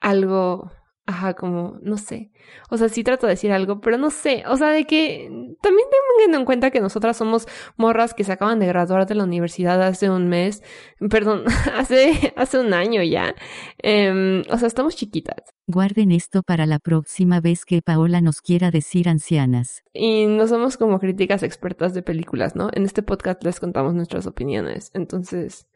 algo 0.00 0.72
Ajá, 1.04 1.34
como, 1.34 1.78
no 1.82 1.96
sé. 1.96 2.30
O 2.70 2.76
sea, 2.76 2.88
sí 2.88 3.02
trato 3.02 3.26
de 3.26 3.32
decir 3.32 3.50
algo, 3.50 3.80
pero 3.80 3.98
no 3.98 4.10
sé. 4.10 4.44
O 4.46 4.56
sea, 4.56 4.68
de 4.68 4.84
que 4.84 5.28
también 5.60 5.88
tengan 5.90 6.40
en 6.40 6.44
cuenta 6.44 6.70
que 6.70 6.80
nosotras 6.80 7.16
somos 7.16 7.48
morras 7.76 8.14
que 8.14 8.22
se 8.22 8.30
acaban 8.30 8.60
de 8.60 8.66
graduar 8.66 9.06
de 9.06 9.16
la 9.16 9.24
universidad 9.24 9.82
hace 9.82 10.08
un 10.10 10.28
mes. 10.28 10.62
Perdón, 11.10 11.42
hace, 11.76 12.32
hace 12.36 12.58
un 12.58 12.72
año 12.72 13.02
ya. 13.02 13.34
Eh, 13.82 14.44
o 14.48 14.58
sea, 14.58 14.68
estamos 14.68 14.94
chiquitas. 14.94 15.52
Guarden 15.66 16.12
esto 16.12 16.42
para 16.44 16.66
la 16.66 16.78
próxima 16.78 17.40
vez 17.40 17.64
que 17.64 17.82
Paola 17.82 18.20
nos 18.20 18.40
quiera 18.40 18.70
decir 18.70 19.08
ancianas. 19.08 19.82
Y 19.92 20.26
no 20.26 20.46
somos 20.46 20.76
como 20.76 21.00
críticas 21.00 21.42
expertas 21.42 21.94
de 21.94 22.02
películas, 22.02 22.54
¿no? 22.54 22.70
En 22.72 22.84
este 22.84 23.02
podcast 23.02 23.42
les 23.42 23.58
contamos 23.58 23.94
nuestras 23.94 24.28
opiniones. 24.28 24.92
Entonces, 24.94 25.66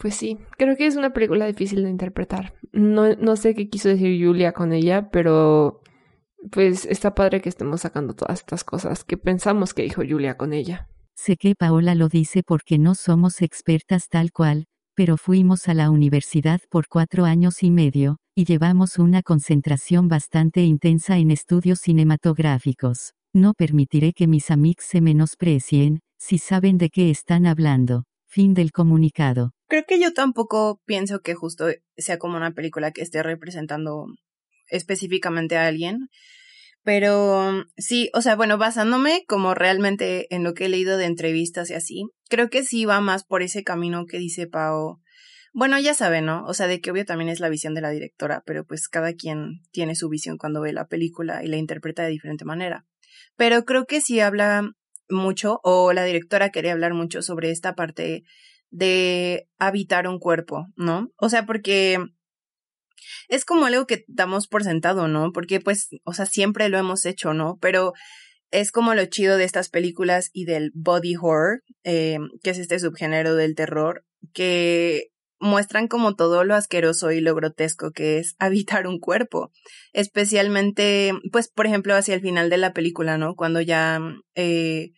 pues 0.00 0.14
sí, 0.14 0.38
creo 0.56 0.76
que 0.76 0.86
es 0.86 0.96
una 0.96 1.12
película 1.12 1.44
difícil 1.44 1.84
de 1.84 1.90
interpretar. 1.90 2.54
No, 2.72 3.14
no 3.16 3.36
sé 3.36 3.54
qué 3.54 3.68
quiso 3.68 3.90
decir 3.90 4.26
Julia 4.26 4.52
con 4.52 4.72
ella, 4.72 5.10
pero 5.10 5.82
pues 6.50 6.86
está 6.86 7.14
padre 7.14 7.42
que 7.42 7.50
estemos 7.50 7.82
sacando 7.82 8.14
todas 8.14 8.38
estas 8.38 8.64
cosas 8.64 9.04
que 9.04 9.18
pensamos 9.18 9.74
que 9.74 9.82
dijo 9.82 10.00
Julia 10.08 10.38
con 10.38 10.54
ella. 10.54 10.88
Sé 11.14 11.36
que 11.36 11.54
Paola 11.54 11.94
lo 11.94 12.08
dice 12.08 12.42
porque 12.42 12.78
no 12.78 12.94
somos 12.94 13.42
expertas 13.42 14.08
tal 14.08 14.32
cual, 14.32 14.64
pero 14.94 15.18
fuimos 15.18 15.68
a 15.68 15.74
la 15.74 15.90
universidad 15.90 16.62
por 16.70 16.88
cuatro 16.88 17.26
años 17.26 17.62
y 17.62 17.70
medio, 17.70 18.16
y 18.34 18.46
llevamos 18.46 18.98
una 18.98 19.20
concentración 19.22 20.08
bastante 20.08 20.62
intensa 20.62 21.18
en 21.18 21.30
estudios 21.30 21.78
cinematográficos. 21.80 23.12
No 23.34 23.52
permitiré 23.52 24.14
que 24.14 24.26
mis 24.26 24.50
amigos 24.50 24.86
se 24.86 25.02
menosprecien, 25.02 26.00
si 26.18 26.38
saben 26.38 26.78
de 26.78 26.88
qué 26.88 27.10
están 27.10 27.44
hablando. 27.44 28.04
Fin 28.26 28.54
del 28.54 28.72
comunicado. 28.72 29.52
Creo 29.70 29.84
que 29.86 30.00
yo 30.00 30.12
tampoco 30.12 30.82
pienso 30.84 31.20
que 31.20 31.34
justo 31.34 31.68
sea 31.96 32.18
como 32.18 32.36
una 32.36 32.50
película 32.50 32.90
que 32.90 33.02
esté 33.02 33.22
representando 33.22 34.06
específicamente 34.66 35.56
a 35.56 35.68
alguien. 35.68 36.08
Pero 36.82 37.64
sí, 37.76 38.10
o 38.12 38.20
sea, 38.20 38.34
bueno, 38.34 38.58
basándome 38.58 39.22
como 39.28 39.54
realmente 39.54 40.26
en 40.34 40.42
lo 40.42 40.54
que 40.54 40.64
he 40.64 40.68
leído 40.68 40.96
de 40.96 41.04
entrevistas 41.04 41.70
y 41.70 41.74
así, 41.74 42.02
creo 42.28 42.50
que 42.50 42.64
sí 42.64 42.84
va 42.84 43.00
más 43.00 43.22
por 43.22 43.42
ese 43.42 43.62
camino 43.62 44.06
que 44.06 44.18
dice 44.18 44.48
Pau. 44.48 44.98
Bueno, 45.52 45.78
ya 45.78 45.94
sabe, 45.94 46.20
¿no? 46.20 46.44
O 46.46 46.54
sea, 46.54 46.66
de 46.66 46.80
que 46.80 46.90
obvio 46.90 47.04
también 47.04 47.28
es 47.28 47.38
la 47.38 47.48
visión 47.48 47.72
de 47.74 47.80
la 47.80 47.90
directora, 47.90 48.42
pero 48.44 48.64
pues 48.64 48.88
cada 48.88 49.12
quien 49.12 49.60
tiene 49.70 49.94
su 49.94 50.08
visión 50.08 50.36
cuando 50.36 50.62
ve 50.62 50.72
la 50.72 50.88
película 50.88 51.44
y 51.44 51.46
la 51.46 51.58
interpreta 51.58 52.02
de 52.02 52.10
diferente 52.10 52.44
manera. 52.44 52.86
Pero 53.36 53.64
creo 53.64 53.86
que 53.86 54.00
sí 54.00 54.18
habla 54.18 54.68
mucho, 55.08 55.60
o 55.62 55.92
la 55.92 56.02
directora 56.02 56.50
quería 56.50 56.72
hablar 56.72 56.94
mucho 56.94 57.22
sobre 57.22 57.52
esta 57.52 57.76
parte 57.76 58.24
de 58.70 59.48
habitar 59.58 60.08
un 60.08 60.18
cuerpo, 60.18 60.66
¿no? 60.76 61.10
O 61.16 61.28
sea, 61.28 61.46
porque 61.46 61.98
es 63.28 63.44
como 63.44 63.66
algo 63.66 63.86
que 63.86 64.04
damos 64.08 64.46
por 64.46 64.64
sentado, 64.64 65.08
¿no? 65.08 65.32
Porque 65.32 65.60
pues, 65.60 65.88
o 66.04 66.12
sea, 66.12 66.26
siempre 66.26 66.68
lo 66.68 66.78
hemos 66.78 67.04
hecho, 67.06 67.34
¿no? 67.34 67.58
Pero 67.60 67.92
es 68.50 68.72
como 68.72 68.94
lo 68.94 69.04
chido 69.06 69.36
de 69.36 69.44
estas 69.44 69.68
películas 69.68 70.30
y 70.32 70.44
del 70.44 70.72
body 70.74 71.16
horror, 71.16 71.62
eh, 71.84 72.18
que 72.42 72.50
es 72.50 72.58
este 72.58 72.78
subgénero 72.78 73.34
del 73.34 73.54
terror, 73.54 74.04
que 74.32 75.08
muestran 75.38 75.88
como 75.88 76.14
todo 76.14 76.44
lo 76.44 76.54
asqueroso 76.54 77.12
y 77.12 77.20
lo 77.20 77.34
grotesco 77.34 77.92
que 77.92 78.18
es 78.18 78.34
habitar 78.38 78.86
un 78.86 78.98
cuerpo. 78.98 79.52
Especialmente, 79.92 81.12
pues, 81.32 81.48
por 81.48 81.66
ejemplo, 81.66 81.94
hacia 81.94 82.14
el 82.14 82.20
final 82.20 82.50
de 82.50 82.58
la 82.58 82.72
película, 82.72 83.18
¿no? 83.18 83.34
Cuando 83.34 83.60
ya 83.60 84.00
eh, 84.34 84.90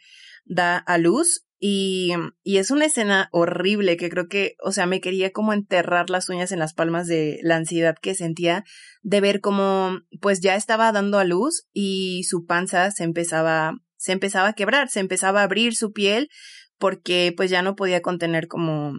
da 0.44 0.78
a 0.78 0.98
luz 0.98 1.44
y, 1.64 2.10
y 2.42 2.56
es 2.56 2.72
una 2.72 2.86
escena 2.86 3.28
horrible 3.30 3.96
que 3.96 4.10
creo 4.10 4.26
que, 4.26 4.56
o 4.64 4.72
sea, 4.72 4.86
me 4.86 5.00
quería 5.00 5.30
como 5.30 5.52
enterrar 5.52 6.10
las 6.10 6.28
uñas 6.28 6.50
en 6.50 6.58
las 6.58 6.74
palmas 6.74 7.06
de 7.06 7.38
la 7.44 7.54
ansiedad 7.54 7.94
que 8.02 8.16
sentía 8.16 8.64
de 9.02 9.20
ver 9.20 9.40
cómo, 9.40 10.00
pues 10.20 10.40
ya 10.40 10.56
estaba 10.56 10.90
dando 10.90 11.20
a 11.20 11.24
luz 11.24 11.68
y 11.72 12.24
su 12.24 12.46
panza 12.46 12.90
se 12.90 13.04
empezaba, 13.04 13.74
se 13.96 14.10
empezaba 14.10 14.48
a 14.48 14.52
quebrar, 14.54 14.88
se 14.88 14.98
empezaba 14.98 15.40
a 15.40 15.44
abrir 15.44 15.76
su 15.76 15.92
piel 15.92 16.30
porque 16.78 17.32
pues 17.36 17.48
ya 17.48 17.62
no 17.62 17.76
podía 17.76 18.02
contener 18.02 18.48
como 18.48 18.94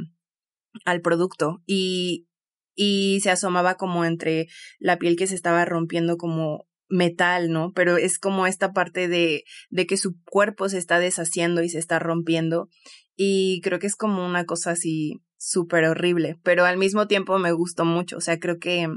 al 0.85 1.01
producto 1.01 1.61
y, 1.65 2.29
y 2.75 3.19
se 3.23 3.31
asomaba 3.31 3.75
como 3.75 4.05
entre 4.05 4.47
la 4.79 4.99
piel 4.99 5.17
que 5.17 5.27
se 5.27 5.35
estaba 5.35 5.65
rompiendo 5.65 6.15
como 6.15 6.65
metal, 6.89 7.51
¿no? 7.51 7.71
Pero 7.73 7.97
es 7.97 8.19
como 8.19 8.47
esta 8.47 8.71
parte 8.71 9.07
de, 9.07 9.43
de 9.69 9.87
que 9.87 9.97
su 9.97 10.15
cuerpo 10.25 10.69
se 10.69 10.77
está 10.77 10.99
deshaciendo 10.99 11.63
y 11.63 11.69
se 11.69 11.79
está 11.79 11.99
rompiendo. 11.99 12.69
Y 13.15 13.61
creo 13.61 13.79
que 13.79 13.87
es 13.87 13.95
como 13.95 14.25
una 14.25 14.45
cosa 14.45 14.71
así 14.71 15.21
súper 15.37 15.85
horrible, 15.85 16.37
pero 16.43 16.65
al 16.65 16.77
mismo 16.77 17.07
tiempo 17.07 17.37
me 17.37 17.51
gustó 17.51 17.85
mucho. 17.85 18.17
O 18.17 18.21
sea, 18.21 18.39
creo 18.39 18.59
que, 18.59 18.87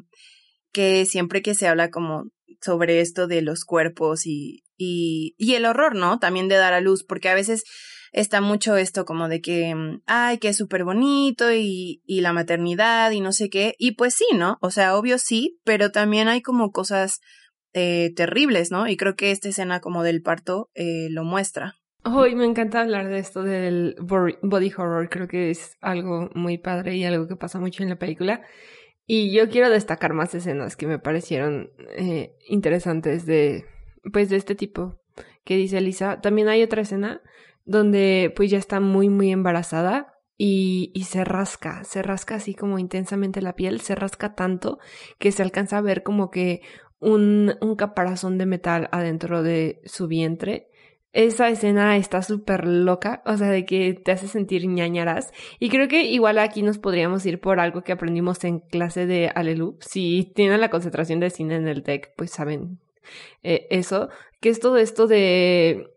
que 0.72 1.04
siempre 1.06 1.42
que 1.42 1.54
se 1.54 1.68
habla 1.68 1.90
como 1.90 2.24
sobre 2.60 3.00
esto 3.00 3.26
de 3.26 3.42
los 3.42 3.64
cuerpos 3.64 4.26
y, 4.26 4.62
y, 4.76 5.34
el 5.54 5.64
horror, 5.64 5.94
¿no? 5.94 6.18
También 6.18 6.48
de 6.48 6.56
dar 6.56 6.72
a 6.72 6.80
luz, 6.80 7.04
porque 7.04 7.28
a 7.28 7.34
veces 7.34 7.64
está 8.12 8.40
mucho 8.40 8.76
esto 8.76 9.04
como 9.04 9.28
de 9.28 9.40
que, 9.40 9.74
ay, 10.06 10.38
que 10.38 10.48
es 10.48 10.56
súper 10.56 10.84
bonito 10.84 11.52
y, 11.52 12.02
y 12.06 12.20
la 12.20 12.32
maternidad 12.32 13.10
y 13.10 13.20
no 13.20 13.32
sé 13.32 13.50
qué. 13.50 13.74
Y 13.78 13.92
pues 13.92 14.14
sí, 14.14 14.26
¿no? 14.34 14.58
O 14.60 14.70
sea, 14.70 14.96
obvio 14.96 15.18
sí, 15.18 15.58
pero 15.64 15.90
también 15.90 16.28
hay 16.28 16.42
como 16.42 16.70
cosas 16.70 17.20
eh, 17.78 18.14
terribles, 18.16 18.70
¿no? 18.70 18.88
Y 18.88 18.96
creo 18.96 19.16
que 19.16 19.30
esta 19.30 19.50
escena 19.50 19.80
como 19.80 20.02
del 20.02 20.22
parto 20.22 20.70
eh, 20.74 21.08
lo 21.10 21.24
muestra. 21.24 21.74
Hoy 22.04 22.34
me 22.34 22.46
encanta 22.46 22.80
hablar 22.80 23.06
de 23.06 23.18
esto 23.18 23.42
del 23.42 23.96
body 24.00 24.72
horror, 24.78 25.10
creo 25.10 25.28
que 25.28 25.50
es 25.50 25.76
algo 25.82 26.30
muy 26.34 26.56
padre 26.56 26.96
y 26.96 27.04
algo 27.04 27.28
que 27.28 27.36
pasa 27.36 27.60
mucho 27.60 27.82
en 27.82 27.90
la 27.90 27.98
película. 27.98 28.40
Y 29.06 29.30
yo 29.30 29.50
quiero 29.50 29.68
destacar 29.68 30.14
más 30.14 30.34
escenas 30.34 30.74
que 30.74 30.86
me 30.86 30.98
parecieron 30.98 31.70
eh, 31.98 32.34
interesantes 32.48 33.26
de, 33.26 33.66
pues, 34.10 34.30
de 34.30 34.36
este 34.36 34.54
tipo 34.54 34.98
que 35.44 35.58
dice 35.58 35.78
Lisa. 35.82 36.22
También 36.22 36.48
hay 36.48 36.62
otra 36.62 36.80
escena 36.80 37.20
donde 37.66 38.32
pues 38.34 38.50
ya 38.50 38.56
está 38.56 38.80
muy, 38.80 39.10
muy 39.10 39.32
embarazada 39.32 40.14
y, 40.38 40.92
y, 40.94 41.04
se 41.04 41.24
rasca, 41.24 41.84
se 41.84 42.02
rasca 42.02 42.36
así 42.36 42.54
como 42.54 42.78
intensamente 42.78 43.42
la 43.42 43.54
piel, 43.54 43.80
se 43.80 43.94
rasca 43.94 44.34
tanto 44.34 44.78
que 45.18 45.32
se 45.32 45.42
alcanza 45.42 45.78
a 45.78 45.82
ver 45.82 46.02
como 46.02 46.30
que 46.30 46.62
un, 47.06 47.76
caparazón 47.78 48.36
de 48.36 48.46
metal 48.46 48.88
adentro 48.90 49.42
de 49.42 49.80
su 49.84 50.08
vientre 50.08 50.68
esa 51.12 51.48
escena 51.48 51.96
está 51.96 52.20
súper 52.20 52.66
loca, 52.66 53.22
o 53.24 53.38
sea, 53.38 53.48
de 53.48 53.64
que 53.64 53.94
te 53.94 54.12
hace 54.12 54.28
sentir 54.28 54.66
ñañaras. 54.66 55.32
Y 55.58 55.70
creo 55.70 55.88
que 55.88 56.02
igual 56.02 56.38
aquí 56.38 56.62
nos 56.62 56.76
podríamos 56.76 57.24
ir 57.24 57.40
por 57.40 57.58
algo 57.58 57.80
que 57.82 57.92
aprendimos 57.92 58.44
en 58.44 58.58
clase 58.58 59.06
de 59.06 59.30
Alelu. 59.34 59.78
Si 59.80 60.30
tienen 60.34 60.60
la 60.60 60.68
concentración 60.68 61.18
de 61.18 61.30
cine 61.30 61.56
en 61.56 61.68
el 61.68 61.82
TEC, 61.82 62.12
pues 62.16 62.32
saben 62.32 62.80
eh, 63.42 63.66
eso, 63.70 64.10
que 64.40 64.50
es 64.50 64.60
todo 64.60 64.76
esto 64.76 65.06
de 65.06 65.88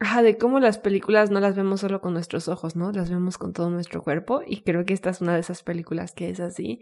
De 0.00 0.36
cómo 0.36 0.60
las 0.60 0.78
películas 0.78 1.30
no 1.30 1.40
las 1.40 1.56
vemos 1.56 1.80
solo 1.80 2.00
con 2.00 2.12
nuestros 2.12 2.48
ojos, 2.48 2.76
¿no? 2.76 2.92
Las 2.92 3.10
vemos 3.10 3.38
con 3.38 3.52
todo 3.52 3.70
nuestro 3.70 4.02
cuerpo 4.02 4.42
y 4.46 4.62
creo 4.62 4.84
que 4.84 4.92
esta 4.92 5.10
es 5.10 5.20
una 5.20 5.34
de 5.34 5.40
esas 5.40 5.62
películas 5.62 6.12
que 6.12 6.30
es 6.30 6.40
así. 6.40 6.80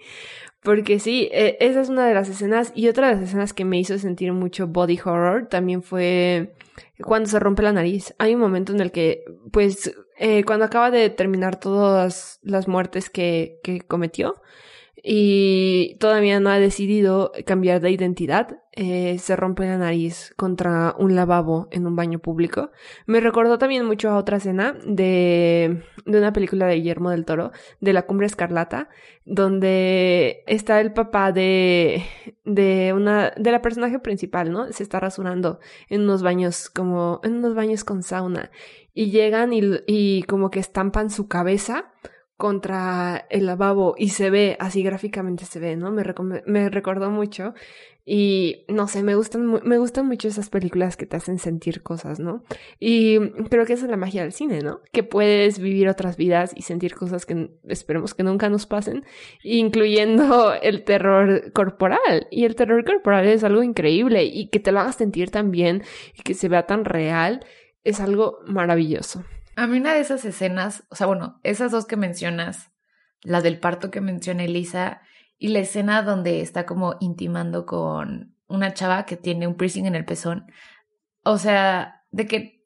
Porque 0.63 0.99
sí, 0.99 1.29
e, 1.33 1.57
esa 1.61 1.83
es 1.83 1.89
una 1.89 2.07
de 2.07 2.15
las 2.15 2.29
escenas 2.29 2.73
y 2.75 2.89
otra 2.89 3.09
de 3.09 3.15
las 3.15 3.23
escenas 3.23 3.53
que 3.53 3.65
me 3.65 3.79
hizo 3.79 3.97
sentir 3.99 4.33
mucho 4.33 4.67
body 4.67 4.99
horror 5.05 5.47
también 5.49 5.83
fue 5.83 6.55
cuando 7.05 7.29
se 7.29 7.39
rompe 7.39 7.63
la 7.63 7.73
nariz. 7.73 8.15
Hay 8.19 8.35
un 8.35 8.41
momento 8.41 8.73
en 8.73 8.81
el 8.81 8.93
que, 8.93 9.25
pues, 9.53 9.95
eh, 10.19 10.45
cuando 10.45 10.65
acaba 10.65 10.91
de 10.91 11.11
terminar 11.11 11.61
todas 11.61 12.41
las 12.43 12.67
muertes 12.67 13.11
que, 13.11 13.61
que 13.63 13.81
cometió, 13.83 14.43
y 15.05 15.97
todavía 15.99 16.39
no 16.39 16.51
ha 16.51 16.61
decidido 16.61 17.33
cambiar 17.45 17.81
de 17.81 17.91
identidad. 17.91 18.61
Eh, 18.71 19.19
se 19.19 19.35
rompe 19.35 19.67
la 19.67 19.77
nariz 19.77 20.33
contra 20.37 20.95
un 20.97 21.17
lavabo 21.17 21.67
en 21.73 21.87
un 21.87 21.97
baño 21.97 22.21
público. 22.21 22.71
Me 23.07 23.21
recordó 23.21 23.59
también 23.59 23.85
mucho 23.85 24.11
a 24.11 24.17
otra 24.17 24.37
escena 24.37 24.77
de, 24.87 25.83
de 26.07 26.19
una 26.19 26.33
película 26.33 26.67
de 26.67 26.77
Guillermo 26.77 27.11
del 27.11 27.25
Toro, 27.25 27.51
de 27.81 27.93
La 27.93 28.07
Cumbre 28.07 28.27
Escarlata, 28.27 28.89
donde 29.25 30.45
está 30.47 30.81
el 30.81 30.93
papá 30.93 31.33
de, 31.33 32.05
de 32.45 32.93
una, 32.95 33.33
de 33.37 33.51
la 33.51 33.61
personaje 33.61 33.99
principal, 33.99 34.53
¿no? 34.53 34.73
Se 34.73 34.85
está 34.85 35.01
rasurando 35.01 35.59
en 35.89 36.03
unos 36.03 36.23
baños 36.23 36.71
como, 36.71 37.21
en 37.25 37.35
unos 37.35 37.57
baños 37.57 37.83
con 37.83 38.05
sauna. 38.05 38.53
Y 38.95 39.11
llegan 39.11 39.53
y, 39.53 39.63
y 39.87 40.23
como 40.25 40.51
que 40.51 40.61
estampan 40.61 41.11
su 41.11 41.27
cabeza 41.27 41.93
contra 42.43 43.25
el 43.31 43.47
lavabo 43.47 43.95
y 43.97 44.09
se 44.09 44.29
ve, 44.29 44.57
así 44.59 44.83
gráficamente 44.83 45.45
se 45.45 45.61
ve, 45.61 45.77
¿no? 45.77 45.93
Me, 45.93 46.03
me 46.45 46.71
recordó 46.71 47.09
mucho 47.09 47.55
y 48.05 48.65
no 48.67 48.89
sé, 48.89 49.05
me 49.05 49.15
gustan, 49.15 49.61
me 49.63 49.79
gustan 49.79 50.09
mucho 50.09 50.27
esas 50.27 50.51
películas 50.51 50.97
que 50.97 51.07
te 51.07 51.17
hacen 51.17 51.39
sentir 51.39 51.85
cosas, 51.85 52.19
¿no? 52.19 52.43
Y 52.81 53.21
creo 53.49 53.65
que 53.65 53.75
esa 53.75 53.85
es 53.85 53.91
la 53.93 53.97
magia 53.97 54.23
del 54.23 54.33
cine, 54.33 54.59
¿no? 54.59 54.81
Que 54.91 55.05
puedes 55.05 55.61
vivir 55.61 55.89
otras 55.89 56.17
vidas 56.17 56.51
y 56.57 56.63
sentir 56.63 56.97
cosas 56.97 57.27
que 57.27 57.53
esperemos 57.69 58.13
que 58.13 58.25
nunca 58.25 58.49
nos 58.49 58.67
pasen, 58.67 59.05
incluyendo 59.45 60.53
el 60.61 60.83
terror 60.83 61.53
corporal. 61.53 62.27
Y 62.33 62.45
el 62.45 62.57
terror 62.57 62.85
corporal 62.85 63.29
es 63.29 63.45
algo 63.45 63.63
increíble 63.63 64.25
y 64.25 64.49
que 64.49 64.59
te 64.59 64.73
lo 64.73 64.81
hagas 64.81 64.97
sentir 64.97 65.31
tan 65.31 65.53
bien 65.53 65.85
y 66.19 66.23
que 66.23 66.35
se 66.35 66.49
vea 66.49 66.67
tan 66.67 66.85
real 66.85 67.47
es 67.85 68.01
algo 68.01 68.41
maravilloso. 68.49 69.23
A 69.57 69.67
mí 69.67 69.79
una 69.79 69.95
de 69.95 70.01
esas 70.01 70.25
escenas, 70.25 70.85
o 70.89 70.97
sea, 70.97 71.07
bueno, 71.07 71.41
esas 71.43 71.73
dos 71.73 71.87
que 71.87 71.97
mencionas, 71.97 72.71
la 73.23 73.41
del 73.41 73.61
parto 73.61 73.91
que 73.91 74.01
menciona 74.01 74.45
Elisa 74.45 75.03
y 75.39 75.49
la 75.49 75.61
escena 75.61 76.03
donde 76.03 76.41
está 76.41 76.67
como 76.67 76.97
intimando 77.01 77.67
con 77.67 78.35
una 78.49 78.75
chava 78.75 79.07
que 79.07 79.17
tiene 79.17 79.47
un 79.47 79.57
piercing 79.57 79.87
en 79.87 79.95
el 79.95 80.05
pezón. 80.05 80.47
O 81.25 81.39
sea, 81.39 82.05
de 82.11 82.27
que, 82.27 82.65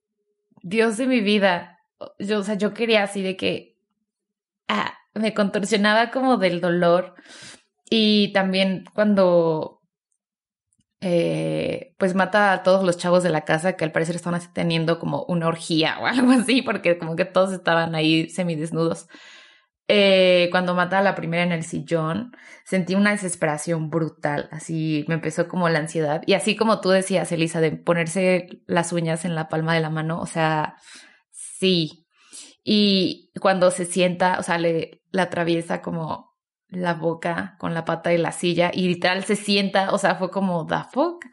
Dios 0.62 0.96
de 0.96 1.06
mi 1.06 1.20
vida, 1.20 1.80
yo, 2.18 2.40
o 2.40 2.42
sea, 2.42 2.54
yo 2.54 2.74
quería 2.74 3.02
así 3.02 3.22
de 3.22 3.36
que 3.36 3.76
ah, 4.68 4.94
me 5.14 5.34
contorsionaba 5.34 6.10
como 6.10 6.36
del 6.36 6.60
dolor. 6.60 7.14
Y 7.88 8.32
también 8.32 8.84
cuando 8.94 9.75
eh, 11.08 11.94
pues 11.98 12.16
mata 12.16 12.52
a 12.52 12.64
todos 12.64 12.82
los 12.82 12.98
chavos 12.98 13.22
de 13.22 13.30
la 13.30 13.44
casa 13.44 13.74
que 13.74 13.84
al 13.84 13.92
parecer 13.92 14.16
estaban 14.16 14.40
teniendo 14.52 14.98
como 14.98 15.22
una 15.28 15.46
orgía 15.46 16.00
o 16.00 16.06
algo 16.06 16.32
así, 16.32 16.62
porque 16.62 16.98
como 16.98 17.14
que 17.14 17.24
todos 17.24 17.52
estaban 17.52 17.94
ahí 17.94 18.28
semidesnudos. 18.28 19.06
Eh, 19.86 20.48
cuando 20.50 20.74
mata 20.74 20.98
a 20.98 21.02
la 21.02 21.14
primera 21.14 21.44
en 21.44 21.52
el 21.52 21.62
sillón, 21.62 22.32
sentí 22.64 22.96
una 22.96 23.12
desesperación 23.12 23.88
brutal, 23.88 24.48
así 24.50 25.04
me 25.06 25.14
empezó 25.14 25.46
como 25.46 25.68
la 25.68 25.78
ansiedad. 25.78 26.22
Y 26.26 26.34
así 26.34 26.56
como 26.56 26.80
tú 26.80 26.90
decías, 26.90 27.30
Elisa, 27.30 27.60
de 27.60 27.70
ponerse 27.70 28.48
las 28.66 28.92
uñas 28.92 29.24
en 29.24 29.36
la 29.36 29.48
palma 29.48 29.74
de 29.74 29.80
la 29.82 29.90
mano, 29.90 30.20
o 30.20 30.26
sea, 30.26 30.74
sí. 31.30 32.04
Y 32.64 33.30
cuando 33.40 33.70
se 33.70 33.84
sienta, 33.84 34.38
o 34.40 34.42
sea, 34.42 34.58
le 34.58 35.02
la 35.12 35.22
atraviesa 35.24 35.82
como 35.82 36.25
la 36.76 36.94
boca 36.94 37.56
con 37.58 37.74
la 37.74 37.84
pata 37.84 38.10
de 38.10 38.18
la 38.18 38.32
silla 38.32 38.70
y 38.72 38.88
literal 38.88 39.24
se 39.24 39.36
sienta, 39.36 39.92
o 39.92 39.98
sea, 39.98 40.16
fue 40.16 40.30
como, 40.30 40.66
the 40.66 40.76
fuck. 40.92 41.24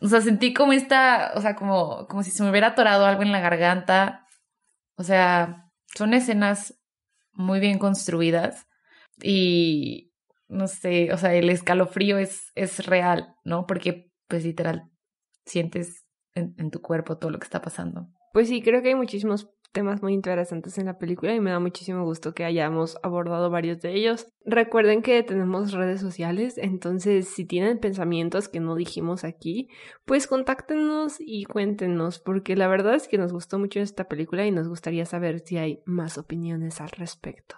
O 0.00 0.08
sea, 0.08 0.20
sentí 0.20 0.52
como 0.52 0.72
esta, 0.72 1.32
o 1.34 1.40
sea, 1.40 1.56
como, 1.56 2.06
como 2.06 2.22
si 2.22 2.30
se 2.30 2.42
me 2.42 2.50
hubiera 2.50 2.68
atorado 2.68 3.06
algo 3.06 3.22
en 3.22 3.32
la 3.32 3.40
garganta. 3.40 4.26
O 4.96 5.02
sea, 5.02 5.70
son 5.94 6.14
escenas 6.14 6.78
muy 7.32 7.60
bien 7.60 7.78
construidas 7.78 8.66
y 9.22 10.12
no 10.48 10.68
sé, 10.68 11.12
o 11.12 11.18
sea, 11.18 11.34
el 11.34 11.50
escalofrío 11.50 12.18
es, 12.18 12.52
es 12.54 12.86
real, 12.86 13.34
¿no? 13.44 13.66
Porque 13.66 14.10
pues 14.28 14.44
literal 14.44 14.90
sientes 15.44 16.04
en, 16.34 16.54
en 16.58 16.70
tu 16.70 16.80
cuerpo 16.80 17.18
todo 17.18 17.30
lo 17.30 17.38
que 17.38 17.44
está 17.44 17.62
pasando. 17.62 18.08
Pues 18.32 18.48
sí, 18.48 18.62
creo 18.62 18.82
que 18.82 18.88
hay 18.88 18.94
muchísimos 18.94 19.50
temas 19.76 20.00
muy 20.00 20.14
interesantes 20.14 20.78
en 20.78 20.86
la 20.86 20.96
película 20.96 21.34
y 21.34 21.40
me 21.40 21.50
da 21.50 21.60
muchísimo 21.60 22.02
gusto 22.02 22.32
que 22.32 22.46
hayamos 22.46 22.96
abordado 23.02 23.50
varios 23.50 23.78
de 23.82 23.92
ellos. 23.92 24.26
Recuerden 24.46 25.02
que 25.02 25.22
tenemos 25.22 25.72
redes 25.72 26.00
sociales, 26.00 26.56
entonces 26.56 27.28
si 27.28 27.44
tienen 27.44 27.78
pensamientos 27.78 28.48
que 28.48 28.58
no 28.58 28.74
dijimos 28.74 29.22
aquí, 29.22 29.68
pues 30.06 30.28
contáctenos 30.28 31.16
y 31.18 31.44
cuéntenos, 31.44 32.20
porque 32.20 32.56
la 32.56 32.68
verdad 32.68 32.94
es 32.94 33.06
que 33.06 33.18
nos 33.18 33.34
gustó 33.34 33.58
mucho 33.58 33.80
esta 33.80 34.04
película 34.04 34.46
y 34.46 34.50
nos 34.50 34.66
gustaría 34.66 35.04
saber 35.04 35.40
si 35.40 35.58
hay 35.58 35.82
más 35.84 36.16
opiniones 36.16 36.80
al 36.80 36.88
respecto. 36.92 37.56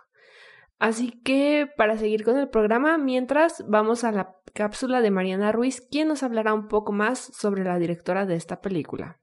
Así 0.80 1.12
que 1.22 1.70
para 1.76 1.98
seguir 1.98 2.24
con 2.24 2.36
el 2.36 2.48
programa, 2.48 2.98
mientras 2.98 3.64
vamos 3.68 4.02
a 4.02 4.10
la 4.10 4.34
cápsula 4.54 5.00
de 5.02 5.12
Mariana 5.12 5.52
Ruiz, 5.52 5.80
quien 5.80 6.08
nos 6.08 6.24
hablará 6.24 6.52
un 6.52 6.66
poco 6.66 6.90
más 6.90 7.30
sobre 7.32 7.62
la 7.62 7.78
directora 7.78 8.26
de 8.26 8.34
esta 8.34 8.60
película. 8.60 9.20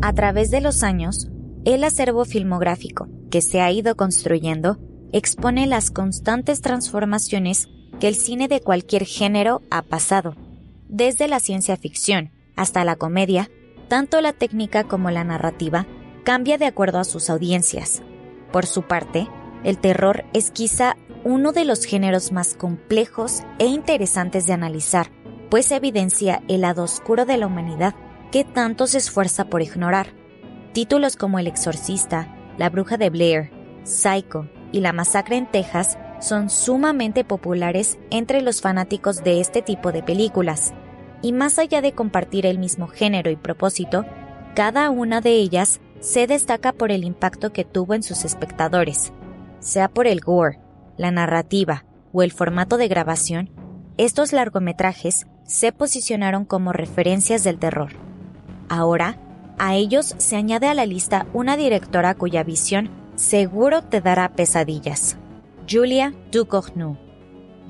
A 0.00 0.12
través 0.12 0.52
de 0.52 0.60
los 0.60 0.84
años, 0.84 1.28
el 1.64 1.82
acervo 1.82 2.24
filmográfico 2.24 3.08
que 3.32 3.42
se 3.42 3.60
ha 3.60 3.72
ido 3.72 3.96
construyendo 3.96 4.78
expone 5.12 5.66
las 5.66 5.90
constantes 5.90 6.60
transformaciones 6.60 7.68
que 7.98 8.06
el 8.06 8.14
cine 8.14 8.46
de 8.46 8.60
cualquier 8.60 9.04
género 9.04 9.62
ha 9.72 9.82
pasado. 9.82 10.36
Desde 10.88 11.26
la 11.26 11.40
ciencia 11.40 11.76
ficción 11.76 12.30
hasta 12.54 12.84
la 12.84 12.94
comedia, 12.94 13.50
tanto 13.88 14.20
la 14.20 14.32
técnica 14.32 14.84
como 14.84 15.10
la 15.10 15.24
narrativa 15.24 15.86
cambia 16.22 16.58
de 16.58 16.66
acuerdo 16.66 17.00
a 17.00 17.04
sus 17.04 17.28
audiencias. 17.28 18.00
Por 18.52 18.66
su 18.66 18.82
parte, 18.82 19.26
el 19.64 19.78
terror 19.78 20.24
es 20.32 20.52
quizá 20.52 20.96
uno 21.24 21.50
de 21.50 21.64
los 21.64 21.84
géneros 21.84 22.30
más 22.30 22.54
complejos 22.54 23.42
e 23.58 23.66
interesantes 23.66 24.46
de 24.46 24.52
analizar, 24.52 25.10
pues 25.50 25.72
evidencia 25.72 26.40
el 26.46 26.60
lado 26.60 26.84
oscuro 26.84 27.24
de 27.24 27.36
la 27.36 27.48
humanidad 27.48 27.94
que 28.30 28.44
tanto 28.44 28.86
se 28.86 28.98
esfuerza 28.98 29.46
por 29.46 29.62
ignorar. 29.62 30.08
Títulos 30.72 31.16
como 31.16 31.38
El 31.38 31.46
Exorcista, 31.46 32.34
La 32.58 32.70
Bruja 32.70 32.96
de 32.96 33.10
Blair, 33.10 33.50
Psycho 33.84 34.48
y 34.72 34.80
La 34.80 34.92
Masacre 34.92 35.36
en 35.36 35.50
Texas 35.50 35.98
son 36.20 36.50
sumamente 36.50 37.24
populares 37.24 37.98
entre 38.10 38.42
los 38.42 38.60
fanáticos 38.60 39.22
de 39.22 39.40
este 39.40 39.62
tipo 39.62 39.92
de 39.92 40.02
películas. 40.02 40.74
Y 41.22 41.32
más 41.32 41.58
allá 41.58 41.80
de 41.80 41.92
compartir 41.92 42.46
el 42.46 42.58
mismo 42.58 42.86
género 42.86 43.30
y 43.30 43.36
propósito, 43.36 44.04
cada 44.54 44.90
una 44.90 45.20
de 45.20 45.30
ellas 45.30 45.80
se 46.00 46.26
destaca 46.26 46.72
por 46.72 46.92
el 46.92 47.04
impacto 47.04 47.52
que 47.52 47.64
tuvo 47.64 47.94
en 47.94 48.02
sus 48.02 48.24
espectadores. 48.24 49.12
Sea 49.60 49.88
por 49.88 50.06
el 50.06 50.20
gore, 50.20 50.60
la 50.96 51.10
narrativa 51.10 51.84
o 52.12 52.22
el 52.22 52.32
formato 52.32 52.76
de 52.76 52.88
grabación, 52.88 53.50
estos 53.96 54.32
largometrajes 54.32 55.26
se 55.44 55.72
posicionaron 55.72 56.44
como 56.44 56.72
referencias 56.72 57.42
del 57.42 57.58
terror. 57.58 58.07
Ahora, 58.68 59.18
a 59.58 59.74
ellos 59.74 60.14
se 60.18 60.36
añade 60.36 60.68
a 60.68 60.74
la 60.74 60.86
lista 60.86 61.26
una 61.32 61.56
directora 61.56 62.14
cuya 62.14 62.44
visión 62.44 62.90
seguro 63.16 63.82
te 63.82 64.00
dará 64.00 64.28
pesadillas. 64.30 65.16
Julia 65.68 66.14
Ducournau. 66.30 66.96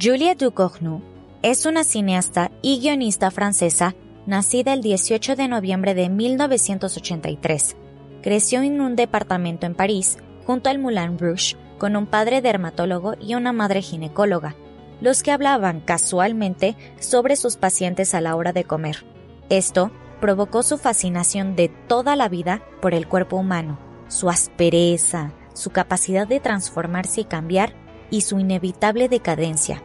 Julia 0.00 0.34
Ducournau 0.34 1.00
es 1.42 1.66
una 1.66 1.84
cineasta 1.84 2.50
y 2.62 2.80
guionista 2.80 3.30
francesa 3.30 3.94
nacida 4.26 4.74
el 4.74 4.82
18 4.82 5.36
de 5.36 5.48
noviembre 5.48 5.94
de 5.94 6.08
1983. 6.08 7.76
creció 8.22 8.60
en 8.62 8.80
un 8.80 8.94
departamento 8.94 9.64
en 9.64 9.74
París, 9.74 10.18
junto 10.44 10.68
al 10.68 10.78
Moulin 10.78 11.18
Rouge, 11.18 11.56
con 11.78 11.96
un 11.96 12.06
padre 12.06 12.42
dermatólogo 12.42 13.14
y 13.20 13.34
una 13.36 13.52
madre 13.52 13.80
ginecóloga, 13.80 14.56
los 15.00 15.22
que 15.22 15.30
hablaban 15.30 15.80
casualmente 15.80 16.76
sobre 16.98 17.36
sus 17.36 17.56
pacientes 17.56 18.14
a 18.14 18.20
la 18.20 18.36
hora 18.36 18.52
de 18.52 18.64
comer. 18.64 19.06
Esto 19.48 19.92
provocó 20.20 20.62
su 20.62 20.78
fascinación 20.78 21.56
de 21.56 21.68
toda 21.68 22.16
la 22.16 22.28
vida 22.28 22.62
por 22.80 22.94
el 22.94 23.08
cuerpo 23.08 23.36
humano, 23.36 23.78
su 24.08 24.30
aspereza, 24.30 25.32
su 25.54 25.70
capacidad 25.70 26.26
de 26.26 26.40
transformarse 26.40 27.22
y 27.22 27.24
cambiar 27.24 27.74
y 28.10 28.22
su 28.22 28.38
inevitable 28.38 29.08
decadencia. 29.08 29.82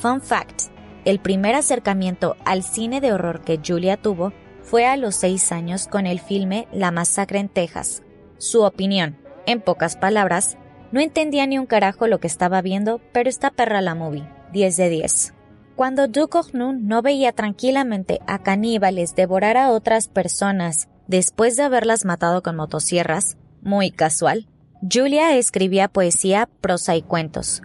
Fun 0.00 0.20
fact, 0.20 0.62
el 1.04 1.18
primer 1.20 1.54
acercamiento 1.54 2.36
al 2.44 2.62
cine 2.62 3.00
de 3.00 3.12
horror 3.12 3.42
que 3.42 3.60
Julia 3.64 3.96
tuvo 3.96 4.32
fue 4.62 4.86
a 4.86 4.96
los 4.96 5.14
seis 5.14 5.52
años 5.52 5.86
con 5.86 6.06
el 6.06 6.20
filme 6.20 6.68
La 6.72 6.90
masacre 6.90 7.38
en 7.38 7.48
Texas. 7.48 8.02
Su 8.38 8.62
opinión, 8.62 9.18
en 9.46 9.60
pocas 9.60 9.96
palabras, 9.96 10.56
no 10.92 11.00
entendía 11.00 11.46
ni 11.46 11.58
un 11.58 11.66
carajo 11.66 12.06
lo 12.06 12.20
que 12.20 12.26
estaba 12.26 12.62
viendo, 12.62 13.00
pero 13.12 13.28
está 13.28 13.50
perra 13.50 13.80
la 13.80 13.94
movie, 13.94 14.28
10 14.52 14.76
de 14.76 14.88
10. 14.88 15.34
Cuando 15.80 16.08
Ducognu 16.08 16.74
no 16.74 17.00
veía 17.00 17.32
tranquilamente 17.32 18.20
a 18.26 18.42
caníbales 18.42 19.14
devorar 19.14 19.56
a 19.56 19.70
otras 19.70 20.08
personas 20.08 20.90
después 21.06 21.56
de 21.56 21.62
haberlas 21.62 22.04
matado 22.04 22.42
con 22.42 22.54
motosierras, 22.54 23.38
muy 23.62 23.90
casual, 23.90 24.46
Julia 24.82 25.38
escribía 25.38 25.88
poesía, 25.88 26.50
prosa 26.60 26.96
y 26.96 27.00
cuentos. 27.00 27.62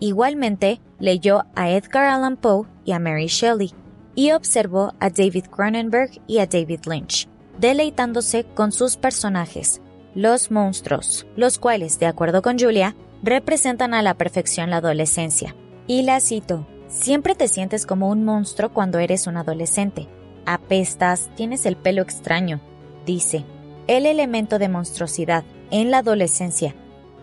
Igualmente, 0.00 0.80
leyó 0.98 1.44
a 1.56 1.68
Edgar 1.68 2.06
Allan 2.06 2.38
Poe 2.38 2.66
y 2.86 2.92
a 2.92 2.98
Mary 2.98 3.26
Shelley, 3.26 3.74
y 4.14 4.32
observó 4.32 4.94
a 4.98 5.10
David 5.10 5.44
Cronenberg 5.54 6.22
y 6.26 6.38
a 6.38 6.46
David 6.46 6.86
Lynch, 6.86 7.28
deleitándose 7.58 8.44
con 8.44 8.72
sus 8.72 8.96
personajes, 8.96 9.82
los 10.14 10.50
monstruos, 10.50 11.26
los 11.36 11.58
cuales, 11.58 11.98
de 11.98 12.06
acuerdo 12.06 12.40
con 12.40 12.58
Julia, 12.58 12.96
representan 13.22 13.92
a 13.92 14.00
la 14.00 14.14
perfección 14.14 14.70
la 14.70 14.78
adolescencia. 14.78 15.54
Y 15.86 16.00
la 16.00 16.20
cito, 16.20 16.66
siempre 16.88 17.34
te 17.34 17.48
sientes 17.48 17.86
como 17.86 18.08
un 18.08 18.24
monstruo 18.24 18.72
cuando 18.72 18.98
eres 18.98 19.26
un 19.26 19.36
adolescente. 19.36 20.08
Apestas, 20.46 21.30
tienes 21.36 21.66
el 21.66 21.76
pelo 21.76 22.02
extraño, 22.02 22.60
dice. 23.06 23.44
El 23.86 24.04
elemento 24.04 24.58
de 24.58 24.68
monstruosidad 24.68 25.44
en 25.70 25.90
la 25.90 25.98
adolescencia 25.98 26.74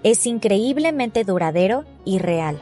es 0.03 0.25
increíblemente 0.27 1.23
duradero 1.23 1.83
y 2.05 2.19
real. 2.19 2.59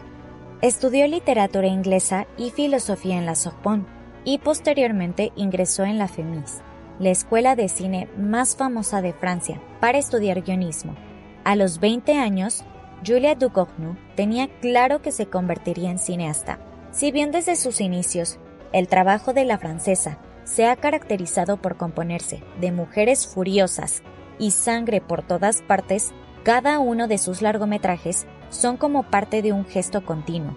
Estudió 0.62 1.08
literatura 1.08 1.68
inglesa 1.68 2.26
y 2.38 2.52
filosofía 2.52 3.18
en 3.18 3.26
la 3.26 3.36
Sorbonne 3.36 3.86
y 4.24 4.38
posteriormente 4.38 5.34
ingresó 5.36 5.84
en 5.84 5.98
la 5.98 6.08
FEMIS, 6.08 6.62
la 7.00 7.10
escuela 7.10 7.56
de 7.56 7.68
cine 7.68 8.08
más 8.18 8.56
famosa 8.56 9.02
de 9.02 9.12
Francia, 9.12 9.62
para 9.82 9.98
estudiar 9.98 10.42
guionismo. 10.42 10.96
A 11.44 11.58
los 11.58 11.80
20 11.80 12.18
años, 12.18 12.64
Julia 13.06 13.36
Ducognu 13.36 13.98
tenía 14.16 14.48
claro 14.62 15.02
que 15.02 15.12
se 15.12 15.26
convertiría 15.26 15.92
en 15.92 16.00
cineasta. 16.00 16.60
Si 16.94 17.12
bien 17.12 17.32
desde 17.32 17.56
sus 17.56 17.82
inicios 17.82 18.38
el 18.72 18.88
trabajo 18.88 19.34
de 19.34 19.46
la 19.46 19.58
francesa 19.58 20.20
se 20.44 20.68
ha 20.68 20.76
caracterizado 20.76 21.58
por 21.58 21.76
componerse 21.76 22.44
de 22.62 22.72
mujeres 22.72 23.26
furiosas 23.26 24.04
y 24.38 24.52
sangre 24.52 25.02
por 25.02 25.24
todas 25.24 25.64
partes, 25.64 26.12
cada 26.44 26.78
uno 26.78 27.08
de 27.08 27.18
sus 27.18 27.42
largometrajes 27.42 28.28
son 28.50 28.78
como 28.78 29.10
parte 29.10 29.42
de 29.42 29.54
un 29.54 29.66
gesto 29.66 30.06
continuo, 30.06 30.56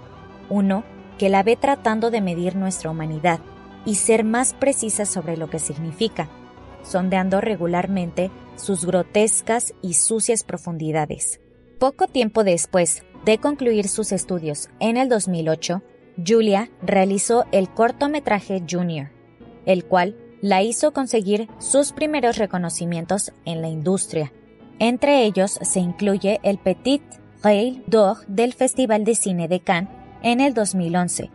uno 0.50 0.84
que 1.16 1.30
la 1.30 1.42
ve 1.42 1.56
tratando 1.56 2.10
de 2.10 2.20
medir 2.20 2.54
nuestra 2.54 2.90
humanidad 2.90 3.40
y 3.86 3.94
ser 3.94 4.22
más 4.22 4.52
precisa 4.52 5.06
sobre 5.06 5.38
lo 5.38 5.48
que 5.48 5.58
significa, 5.58 6.28
sondeando 6.82 7.40
regularmente 7.40 8.30
sus 8.56 8.84
grotescas 8.84 9.72
y 9.80 9.94
sucias 9.94 10.44
profundidades. 10.44 11.40
Poco 11.78 12.08
tiempo 12.08 12.44
después 12.44 13.04
de 13.24 13.38
concluir 13.38 13.88
sus 13.88 14.12
estudios 14.12 14.68
en 14.80 14.98
el 14.98 15.08
2008, 15.08 15.82
Julia 16.24 16.70
realizó 16.82 17.44
el 17.52 17.68
cortometraje 17.68 18.62
Junior, 18.68 19.10
el 19.66 19.84
cual 19.84 20.16
la 20.40 20.62
hizo 20.62 20.92
conseguir 20.92 21.48
sus 21.58 21.92
primeros 21.92 22.38
reconocimientos 22.38 23.32
en 23.44 23.62
la 23.62 23.68
industria. 23.68 24.32
Entre 24.78 25.24
ellos 25.24 25.58
se 25.62 25.80
incluye 25.80 26.40
el 26.42 26.58
Petit 26.58 27.02
Rail 27.42 27.82
d'Or 27.86 28.26
del 28.28 28.52
Festival 28.52 29.04
de 29.04 29.14
Cine 29.14 29.48
de 29.48 29.60
Cannes 29.60 29.90
en 30.22 30.40
el 30.40 30.54
2011. 30.54 31.30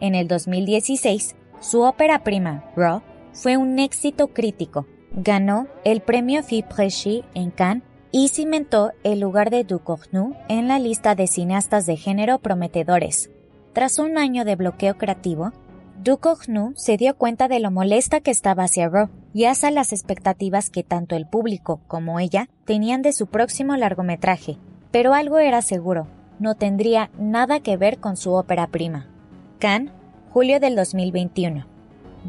En 0.00 0.14
el 0.14 0.28
2016, 0.28 1.36
su 1.60 1.82
ópera 1.82 2.24
prima, 2.24 2.64
Raw, 2.76 3.02
fue 3.32 3.56
un 3.56 3.78
éxito 3.78 4.28
crítico. 4.28 4.86
Ganó 5.12 5.68
el 5.84 6.00
premio 6.00 6.42
Fipresci 6.42 7.24
en 7.34 7.50
Cannes 7.50 7.84
y 8.10 8.28
cimentó 8.28 8.92
el 9.04 9.20
lugar 9.20 9.50
de 9.50 9.64
Ducournau 9.64 10.36
en 10.48 10.68
la 10.68 10.78
lista 10.78 11.14
de 11.14 11.26
cineastas 11.26 11.86
de 11.86 11.96
género 11.96 12.38
prometedores. 12.38 13.30
Tras 13.72 13.98
un 13.98 14.18
año 14.18 14.44
de 14.44 14.54
bloqueo 14.54 14.98
creativo, 14.98 15.52
Ducournau 16.02 16.72
se 16.76 16.98
dio 16.98 17.16
cuenta 17.16 17.48
de 17.48 17.58
lo 17.58 17.70
molesta 17.70 18.20
que 18.20 18.30
estaba 18.30 18.64
hacia 18.64 18.88
Raw 18.88 19.08
y 19.32 19.46
hacia 19.46 19.70
las 19.70 19.92
expectativas 19.92 20.68
que 20.68 20.82
tanto 20.82 21.16
el 21.16 21.26
público 21.26 21.80
como 21.86 22.20
ella 22.20 22.48
tenían 22.66 23.00
de 23.00 23.12
su 23.12 23.28
próximo 23.28 23.76
largometraje, 23.76 24.58
pero 24.90 25.14
algo 25.14 25.38
era 25.38 25.62
seguro, 25.62 26.06
no 26.38 26.54
tendría 26.54 27.10
nada 27.18 27.60
que 27.60 27.78
ver 27.78 27.98
con 27.98 28.18
su 28.18 28.32
ópera 28.32 28.66
prima. 28.66 29.06
Cannes, 29.58 29.92
julio 30.30 30.60
del 30.60 30.76
2021. 30.76 31.64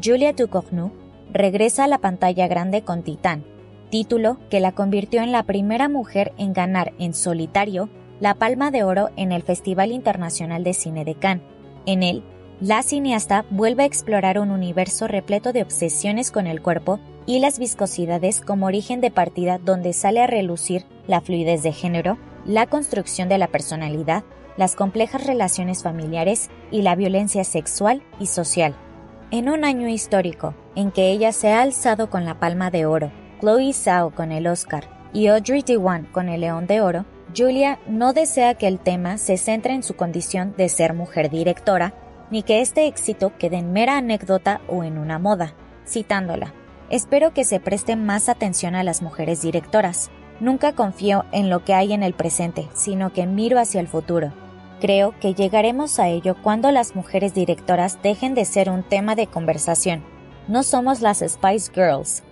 Julia 0.02 0.32
Ducournau 0.32 0.92
regresa 1.32 1.84
a 1.84 1.88
la 1.88 1.98
pantalla 1.98 2.46
grande 2.48 2.84
con 2.84 3.02
Titán, 3.02 3.44
título 3.90 4.38
que 4.48 4.60
la 4.60 4.72
convirtió 4.72 5.20
en 5.20 5.32
la 5.32 5.42
primera 5.42 5.90
mujer 5.90 6.32
en 6.38 6.54
ganar 6.54 6.94
en 6.98 7.12
solitario 7.12 7.90
la 8.20 8.34
Palma 8.34 8.70
de 8.70 8.84
Oro 8.84 9.10
en 9.16 9.32
el 9.32 9.42
Festival 9.42 9.92
Internacional 9.92 10.64
de 10.64 10.74
Cine 10.74 11.04
de 11.04 11.14
Cannes. 11.14 11.44
En 11.86 12.02
él, 12.02 12.22
la 12.60 12.82
cineasta 12.82 13.44
vuelve 13.50 13.82
a 13.82 13.86
explorar 13.86 14.38
un 14.38 14.50
universo 14.50 15.08
repleto 15.08 15.52
de 15.52 15.62
obsesiones 15.62 16.30
con 16.30 16.46
el 16.46 16.62
cuerpo 16.62 17.00
y 17.26 17.40
las 17.40 17.58
viscosidades 17.58 18.40
como 18.40 18.66
origen 18.66 19.00
de 19.00 19.10
partida 19.10 19.58
donde 19.58 19.92
sale 19.92 20.20
a 20.20 20.26
relucir 20.26 20.84
la 21.06 21.20
fluidez 21.20 21.62
de 21.62 21.72
género, 21.72 22.18
la 22.44 22.66
construcción 22.66 23.28
de 23.28 23.38
la 23.38 23.48
personalidad, 23.48 24.24
las 24.56 24.76
complejas 24.76 25.26
relaciones 25.26 25.82
familiares 25.82 26.48
y 26.70 26.82
la 26.82 26.94
violencia 26.94 27.44
sexual 27.44 28.02
y 28.20 28.26
social. 28.26 28.76
En 29.30 29.48
un 29.48 29.64
año 29.64 29.88
histórico 29.88 30.54
en 30.76 30.92
que 30.92 31.10
ella 31.10 31.32
se 31.32 31.50
ha 31.50 31.62
alzado 31.62 32.08
con 32.08 32.24
la 32.24 32.38
palma 32.38 32.70
de 32.70 32.86
oro, 32.86 33.10
Chloe 33.40 33.72
Zhao 33.72 34.10
con 34.10 34.30
el 34.30 34.46
Oscar 34.46 34.88
y 35.12 35.26
Audrey 35.26 35.62
Diwan 35.62 36.04
con 36.04 36.28
el 36.28 36.42
León 36.42 36.66
de 36.66 36.80
Oro, 36.80 37.04
Julia 37.36 37.78
no 37.86 38.12
desea 38.12 38.54
que 38.54 38.68
el 38.68 38.78
tema 38.78 39.18
se 39.18 39.36
centre 39.36 39.74
en 39.74 39.82
su 39.82 39.94
condición 39.96 40.54
de 40.56 40.68
ser 40.68 40.94
mujer 40.94 41.30
directora, 41.30 41.94
ni 42.30 42.42
que 42.42 42.60
este 42.60 42.86
éxito 42.86 43.32
quede 43.38 43.56
en 43.56 43.72
mera 43.72 43.98
anécdota 43.98 44.60
o 44.68 44.84
en 44.84 44.98
una 44.98 45.18
moda. 45.18 45.54
Citándola, 45.86 46.54
espero 46.90 47.34
que 47.34 47.44
se 47.44 47.60
preste 47.60 47.96
más 47.96 48.28
atención 48.28 48.74
a 48.74 48.84
las 48.84 49.02
mujeres 49.02 49.42
directoras, 49.42 50.10
Nunca 50.40 50.72
confío 50.72 51.24
en 51.32 51.48
lo 51.48 51.64
que 51.64 51.74
hay 51.74 51.92
en 51.92 52.02
el 52.02 52.12
presente, 52.12 52.68
sino 52.74 53.12
que 53.12 53.26
miro 53.26 53.60
hacia 53.60 53.80
el 53.80 53.88
futuro. 53.88 54.32
Creo 54.80 55.14
que 55.20 55.34
llegaremos 55.34 55.98
a 55.98 56.08
ello 56.08 56.36
cuando 56.42 56.72
las 56.72 56.96
mujeres 56.96 57.34
directoras 57.34 58.02
dejen 58.02 58.34
de 58.34 58.44
ser 58.44 58.68
un 58.68 58.82
tema 58.82 59.14
de 59.14 59.28
conversación. 59.28 60.02
No 60.48 60.62
somos 60.62 61.00
las 61.00 61.20
Spice 61.20 61.72
Girls. 61.72 62.24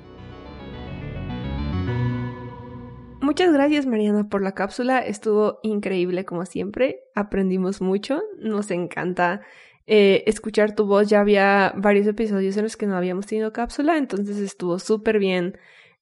Muchas 3.22 3.52
gracias 3.52 3.87
Mariana 3.87 4.28
por 4.28 4.42
la 4.42 4.50
cápsula, 4.50 4.98
estuvo 4.98 5.61
increíble 5.62 6.24
como 6.24 6.44
siempre, 6.44 7.04
aprendimos 7.14 7.80
mucho, 7.80 8.20
nos 8.40 8.72
encanta 8.72 9.42
eh, 9.87 10.24
escuchar 10.26 10.74
tu 10.74 10.87
voz, 10.87 11.08
ya 11.08 11.20
había 11.20 11.72
varios 11.76 12.08
episodios 12.08 12.56
en 12.56 12.64
los 12.64 12.76
que 12.76 12.88
no 12.88 12.96
habíamos 12.96 13.26
tenido 13.26 13.52
cápsula, 13.52 13.96
entonces 13.96 14.38
estuvo 14.38 14.80
súper 14.80 15.20
bien 15.20 15.56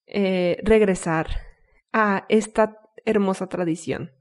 eh, 0.07 0.63
regresar 0.63 1.29
a 1.93 2.25
esta 2.31 2.81
hermosa 3.05 3.51
tradición. 3.51 4.13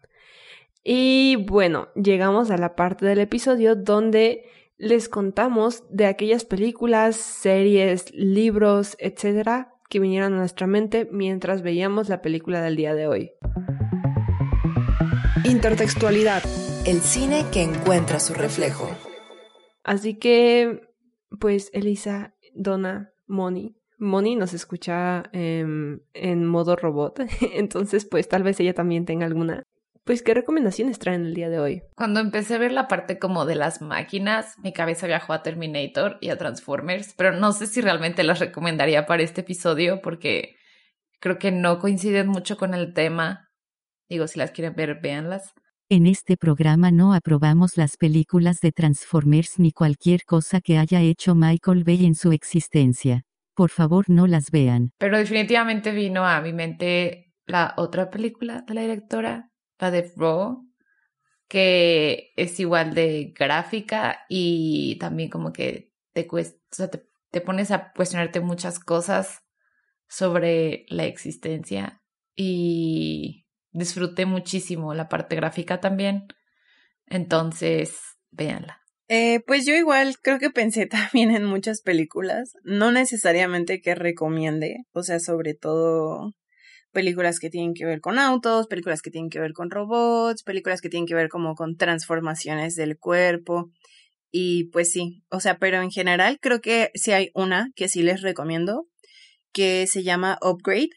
Y 0.84 1.38
bueno, 1.48 1.88
llegamos 1.96 2.52
a 2.52 2.58
la 2.58 2.76
parte 2.76 3.06
del 3.06 3.20
episodio 3.20 3.78
donde 3.78 4.44
les 4.78 5.08
contamos 5.08 5.86
de 5.90 6.06
aquellas 6.06 6.44
películas, 6.44 7.16
series, 7.16 8.14
libros, 8.14 8.98
etcétera, 9.00 9.74
que 9.90 10.00
vinieron 10.00 10.34
a 10.34 10.38
nuestra 10.38 10.68
mente 10.68 11.10
mientras 11.12 11.62
veíamos 11.62 12.10
la 12.10 12.22
película 12.22 12.62
del 12.62 12.76
día 12.76 12.94
de 12.94 13.08
hoy. 13.08 13.32
Intertextualidad. 15.44 16.44
El 16.86 17.02
cine 17.02 17.46
que 17.52 17.64
encuentra 17.64 18.20
su 18.20 18.34
reflejo. 18.34 18.90
Así 19.84 20.18
que, 20.18 20.82
pues, 21.40 21.70
Elisa, 21.74 22.36
Donna, 22.54 23.12
Moni, 23.28 23.80
Moni 24.00 24.38
nos 24.38 24.54
escucha 24.54 25.24
em, 25.34 26.00
en 26.14 26.46
modo 26.46 26.76
robot, 26.78 27.20
entonces 27.54 28.06
pues 28.06 28.28
tal 28.30 28.44
vez 28.44 28.60
ella 28.60 28.74
también 28.74 29.06
tenga 29.06 29.26
alguna. 29.26 29.64
Pues, 30.04 30.24
¿qué 30.24 30.34
recomendaciones 30.34 30.98
traen 30.98 31.26
el 31.26 31.34
día 31.34 31.50
de 31.50 31.60
hoy? 31.60 31.84
Cuando 31.96 32.20
empecé 32.20 32.56
a 32.56 32.58
ver 32.58 32.72
la 32.72 32.88
parte 32.88 33.20
como 33.20 33.46
de 33.46 33.56
las 33.56 33.82
máquinas, 33.82 34.56
mi 34.60 34.74
cabeza 34.74 35.06
viajó 35.06 35.34
a 35.34 35.44
Terminator 35.44 36.18
y 36.22 36.30
a 36.30 36.38
Transformers, 36.38 37.14
pero 37.16 37.32
no 37.32 37.52
sé 37.52 37.68
si 37.68 37.82
realmente 37.82 38.24
las 38.24 38.40
recomendaría 38.40 39.06
para 39.06 39.22
este 39.22 39.42
episodio 39.42 40.02
porque 40.02 40.56
creo 41.20 41.38
que 41.38 41.52
no 41.52 41.80
coinciden 41.80 42.28
mucho 42.28 42.58
con 42.58 42.74
el 42.74 42.94
tema. 42.94 43.50
Digo, 44.10 44.28
si 44.28 44.40
las 44.40 44.52
quieren 44.52 44.76
ver, 44.76 45.00
véanlas. 45.00 45.54
En 45.92 46.06
este 46.06 46.38
programa 46.38 46.92
no 46.92 47.14
aprobamos 47.14 47.76
las 47.76 47.98
películas 47.98 48.60
de 48.62 48.72
Transformers 48.72 49.58
ni 49.58 49.72
cualquier 49.72 50.24
cosa 50.24 50.62
que 50.62 50.78
haya 50.78 51.02
hecho 51.02 51.34
Michael 51.34 51.84
Bay 51.84 52.06
en 52.06 52.14
su 52.14 52.32
existencia. 52.32 53.24
Por 53.56 53.72
favor, 53.72 54.06
no 54.08 54.28
las 54.28 54.52
vean. 54.52 54.92
Pero 55.00 55.18
definitivamente 55.18 55.92
vino 55.92 56.26
a 56.26 56.42
mi 56.42 56.54
mente 56.54 57.34
la 57.48 57.74
otra 57.76 58.12
película 58.12 58.64
de 58.68 58.74
la 58.76 58.82
directora, 58.82 59.50
la 59.80 59.92
de 59.92 60.12
Raw, 60.16 60.66
que 61.48 62.32
es 62.36 62.60
igual 62.60 62.94
de 62.94 63.34
gráfica 63.38 64.26
y 64.30 64.98
también 65.00 65.30
como 65.30 65.52
que 65.52 65.94
te, 66.14 66.28
cuesta, 66.28 66.90
te 67.32 67.42
pones 67.42 67.72
a 67.72 67.92
cuestionarte 67.94 68.40
muchas 68.40 68.80
cosas 68.80 69.42
sobre 70.08 70.86
la 70.90 71.06
existencia 71.06 72.02
y 72.36 73.48
disfruté 73.72 74.26
muchísimo 74.26 74.94
la 74.94 75.10
parte 75.10 75.36
gráfica 75.36 75.80
también. 75.80 76.28
Entonces, 77.06 78.00
véanla. 78.32 78.82
Eh, 79.08 79.42
pues 79.46 79.66
yo 79.66 79.74
igual 79.74 80.18
creo 80.22 80.38
que 80.40 80.52
pensé 80.52 80.86
también 80.88 81.32
en 81.32 81.46
muchas 81.46 81.82
películas, 81.82 82.54
no 82.64 82.92
necesariamente 82.92 83.82
que 83.82 83.96
recomiende, 83.96 84.86
o 84.92 85.04
sea, 85.04 85.20
sobre 85.20 85.56
todo 85.56 86.36
películas 86.92 87.40
que 87.40 87.50
tienen 87.50 87.74
que 87.74 87.86
ver 87.86 88.02
con 88.02 88.20
autos, 88.20 88.68
películas 88.68 89.02
que 89.02 89.12
tienen 89.12 89.30
que 89.30 89.40
ver 89.40 89.54
con 89.54 89.70
robots, 89.70 90.44
películas 90.44 90.82
que 90.82 90.90
tienen 90.90 91.08
que 91.08 91.16
ver 91.16 91.30
como 91.30 91.56
con 91.56 91.78
transformaciones 91.78 92.76
del 92.76 92.98
cuerpo. 92.98 93.72
Y 94.32 94.66
pues 94.66 94.92
sí, 94.92 95.24
o 95.30 95.40
sea, 95.40 95.58
pero 95.58 95.82
en 95.82 95.92
general 95.92 96.40
creo 96.42 96.62
que 96.62 96.92
sí 96.94 97.12
hay 97.12 97.32
una 97.34 97.72
que 97.76 97.90
sí 97.90 98.04
les 98.04 98.22
recomiendo, 98.22 98.88
que 99.54 99.88
se 99.88 100.04
llama 100.04 100.38
Upgrade. 100.42 100.90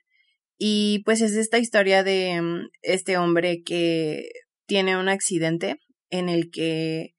Y 0.59 1.03
pues 1.05 1.21
es 1.23 1.33
esta 1.35 1.59
historia 1.59 2.05
de 2.05 2.41
mm, 2.41 2.69
este 2.83 3.17
hombre 3.17 3.63
que 3.65 4.29
tiene 4.67 4.97
un 4.97 5.09
accidente 5.09 5.77
en 6.11 6.29
el 6.29 6.51
que 6.51 7.15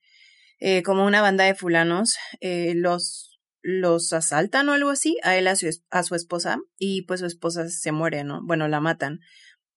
eh, 0.60 0.82
como 0.84 1.06
una 1.06 1.22
banda 1.22 1.44
de 1.44 1.56
fulanos 1.56 2.16
eh, 2.40 2.74
los, 2.76 3.33
los 3.64 4.14
asaltan 4.14 4.70
o 4.70 4.74
algo 4.74 4.92
así, 4.92 5.18
a 5.24 5.38
él, 5.38 5.48
a 5.48 5.56
su, 5.56 5.68
a 5.90 6.04
su 6.04 6.14
esposa, 6.16 6.60
y 6.78 7.04
pues 7.04 7.22
su 7.22 7.26
esposa 7.26 7.68
se 7.70 7.92
muere, 7.92 8.24
¿no? 8.24 8.42
Bueno, 8.44 8.68
la 8.68 8.82
matan. 8.82 9.20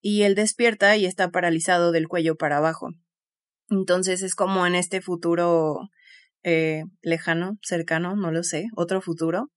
Y 0.03 0.23
él 0.23 0.35
despierta 0.35 0.97
y 0.97 1.07
está 1.07 1.31
paralizado 1.31 1.93
del 1.93 2.09
cuello 2.09 2.37
para 2.37 2.59
abajo. 2.59 2.91
Entonces 3.71 4.23
es 4.23 4.35
como 4.35 4.67
en 4.67 4.75
este 4.75 5.01
futuro 5.01 5.89
eh, 6.43 6.85
lejano, 7.03 7.59
cercano, 7.63 8.17
no 8.17 8.31
lo 8.31 8.43
sé, 8.43 8.67
otro 8.77 9.01
futuro. 9.01 9.51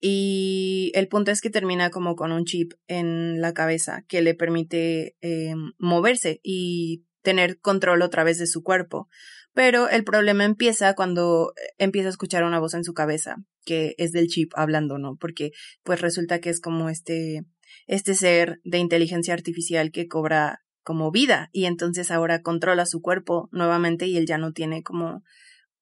Y 0.00 0.92
el 0.94 1.08
punto 1.08 1.30
es 1.30 1.40
que 1.40 1.50
termina 1.50 1.90
como 1.90 2.16
con 2.16 2.32
un 2.32 2.44
chip 2.44 2.72
en 2.88 3.40
la 3.40 3.52
cabeza 3.52 4.04
que 4.08 4.22
le 4.22 4.34
permite 4.34 5.16
eh, 5.20 5.54
moverse 5.78 6.40
y 6.42 7.04
tener 7.22 7.60
control 7.60 8.02
otra 8.02 8.24
vez 8.24 8.38
de 8.38 8.46
su 8.46 8.62
cuerpo. 8.62 9.08
Pero 9.52 9.88
el 9.88 10.04
problema 10.04 10.44
empieza 10.44 10.94
cuando 10.94 11.52
empieza 11.78 12.08
a 12.08 12.10
escuchar 12.10 12.44
una 12.44 12.60
voz 12.60 12.74
en 12.74 12.84
su 12.84 12.94
cabeza, 12.94 13.36
que 13.64 13.94
es 13.98 14.12
del 14.12 14.28
chip 14.28 14.52
hablando, 14.54 14.98
¿no? 14.98 15.16
Porque 15.16 15.50
pues 15.82 16.00
resulta 16.00 16.40
que 16.40 16.50
es 16.50 16.60
como 16.60 16.88
este, 16.88 17.42
este 17.86 18.14
ser 18.14 18.60
de 18.64 18.78
inteligencia 18.78 19.34
artificial 19.34 19.90
que 19.90 20.06
cobra 20.06 20.60
como 20.82 21.10
vida 21.10 21.50
y 21.52 21.66
entonces 21.66 22.10
ahora 22.10 22.42
controla 22.42 22.86
su 22.86 23.00
cuerpo 23.00 23.48
nuevamente 23.52 24.06
y 24.06 24.16
él 24.16 24.26
ya 24.26 24.38
no 24.38 24.52
tiene 24.52 24.82
como 24.82 25.22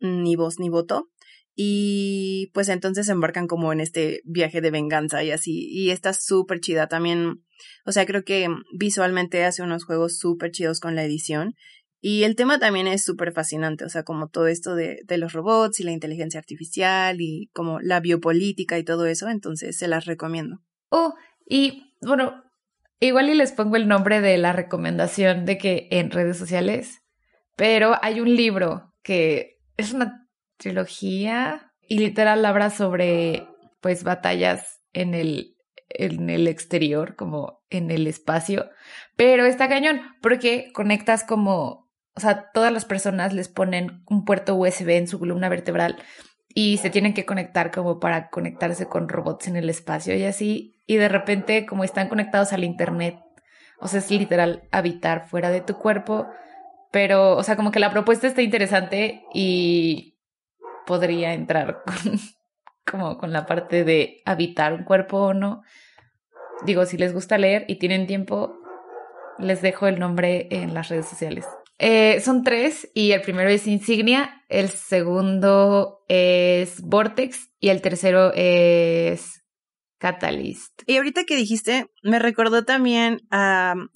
ni 0.00 0.36
voz 0.36 0.58
ni 0.58 0.68
voto. 0.68 1.10
Y 1.60 2.50
pues 2.54 2.68
entonces 2.68 3.08
embarcan 3.08 3.48
como 3.48 3.72
en 3.72 3.80
este 3.80 4.20
viaje 4.24 4.60
de 4.60 4.70
venganza 4.70 5.24
y 5.24 5.32
así. 5.32 5.66
Y 5.70 5.90
está 5.90 6.12
súper 6.12 6.60
chida 6.60 6.86
también. 6.86 7.42
O 7.84 7.90
sea, 7.90 8.06
creo 8.06 8.22
que 8.22 8.46
visualmente 8.78 9.44
hace 9.44 9.62
unos 9.62 9.84
juegos 9.84 10.18
súper 10.18 10.52
chidos 10.52 10.78
con 10.78 10.94
la 10.94 11.04
edición. 11.04 11.54
Y 12.00 12.22
el 12.22 12.36
tema 12.36 12.58
también 12.58 12.86
es 12.86 13.02
súper 13.02 13.32
fascinante, 13.32 13.84
o 13.84 13.88
sea, 13.88 14.04
como 14.04 14.28
todo 14.28 14.46
esto 14.46 14.74
de, 14.74 15.00
de, 15.04 15.18
los 15.18 15.32
robots 15.32 15.80
y 15.80 15.82
la 15.82 15.90
inteligencia 15.90 16.38
artificial 16.38 17.20
y 17.20 17.50
como 17.52 17.80
la 17.80 17.98
biopolítica 17.98 18.78
y 18.78 18.84
todo 18.84 19.06
eso, 19.06 19.28
entonces 19.28 19.76
se 19.76 19.88
las 19.88 20.04
recomiendo. 20.04 20.60
Oh, 20.90 21.14
y 21.44 21.94
bueno, 22.00 22.44
igual 23.00 23.28
y 23.30 23.34
les 23.34 23.52
pongo 23.52 23.76
el 23.76 23.88
nombre 23.88 24.20
de 24.20 24.38
la 24.38 24.52
recomendación 24.52 25.44
de 25.44 25.58
que 25.58 25.88
en 25.90 26.10
redes 26.10 26.36
sociales, 26.36 27.00
pero 27.56 27.96
hay 28.00 28.20
un 28.20 28.34
libro 28.36 28.94
que 29.02 29.58
es 29.76 29.92
una 29.92 30.28
trilogía 30.56 31.72
y 31.88 31.98
literal 31.98 32.44
habla 32.44 32.70
sobre 32.70 33.48
pues 33.80 34.04
batallas 34.04 34.80
en 34.92 35.14
el 35.14 35.56
en 35.90 36.28
el 36.30 36.46
exterior, 36.48 37.16
como 37.16 37.64
en 37.70 37.90
el 37.90 38.06
espacio, 38.06 38.70
pero 39.16 39.46
está 39.46 39.68
cañón 39.68 40.00
porque 40.20 40.70
conectas 40.74 41.24
como, 41.24 41.87
o 42.18 42.20
sea, 42.20 42.50
todas 42.50 42.72
las 42.72 42.84
personas 42.84 43.32
les 43.32 43.48
ponen 43.48 44.02
un 44.08 44.24
puerto 44.24 44.56
USB 44.56 44.88
en 44.96 45.06
su 45.06 45.20
columna 45.20 45.48
vertebral 45.48 46.02
y 46.48 46.78
se 46.78 46.90
tienen 46.90 47.14
que 47.14 47.24
conectar 47.24 47.70
como 47.70 48.00
para 48.00 48.28
conectarse 48.28 48.88
con 48.88 49.08
robots 49.08 49.46
en 49.46 49.54
el 49.54 49.70
espacio 49.70 50.16
y 50.16 50.24
así, 50.24 50.74
y 50.84 50.96
de 50.96 51.08
repente 51.08 51.64
como 51.64 51.84
están 51.84 52.08
conectados 52.08 52.52
al 52.52 52.64
internet, 52.64 53.20
o 53.78 53.86
sea, 53.86 54.00
es 54.00 54.10
literal 54.10 54.64
habitar 54.72 55.28
fuera 55.28 55.50
de 55.50 55.60
tu 55.60 55.76
cuerpo, 55.78 56.26
pero, 56.90 57.36
o 57.36 57.44
sea, 57.44 57.54
como 57.54 57.70
que 57.70 57.78
la 57.78 57.92
propuesta 57.92 58.26
está 58.26 58.42
interesante 58.42 59.22
y 59.32 60.18
podría 60.84 61.34
entrar 61.34 61.82
con, 61.86 62.18
como 62.84 63.16
con 63.16 63.32
la 63.32 63.46
parte 63.46 63.84
de 63.84 64.22
habitar 64.24 64.72
un 64.72 64.82
cuerpo 64.82 65.18
o 65.18 65.34
no. 65.34 65.62
Digo, 66.66 66.84
si 66.84 66.96
les 66.96 67.14
gusta 67.14 67.38
leer 67.38 67.64
y 67.68 67.76
tienen 67.76 68.08
tiempo, 68.08 68.58
les 69.38 69.62
dejo 69.62 69.86
el 69.86 70.00
nombre 70.00 70.48
en 70.50 70.74
las 70.74 70.88
redes 70.88 71.06
sociales. 71.06 71.46
Eh, 71.78 72.20
son 72.20 72.42
tres 72.42 72.90
y 72.92 73.12
el 73.12 73.22
primero 73.22 73.48
es 73.50 73.66
Insignia, 73.68 74.44
el 74.48 74.68
segundo 74.68 76.04
es 76.08 76.80
Vortex 76.82 77.50
y 77.60 77.68
el 77.68 77.80
tercero 77.80 78.32
es 78.34 79.44
Catalyst. 79.98 80.82
Y 80.86 80.96
ahorita 80.96 81.24
que 81.24 81.36
dijiste, 81.36 81.86
me 82.02 82.18
recordó 82.18 82.64
también, 82.64 83.20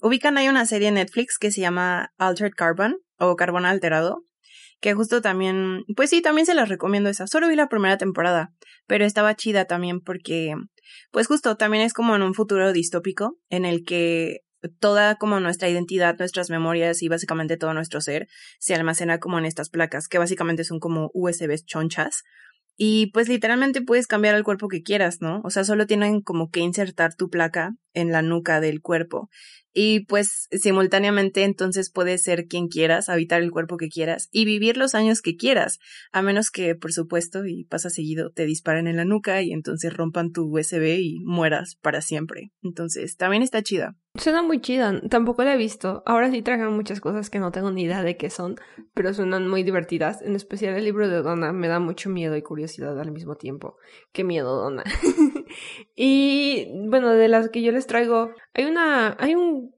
ubican 0.01 0.37
hay 0.37 0.47
una 0.47 0.65
serie 0.65 0.87
en 0.89 0.95
Netflix 0.95 1.37
que 1.37 1.51
se 1.51 1.61
llama 1.61 2.13
Altered 2.17 2.53
Carbon 2.55 2.97
o 3.17 3.35
Carbón 3.35 3.65
Alterado, 3.65 4.23
que 4.79 4.93
justo 4.93 5.21
también, 5.21 5.83
pues 5.95 6.09
sí, 6.09 6.21
también 6.21 6.45
se 6.45 6.55
las 6.55 6.69
recomiendo 6.69 7.09
esa. 7.09 7.27
Solo 7.27 7.47
vi 7.47 7.55
la 7.55 7.69
primera 7.69 7.97
temporada, 7.97 8.53
pero 8.85 9.05
estaba 9.05 9.35
chida 9.35 9.65
también 9.65 10.01
porque, 10.01 10.55
pues 11.11 11.27
justo 11.27 11.57
también 11.57 11.83
es 11.83 11.93
como 11.93 12.15
en 12.15 12.21
un 12.21 12.33
futuro 12.33 12.71
distópico 12.71 13.37
en 13.49 13.65
el 13.65 13.83
que 13.85 14.41
toda 14.79 15.15
como 15.15 15.39
nuestra 15.39 15.69
identidad, 15.69 16.17
nuestras 16.17 16.49
memorias 16.49 17.01
y 17.01 17.07
básicamente 17.07 17.57
todo 17.57 17.73
nuestro 17.73 18.01
ser 18.01 18.27
se 18.59 18.75
almacena 18.75 19.19
como 19.19 19.39
en 19.39 19.45
estas 19.45 19.69
placas, 19.69 20.07
que 20.07 20.17
básicamente 20.17 20.63
son 20.63 20.79
como 20.79 21.11
USBs 21.13 21.65
chonchas. 21.65 22.23
Y 22.75 23.11
pues 23.11 23.29
literalmente 23.29 23.81
puedes 23.81 24.07
cambiar 24.07 24.33
el 24.35 24.43
cuerpo 24.43 24.67
que 24.67 24.81
quieras, 24.81 25.21
¿no? 25.21 25.41
O 25.43 25.51
sea, 25.51 25.63
solo 25.63 25.85
tienen 25.85 26.21
como 26.21 26.49
que 26.49 26.59
insertar 26.59 27.13
tu 27.15 27.29
placa 27.29 27.75
en 27.93 28.11
la 28.11 28.23
nuca 28.23 28.59
del 28.61 28.81
cuerpo. 28.81 29.29
Y 29.73 30.05
pues 30.05 30.47
simultáneamente 30.51 31.43
entonces 31.43 31.91
puedes 31.91 32.23
ser 32.23 32.47
quien 32.47 32.67
quieras, 32.67 33.09
habitar 33.09 33.41
el 33.41 33.51
cuerpo 33.51 33.77
que 33.77 33.89
quieras 33.89 34.29
y 34.31 34.45
vivir 34.45 34.77
los 34.77 34.95
años 34.95 35.21
que 35.21 35.35
quieras, 35.35 35.79
a 36.11 36.21
menos 36.21 36.49
que, 36.51 36.75
por 36.75 36.93
supuesto, 36.93 37.45
y 37.45 37.65
pasa 37.65 37.89
seguido, 37.89 38.31
te 38.31 38.45
disparen 38.45 38.87
en 38.87 38.97
la 38.97 39.05
nuca 39.05 39.41
y 39.41 39.51
entonces 39.51 39.93
rompan 39.93 40.31
tu 40.31 40.43
USB 40.43 40.99
y 40.99 41.19
mueras 41.21 41.75
para 41.81 42.01
siempre. 42.01 42.51
Entonces, 42.61 43.17
también 43.17 43.43
está 43.43 43.61
chida. 43.61 43.95
Suena 44.15 44.43
muy 44.43 44.61
chida, 44.61 45.01
tampoco 45.09 45.43
la 45.43 45.55
he 45.55 45.57
visto. 45.57 46.03
Ahora 46.05 46.29
sí 46.29 46.43
trajan 46.43 46.71
muchas 46.73 47.01
cosas 47.01 47.31
que 47.31 47.39
no 47.39 47.51
tengo 47.51 47.71
ni 47.71 47.81
idea 47.81 48.03
de 48.03 48.15
qué 48.15 48.29
son, 48.29 48.57
pero 48.93 49.11
suenan 49.11 49.47
muy 49.47 49.63
divertidas. 49.63 50.21
En 50.21 50.35
especial 50.35 50.75
el 50.75 50.85
libro 50.85 51.09
de 51.09 51.23
Donna 51.23 51.51
me 51.51 51.67
da 51.67 51.79
mucho 51.79 52.11
miedo 52.11 52.37
y 52.37 52.43
curiosidad 52.43 52.99
al 52.99 53.11
mismo 53.11 53.37
tiempo. 53.37 53.77
Qué 54.11 54.23
miedo, 54.23 54.55
Donna. 54.55 54.83
y 55.95 56.67
bueno, 56.87 57.09
de 57.09 57.27
las 57.27 57.49
que 57.49 57.63
yo 57.63 57.71
les 57.71 57.87
traigo, 57.87 58.29
hay 58.53 58.65
una, 58.65 59.17
hay 59.19 59.33
un, 59.33 59.73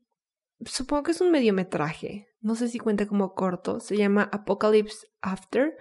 supongo 0.66 1.04
que 1.04 1.12
es 1.12 1.22
un 1.22 1.32
mediometraje. 1.32 2.28
No 2.42 2.56
sé 2.56 2.68
si 2.68 2.78
cuenta 2.78 3.08
como 3.08 3.36
corto. 3.36 3.80
Se 3.80 3.96
llama 3.96 4.30
Apocalypse 4.34 5.08
After, 5.22 5.78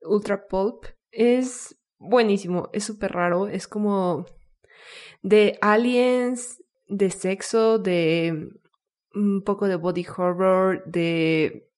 Ultra 0.00 0.46
Pulp. 0.48 0.86
Es 1.10 1.78
buenísimo, 1.98 2.70
es 2.72 2.84
súper 2.84 3.12
raro, 3.12 3.48
es 3.48 3.68
como 3.68 4.24
de 5.22 5.58
aliens 5.60 6.62
de 6.88 7.10
sexo, 7.10 7.78
de 7.78 8.50
un 9.14 9.42
poco 9.42 9.68
de 9.68 9.76
body 9.76 10.06
horror, 10.16 10.82
de 10.86 11.68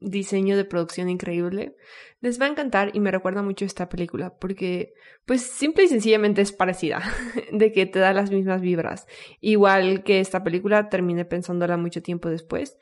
diseño 0.00 0.56
de 0.56 0.64
producción 0.64 1.08
increíble, 1.08 1.76
les 2.20 2.40
va 2.40 2.46
a 2.46 2.50
encantar 2.50 2.90
y 2.94 3.00
me 3.00 3.10
recuerda 3.10 3.42
mucho 3.42 3.64
esta 3.64 3.88
película 3.88 4.34
porque 4.38 4.94
pues 5.26 5.42
simple 5.42 5.84
y 5.84 5.88
sencillamente 5.88 6.42
es 6.42 6.52
parecida, 6.52 7.02
de 7.52 7.72
que 7.72 7.86
te 7.86 7.98
da 7.98 8.12
las 8.12 8.30
mismas 8.30 8.60
vibras, 8.60 9.06
igual 9.40 10.04
que 10.04 10.20
esta 10.20 10.44
película 10.44 10.88
terminé 10.88 11.24
pensándola 11.24 11.76
mucho 11.76 12.02
tiempo 12.02 12.28
después. 12.28 12.76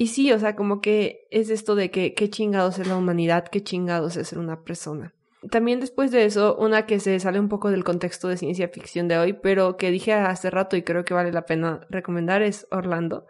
Y 0.00 0.08
sí, 0.08 0.30
o 0.32 0.38
sea, 0.38 0.54
como 0.54 0.80
que 0.80 1.26
es 1.30 1.50
esto 1.50 1.74
de 1.74 1.90
que 1.90 2.14
qué 2.14 2.30
chingados 2.30 2.78
es 2.78 2.86
la 2.86 2.96
humanidad, 2.96 3.48
qué 3.50 3.62
chingados 3.64 4.16
es 4.16 4.28
ser 4.28 4.38
una 4.38 4.62
persona. 4.62 5.12
También 5.50 5.80
después 5.80 6.10
de 6.10 6.24
eso, 6.24 6.56
una 6.56 6.86
que 6.86 6.98
se 6.98 7.18
sale 7.20 7.38
un 7.38 7.48
poco 7.48 7.70
del 7.70 7.84
contexto 7.84 8.28
de 8.28 8.36
ciencia 8.36 8.68
ficción 8.68 9.06
de 9.06 9.18
hoy, 9.18 9.32
pero 9.34 9.76
que 9.76 9.90
dije 9.90 10.12
hace 10.12 10.50
rato 10.50 10.76
y 10.76 10.82
creo 10.82 11.04
que 11.04 11.14
vale 11.14 11.32
la 11.32 11.46
pena 11.46 11.86
recomendar 11.90 12.42
es 12.42 12.66
Orlando. 12.70 13.26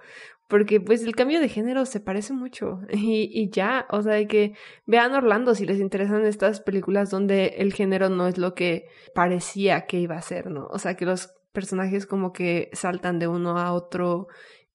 Porque 0.49 0.81
pues 0.81 1.03
el 1.03 1.15
cambio 1.15 1.41
de 1.41 1.51
género 1.51 1.85
se 1.85 2.01
parece 2.01 2.33
mucho 2.33 2.81
y, 2.91 3.31
y 3.33 3.51
ya, 3.51 3.87
o 3.91 4.03
sea, 4.03 4.15
de 4.15 4.27
que 4.27 4.55
vean 4.87 5.15
Orlando 5.15 5.55
si 5.55 5.67
les 5.67 5.79
interesan 5.79 6.25
estas 6.25 6.61
películas 6.61 7.11
donde 7.11 7.57
el 7.59 7.75
género 7.75 8.09
no 8.09 8.27
es 8.27 8.39
lo 8.39 8.55
que 8.55 8.89
parecía 9.15 9.87
que 9.87 9.99
iba 9.99 10.17
a 10.17 10.23
ser, 10.23 10.51
¿no? 10.51 10.67
O 10.71 10.79
sea, 10.79 10.95
que 10.95 11.05
los 11.05 11.35
personajes 11.53 12.07
como 12.07 12.33
que 12.33 12.71
saltan 12.73 13.19
de 13.19 13.29
uno 13.29 13.59
a 13.59 13.73
otro 13.73 14.29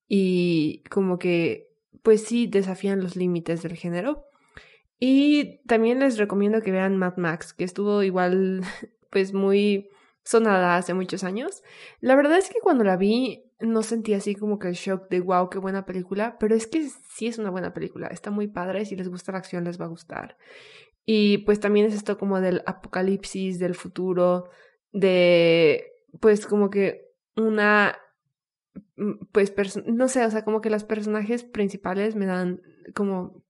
y 0.07 0.83
como 0.89 1.17
que 1.17 1.69
pues 2.03 2.23
sí 2.23 2.47
desafían 2.47 3.01
los 3.01 3.15
límites 3.15 3.63
del 3.63 3.75
género. 3.75 4.25
Y 5.05 5.57
también 5.67 5.99
les 5.99 6.17
recomiendo 6.17 6.61
que 6.61 6.71
vean 6.71 6.95
Mad 6.95 7.17
Max, 7.17 7.51
que 7.51 7.65
estuvo 7.65 8.03
igual 8.03 8.61
pues 9.09 9.33
muy 9.33 9.89
sonada 10.23 10.77
hace 10.77 10.93
muchos 10.93 11.25
años. 11.25 11.61
La 11.99 12.15
verdad 12.15 12.37
es 12.37 12.47
que 12.47 12.61
cuando 12.61 12.85
la 12.85 12.95
vi 12.95 13.43
no 13.59 13.83
sentí 13.83 14.13
así 14.13 14.33
como 14.33 14.59
que 14.59 14.69
el 14.69 14.75
shock 14.75 15.09
de 15.09 15.19
wow, 15.19 15.49
qué 15.49 15.57
buena 15.57 15.85
película, 15.85 16.37
pero 16.39 16.55
es 16.55 16.67
que 16.67 16.87
sí 16.87 17.27
es 17.27 17.37
una 17.37 17.49
buena 17.49 17.73
película, 17.73 18.07
está 18.07 18.31
muy 18.31 18.47
padre, 18.47 18.85
si 18.85 18.95
les 18.95 19.09
gusta 19.09 19.33
la 19.33 19.39
acción 19.39 19.65
les 19.65 19.77
va 19.77 19.85
a 19.85 19.89
gustar. 19.89 20.37
Y 21.05 21.39
pues 21.39 21.59
también 21.59 21.87
es 21.87 21.95
esto 21.95 22.17
como 22.17 22.39
del 22.39 22.63
apocalipsis, 22.65 23.59
del 23.59 23.75
futuro, 23.75 24.51
de 24.93 25.85
pues 26.21 26.45
como 26.45 26.69
que 26.69 27.09
una 27.35 27.97
mm, 28.95 29.25
pues 29.33 29.53
no 29.85 30.07
sé, 30.07 30.25
o 30.25 30.31
sea, 30.31 30.45
como 30.45 30.61
que 30.61 30.69
los 30.69 30.85
personajes 30.85 31.43
principales 31.43 32.15
me 32.15 32.25
dan 32.25 32.61
como 32.95 33.43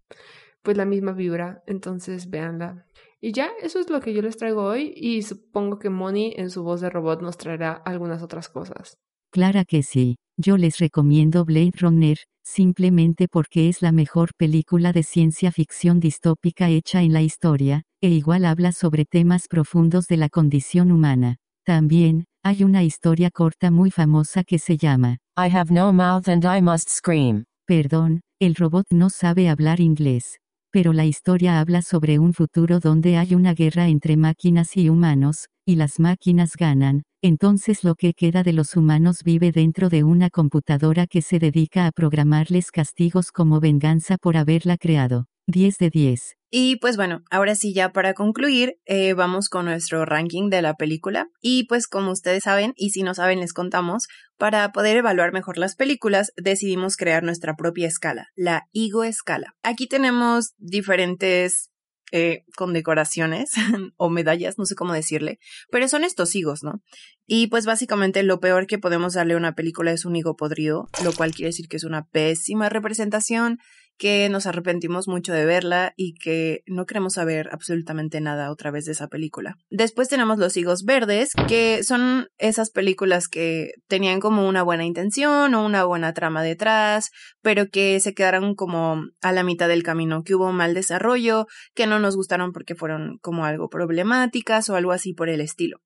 pues 0.64 0.78
la 0.78 0.86
misma 0.86 1.12
vibra, 1.12 1.64
entonces 1.68 2.30
véanla. 2.30 2.88
Y 3.22 3.32
ya, 3.32 3.52
eso 3.62 3.80
es 3.80 3.90
lo 3.90 4.02
que 4.02 4.14
yo 4.14 4.22
les 4.22 4.38
traigo 4.38 4.64
hoy 4.64 4.94
y 4.96 5.22
supongo 5.22 5.78
que 5.80 5.90
Moni 5.90 6.34
en 6.36 6.50
su 6.50 6.64
voz 6.64 6.82
de 6.82 6.90
robot 6.90 7.22
nos 7.22 7.38
traerá 7.38 7.74
algunas 7.74 8.24
otras 8.24 8.50
cosas. 8.50 8.98
Clara 9.32 9.66
que 9.66 9.84
sí. 9.84 10.16
Yo 10.36 10.58
les 10.58 10.80
recomiendo 10.80 11.46
Blade 11.46 11.74
Runner, 11.80 12.18
simplemente 12.44 13.28
porque 13.28 13.70
es 13.70 13.82
la 13.84 13.92
mejor 13.92 14.32
película 14.36 14.92
de 14.92 15.04
ciencia 15.04 15.52
ficción 15.52 16.00
distópica 16.00 16.70
hecha 16.70 17.04
en 17.04 17.14
la 17.14 17.22
historia, 17.22 17.84
e 18.02 18.10
igual 18.10 18.46
habla 18.46 18.72
sobre 18.72 19.06
temas 19.06 19.48
profundos 19.48 20.08
de 20.08 20.18
la 20.18 20.30
condición 20.30 20.92
humana. 20.92 21.38
También, 21.66 22.26
hay 22.44 22.64
una 22.64 22.84
historia 22.84 23.30
corta 23.32 23.70
muy 23.70 23.92
famosa 23.92 24.44
que 24.44 24.60
se 24.60 24.76
llama 24.76 25.20
I 25.38 25.50
have 25.56 25.72
no 25.72 25.94
mouth 25.94 26.28
and 26.28 26.44
I 26.44 26.62
must 26.62 26.90
scream. 26.90 27.46
Perdón, 27.66 28.22
el 28.42 28.56
robot 28.56 28.88
no 28.92 29.10
sabe 29.10 29.50
hablar 29.50 29.80
inglés. 29.80 30.40
Pero 30.74 30.92
la 30.92 31.06
historia 31.06 31.60
habla 31.60 31.84
sobre 31.84 32.18
un 32.18 32.34
futuro 32.34 32.80
donde 32.80 33.18
hay 33.18 33.36
una 33.36 33.54
guerra 33.54 33.90
entre 33.90 34.18
máquinas 34.18 34.76
y 34.76 34.90
humanos, 34.90 35.46
y 35.68 35.76
las 35.76 36.00
máquinas 36.00 36.58
ganan, 36.58 37.04
entonces 37.24 37.84
lo 37.84 37.96
que 37.96 38.14
queda 38.14 38.44
de 38.44 38.54
los 38.54 38.76
humanos 38.76 39.24
vive 39.24 39.52
dentro 39.52 39.90
de 39.90 40.04
una 40.04 40.30
computadora 40.30 41.08
que 41.08 41.22
se 41.22 41.40
dedica 41.40 41.88
a 41.88 41.92
programarles 41.92 42.70
castigos 42.70 43.32
como 43.32 43.60
venganza 43.60 44.18
por 44.18 44.38
haberla 44.38 44.78
creado. 44.78 45.28
10 45.48 45.78
de 45.78 45.90
10. 45.90 46.36
Y 46.56 46.76
pues 46.76 46.98
bueno, 46.98 47.24
ahora 47.32 47.56
sí 47.56 47.74
ya 47.74 47.92
para 47.92 48.14
concluir, 48.14 48.76
eh, 48.86 49.14
vamos 49.14 49.50
con 49.50 49.66
nuestro 49.66 50.06
ranking 50.06 50.50
de 50.50 50.62
la 50.62 50.76
película. 50.76 51.28
Y 51.42 51.66
pues 51.66 51.88
como 51.88 52.12
ustedes 52.12 52.44
saben, 52.44 52.74
y 52.76 52.92
si 52.92 53.02
no 53.02 53.16
saben 53.16 53.40
les 53.40 53.54
contamos, 53.54 54.08
para 54.38 54.72
poder 54.72 54.98
evaluar 54.98 55.34
mejor 55.34 55.58
las 55.58 55.76
películas 55.76 56.32
decidimos 56.38 56.96
crear 56.96 57.24
nuestra 57.24 57.56
propia 57.56 57.88
escala, 57.88 58.28
la 58.36 58.68
Igo 58.72 59.04
escala. 59.04 59.56
Aquí 59.64 59.88
tenemos 59.88 60.54
diferentes 60.58 61.72
eh, 62.16 62.46
condecoraciones 62.56 63.54
o 63.98 64.08
medallas, 64.12 64.60
no 64.60 64.66
sé 64.66 64.76
cómo 64.76 64.94
decirle, 64.94 65.40
pero 65.72 65.88
son 65.88 66.04
estos 66.04 66.36
higos, 66.36 66.62
¿no? 66.62 66.84
Y 67.26 67.48
pues 67.48 67.66
básicamente 67.66 68.22
lo 68.22 68.40
peor 68.40 68.68
que 68.68 68.78
podemos 68.78 69.14
darle 69.14 69.34
a 69.34 69.38
una 69.38 69.56
película 69.56 69.92
es 69.92 70.06
un 70.06 70.16
higo 70.16 70.36
podrido, 70.36 70.90
lo 71.04 71.12
cual 71.14 71.34
quiere 71.34 71.48
decir 71.50 71.68
que 71.68 71.78
es 71.78 71.84
una 71.84 72.06
pésima 72.06 72.70
representación, 72.70 73.58
que 73.98 74.28
nos 74.30 74.46
arrepentimos 74.46 75.08
mucho 75.08 75.34
de 75.34 75.46
verla 75.46 75.94
y 75.96 76.14
que 76.16 76.64
no 76.66 76.86
queremos 76.86 77.14
saber 77.14 77.50
absolutamente 77.52 78.22
nada 78.22 78.52
otra 78.52 78.72
vez 78.72 78.86
de 78.86 78.92
esa 78.94 79.08
película. 79.08 79.56
Después 79.70 80.10
tenemos 80.10 80.38
los 80.38 80.58
higos 80.58 80.84
verdes, 80.84 81.32
que 81.48 81.84
son 81.84 82.28
esas 82.38 82.70
películas 82.70 83.28
que 83.28 83.72
tenían 83.88 84.20
como 84.20 84.48
una 84.48 84.64
buena 84.64 84.86
intención 84.86 85.54
o 85.54 85.66
una 85.66 85.84
buena 85.86 86.14
trama 86.14 86.44
detrás, 86.44 87.12
pero 87.42 87.70
que 87.70 88.00
se 88.00 88.14
quedaron 88.14 88.56
como 88.56 89.04
a 89.22 89.32
la 89.32 89.44
mitad 89.44 89.68
del 89.68 89.84
camino, 89.84 90.24
que 90.24 90.36
hubo 90.36 90.52
mal 90.52 90.74
desarrollo, 90.74 91.48
que 91.74 91.88
no 91.88 92.00
nos 92.00 92.16
gustaron 92.16 92.52
porque 92.52 92.76
fueron 92.76 93.18
como 93.22 93.46
algo 93.46 93.70
problemáticas 93.70 94.70
o 94.70 94.76
algo 94.76 94.92
así 94.92 95.14
por 95.14 95.30
el 95.30 95.42
estilo. 95.42 95.80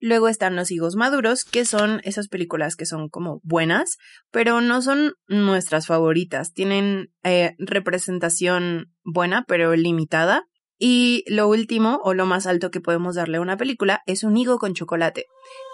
Luego 0.00 0.28
están 0.28 0.54
los 0.54 0.70
higos 0.70 0.94
maduros, 0.94 1.44
que 1.44 1.64
son 1.64 2.00
esas 2.04 2.28
películas 2.28 2.76
que 2.76 2.86
son 2.86 3.08
como 3.08 3.40
buenas, 3.42 3.96
pero 4.30 4.60
no 4.60 4.80
son 4.80 5.14
nuestras 5.26 5.86
favoritas. 5.86 6.52
Tienen 6.52 7.08
eh, 7.24 7.54
representación 7.58 8.92
buena, 9.02 9.44
pero 9.48 9.74
limitada. 9.74 10.44
Y 10.80 11.24
lo 11.26 11.48
último, 11.48 12.00
o 12.04 12.14
lo 12.14 12.26
más 12.26 12.46
alto 12.46 12.70
que 12.70 12.80
podemos 12.80 13.16
darle 13.16 13.38
a 13.38 13.40
una 13.40 13.56
película, 13.56 14.02
es 14.06 14.22
un 14.22 14.36
higo 14.36 14.58
con 14.58 14.74
chocolate. 14.74 15.24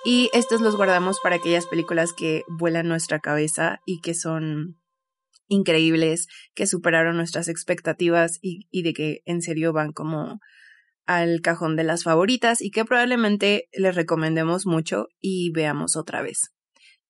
Y 0.06 0.30
estos 0.32 0.62
los 0.62 0.76
guardamos 0.76 1.18
para 1.22 1.36
aquellas 1.36 1.66
películas 1.66 2.14
que 2.14 2.42
vuelan 2.48 2.88
nuestra 2.88 3.20
cabeza 3.20 3.80
y 3.84 4.00
que 4.00 4.14
son 4.14 4.80
increíbles, 5.48 6.28
que 6.54 6.66
superaron 6.66 7.18
nuestras 7.18 7.48
expectativas 7.48 8.38
y, 8.40 8.66
y 8.70 8.82
de 8.82 8.94
que 8.94 9.18
en 9.26 9.42
serio 9.42 9.74
van 9.74 9.92
como 9.92 10.40
al 11.06 11.40
cajón 11.40 11.76
de 11.76 11.84
las 11.84 12.04
favoritas 12.04 12.62
y 12.62 12.70
que 12.70 12.84
probablemente 12.84 13.68
les 13.72 13.94
recomendemos 13.94 14.66
mucho 14.66 15.08
y 15.20 15.50
veamos 15.52 15.96
otra 15.96 16.22
vez. 16.22 16.54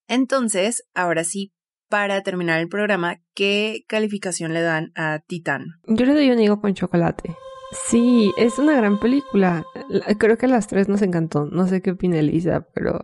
Entonces, 0.09 0.85
ahora 0.95 1.25
sí, 1.25 1.53
para 1.89 2.23
terminar 2.23 2.61
el 2.61 2.69
programa, 2.69 3.21
¿qué 3.35 3.85
calificación 3.87 4.53
le 4.53 4.63
dan 4.63 4.93
a 4.97 5.21
Titán? 5.27 5.67
Yo 5.87 6.05
le 6.07 6.15
doy 6.15 6.31
un 6.31 6.41
higo 6.41 6.61
con 6.61 6.75
chocolate. 6.75 7.37
Sí, 7.89 8.33
es 8.37 8.59
una 8.59 8.77
gran 8.77 9.01
película. 9.01 9.65
Creo 10.19 10.37
que 10.37 10.47
a 10.47 10.49
las 10.49 10.69
tres 10.69 10.89
nos 10.89 11.03
encantó. 11.03 11.47
No 11.47 11.67
sé 11.67 11.83
qué 11.83 11.93
opina 11.93 12.19
Elisa, 12.19 12.67
pero 12.75 13.01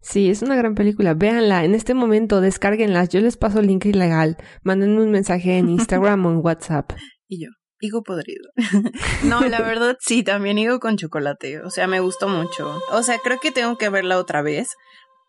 sí, 0.00 0.30
es 0.30 0.42
una 0.42 0.56
gran 0.56 0.74
película. 0.74 1.14
Véanla 1.14 1.64
en 1.64 1.74
este 1.74 1.94
momento, 1.94 2.40
descárguenlas. 2.40 3.08
Yo 3.10 3.20
les 3.20 3.36
paso 3.36 3.60
el 3.60 3.66
link 3.66 3.84
ilegal. 3.86 4.36
Mándenme 4.62 5.02
un 5.02 5.10
mensaje 5.10 5.58
en 5.58 5.68
Instagram 5.70 6.26
o 6.26 6.30
en 6.30 6.38
WhatsApp. 6.38 6.92
Y 7.28 7.44
yo 7.44 7.50
higo 7.80 8.02
podrido. 8.02 8.50
no, 9.24 9.40
la 9.40 9.60
verdad 9.60 9.96
sí, 10.00 10.22
también 10.22 10.58
higo 10.58 10.78
con 10.80 10.96
chocolate. 10.96 11.60
O 11.62 11.70
sea, 11.70 11.86
me 11.86 12.00
gustó 12.00 12.28
mucho. 12.28 12.78
O 12.90 13.02
sea, 13.02 13.18
creo 13.18 13.40
que 13.40 13.50
tengo 13.50 13.76
que 13.76 13.88
verla 13.88 14.18
otra 14.18 14.42
vez. 14.42 14.76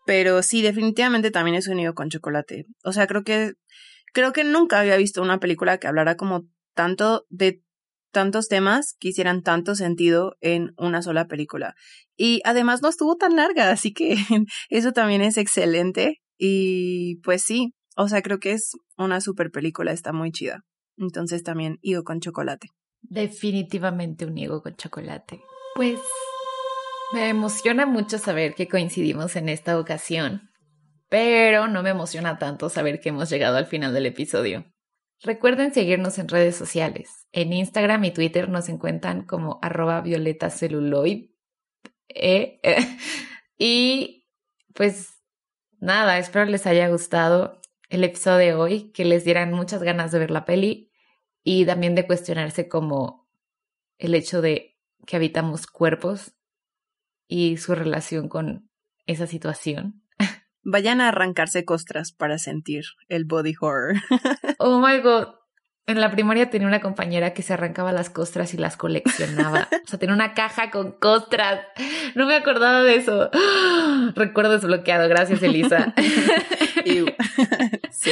Pero 0.04 0.42
sí, 0.42 0.62
definitivamente 0.62 1.30
también 1.30 1.56
es 1.56 1.68
un 1.68 1.78
higo 1.80 1.94
con 1.94 2.10
chocolate. 2.10 2.66
O 2.84 2.92
sea, 2.92 3.06
creo 3.06 3.22
que 3.22 3.52
creo 4.12 4.32
que 4.32 4.44
nunca 4.44 4.80
había 4.80 4.96
visto 4.96 5.22
una 5.22 5.38
película 5.38 5.78
que 5.78 5.88
hablara 5.88 6.16
como 6.16 6.46
tanto 6.74 7.26
de 7.30 7.62
tantos 8.12 8.48
temas 8.48 8.94
que 9.00 9.08
hicieran 9.08 9.42
tanto 9.42 9.74
sentido 9.74 10.36
en 10.40 10.74
una 10.76 11.02
sola 11.02 11.26
película. 11.26 11.74
Y 12.16 12.40
además 12.44 12.82
no 12.82 12.88
estuvo 12.88 13.16
tan 13.16 13.36
larga, 13.36 13.70
así 13.70 13.92
que 13.92 14.16
eso 14.68 14.92
también 14.92 15.22
es 15.22 15.38
excelente. 15.38 16.20
Y 16.38 17.20
pues 17.22 17.42
sí, 17.42 17.74
o 17.96 18.08
sea, 18.08 18.22
creo 18.22 18.38
que 18.38 18.52
es 18.52 18.72
una 18.96 19.20
super 19.20 19.50
película, 19.50 19.92
está 19.92 20.12
muy 20.12 20.30
chida. 20.30 20.62
Entonces 20.96 21.42
también 21.42 21.78
higo 21.82 22.04
con 22.04 22.20
chocolate. 22.20 22.68
Definitivamente 23.00 24.24
un 24.26 24.38
higo 24.38 24.62
con 24.62 24.76
chocolate. 24.76 25.42
Pues 25.74 25.98
me 27.12 27.28
emociona 27.28 27.86
mucho 27.86 28.18
saber 28.18 28.54
que 28.54 28.68
coincidimos 28.68 29.36
en 29.36 29.48
esta 29.48 29.78
ocasión, 29.78 30.50
pero 31.08 31.68
no 31.68 31.82
me 31.82 31.90
emociona 31.90 32.38
tanto 32.38 32.68
saber 32.68 33.00
que 33.00 33.10
hemos 33.10 33.28
llegado 33.28 33.56
al 33.56 33.66
final 33.66 33.92
del 33.92 34.06
episodio. 34.06 34.64
Recuerden 35.22 35.72
seguirnos 35.72 36.18
en 36.18 36.28
redes 36.28 36.56
sociales. 36.56 37.28
En 37.30 37.52
Instagram 37.52 38.04
y 38.04 38.10
Twitter 38.12 38.48
nos 38.48 38.68
encuentran 38.68 39.24
como 39.24 39.58
arroba 39.62 40.00
violeta 40.00 40.50
celuloid. 40.50 41.30
Eh, 42.08 42.60
y 43.58 44.26
pues 44.74 45.10
nada, 45.78 46.18
espero 46.18 46.46
les 46.46 46.66
haya 46.66 46.88
gustado 46.88 47.61
el 47.92 48.04
episodio 48.04 48.38
de 48.38 48.54
hoy, 48.54 48.90
que 48.92 49.04
les 49.04 49.22
dieran 49.22 49.52
muchas 49.52 49.82
ganas 49.82 50.10
de 50.12 50.18
ver 50.18 50.30
la 50.30 50.46
peli 50.46 50.90
y 51.44 51.66
también 51.66 51.94
de 51.94 52.06
cuestionarse 52.06 52.66
como 52.66 53.28
el 53.98 54.14
hecho 54.14 54.40
de 54.40 54.78
que 55.06 55.16
habitamos 55.16 55.66
cuerpos 55.66 56.32
y 57.28 57.58
su 57.58 57.74
relación 57.74 58.30
con 58.30 58.70
esa 59.04 59.26
situación. 59.26 60.02
Vayan 60.62 61.02
a 61.02 61.08
arrancarse 61.08 61.66
costras 61.66 62.12
para 62.12 62.38
sentir 62.38 62.84
el 63.08 63.26
body 63.26 63.54
horror. 63.60 63.96
oh 64.58 64.80
my 64.80 65.00
god. 65.00 65.34
En 65.84 66.00
la 66.00 66.12
primaria 66.12 66.48
tenía 66.48 66.68
una 66.68 66.80
compañera 66.80 67.34
que 67.34 67.42
se 67.42 67.52
arrancaba 67.52 67.92
las 67.92 68.08
costras 68.08 68.54
y 68.54 68.56
las 68.56 68.76
coleccionaba. 68.76 69.68
O 69.84 69.88
sea, 69.92 69.98
tenía 69.98 70.14
una 70.14 70.32
caja 70.32 70.70
con 70.70 70.92
costras. 70.92 71.60
No 72.14 72.24
me 72.24 72.36
acordaba 72.36 72.82
de 72.82 72.94
eso. 72.94 73.30
Recuerdo 74.14 74.52
desbloqueado. 74.52 75.08
Gracias, 75.08 75.42
Elisa. 75.42 75.92
sí. 77.92 78.10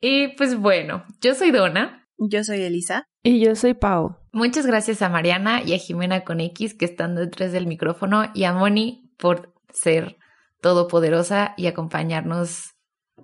Y 0.00 0.28
pues 0.36 0.56
bueno, 0.56 1.04
yo 1.20 1.34
soy 1.34 1.50
Donna. 1.50 2.06
Yo 2.18 2.44
soy 2.44 2.62
Elisa. 2.62 3.04
Y 3.22 3.40
yo 3.40 3.54
soy 3.56 3.74
Pau. 3.74 4.16
Muchas 4.32 4.66
gracias 4.66 5.02
a 5.02 5.08
Mariana 5.08 5.62
y 5.62 5.74
a 5.74 5.78
Jimena 5.78 6.24
con 6.24 6.40
X 6.40 6.74
que 6.74 6.84
están 6.84 7.14
detrás 7.14 7.52
del 7.52 7.66
micrófono 7.66 8.30
y 8.34 8.44
a 8.44 8.52
Moni 8.52 9.10
por 9.18 9.52
ser 9.72 10.16
todopoderosa 10.60 11.54
y 11.56 11.66
acompañarnos 11.66 12.74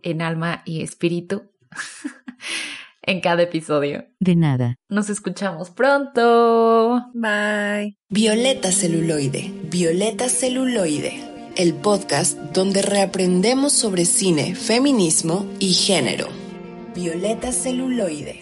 en 0.03 0.23
alma 0.23 0.63
y 0.65 0.83
espíritu 0.83 1.51
en 3.03 3.21
cada 3.21 3.43
episodio. 3.43 4.05
De 4.21 4.37
nada. 4.37 4.77
Nos 4.89 5.11
escuchamos 5.11 5.71
pronto. 5.71 7.11
Bye. 7.15 7.99
Violeta 8.09 8.73
Celuloide, 8.73 9.53
Violeta 9.65 10.29
Celuloide, 10.29 11.32
el 11.57 11.75
podcast 11.75 12.39
donde 12.53 12.83
reaprendemos 12.83 13.73
sobre 13.73 14.05
cine, 14.05 14.55
feminismo 14.55 15.47
y 15.59 15.75
género. 15.75 16.29
Violeta 16.95 17.53
Celuloide. 17.53 18.42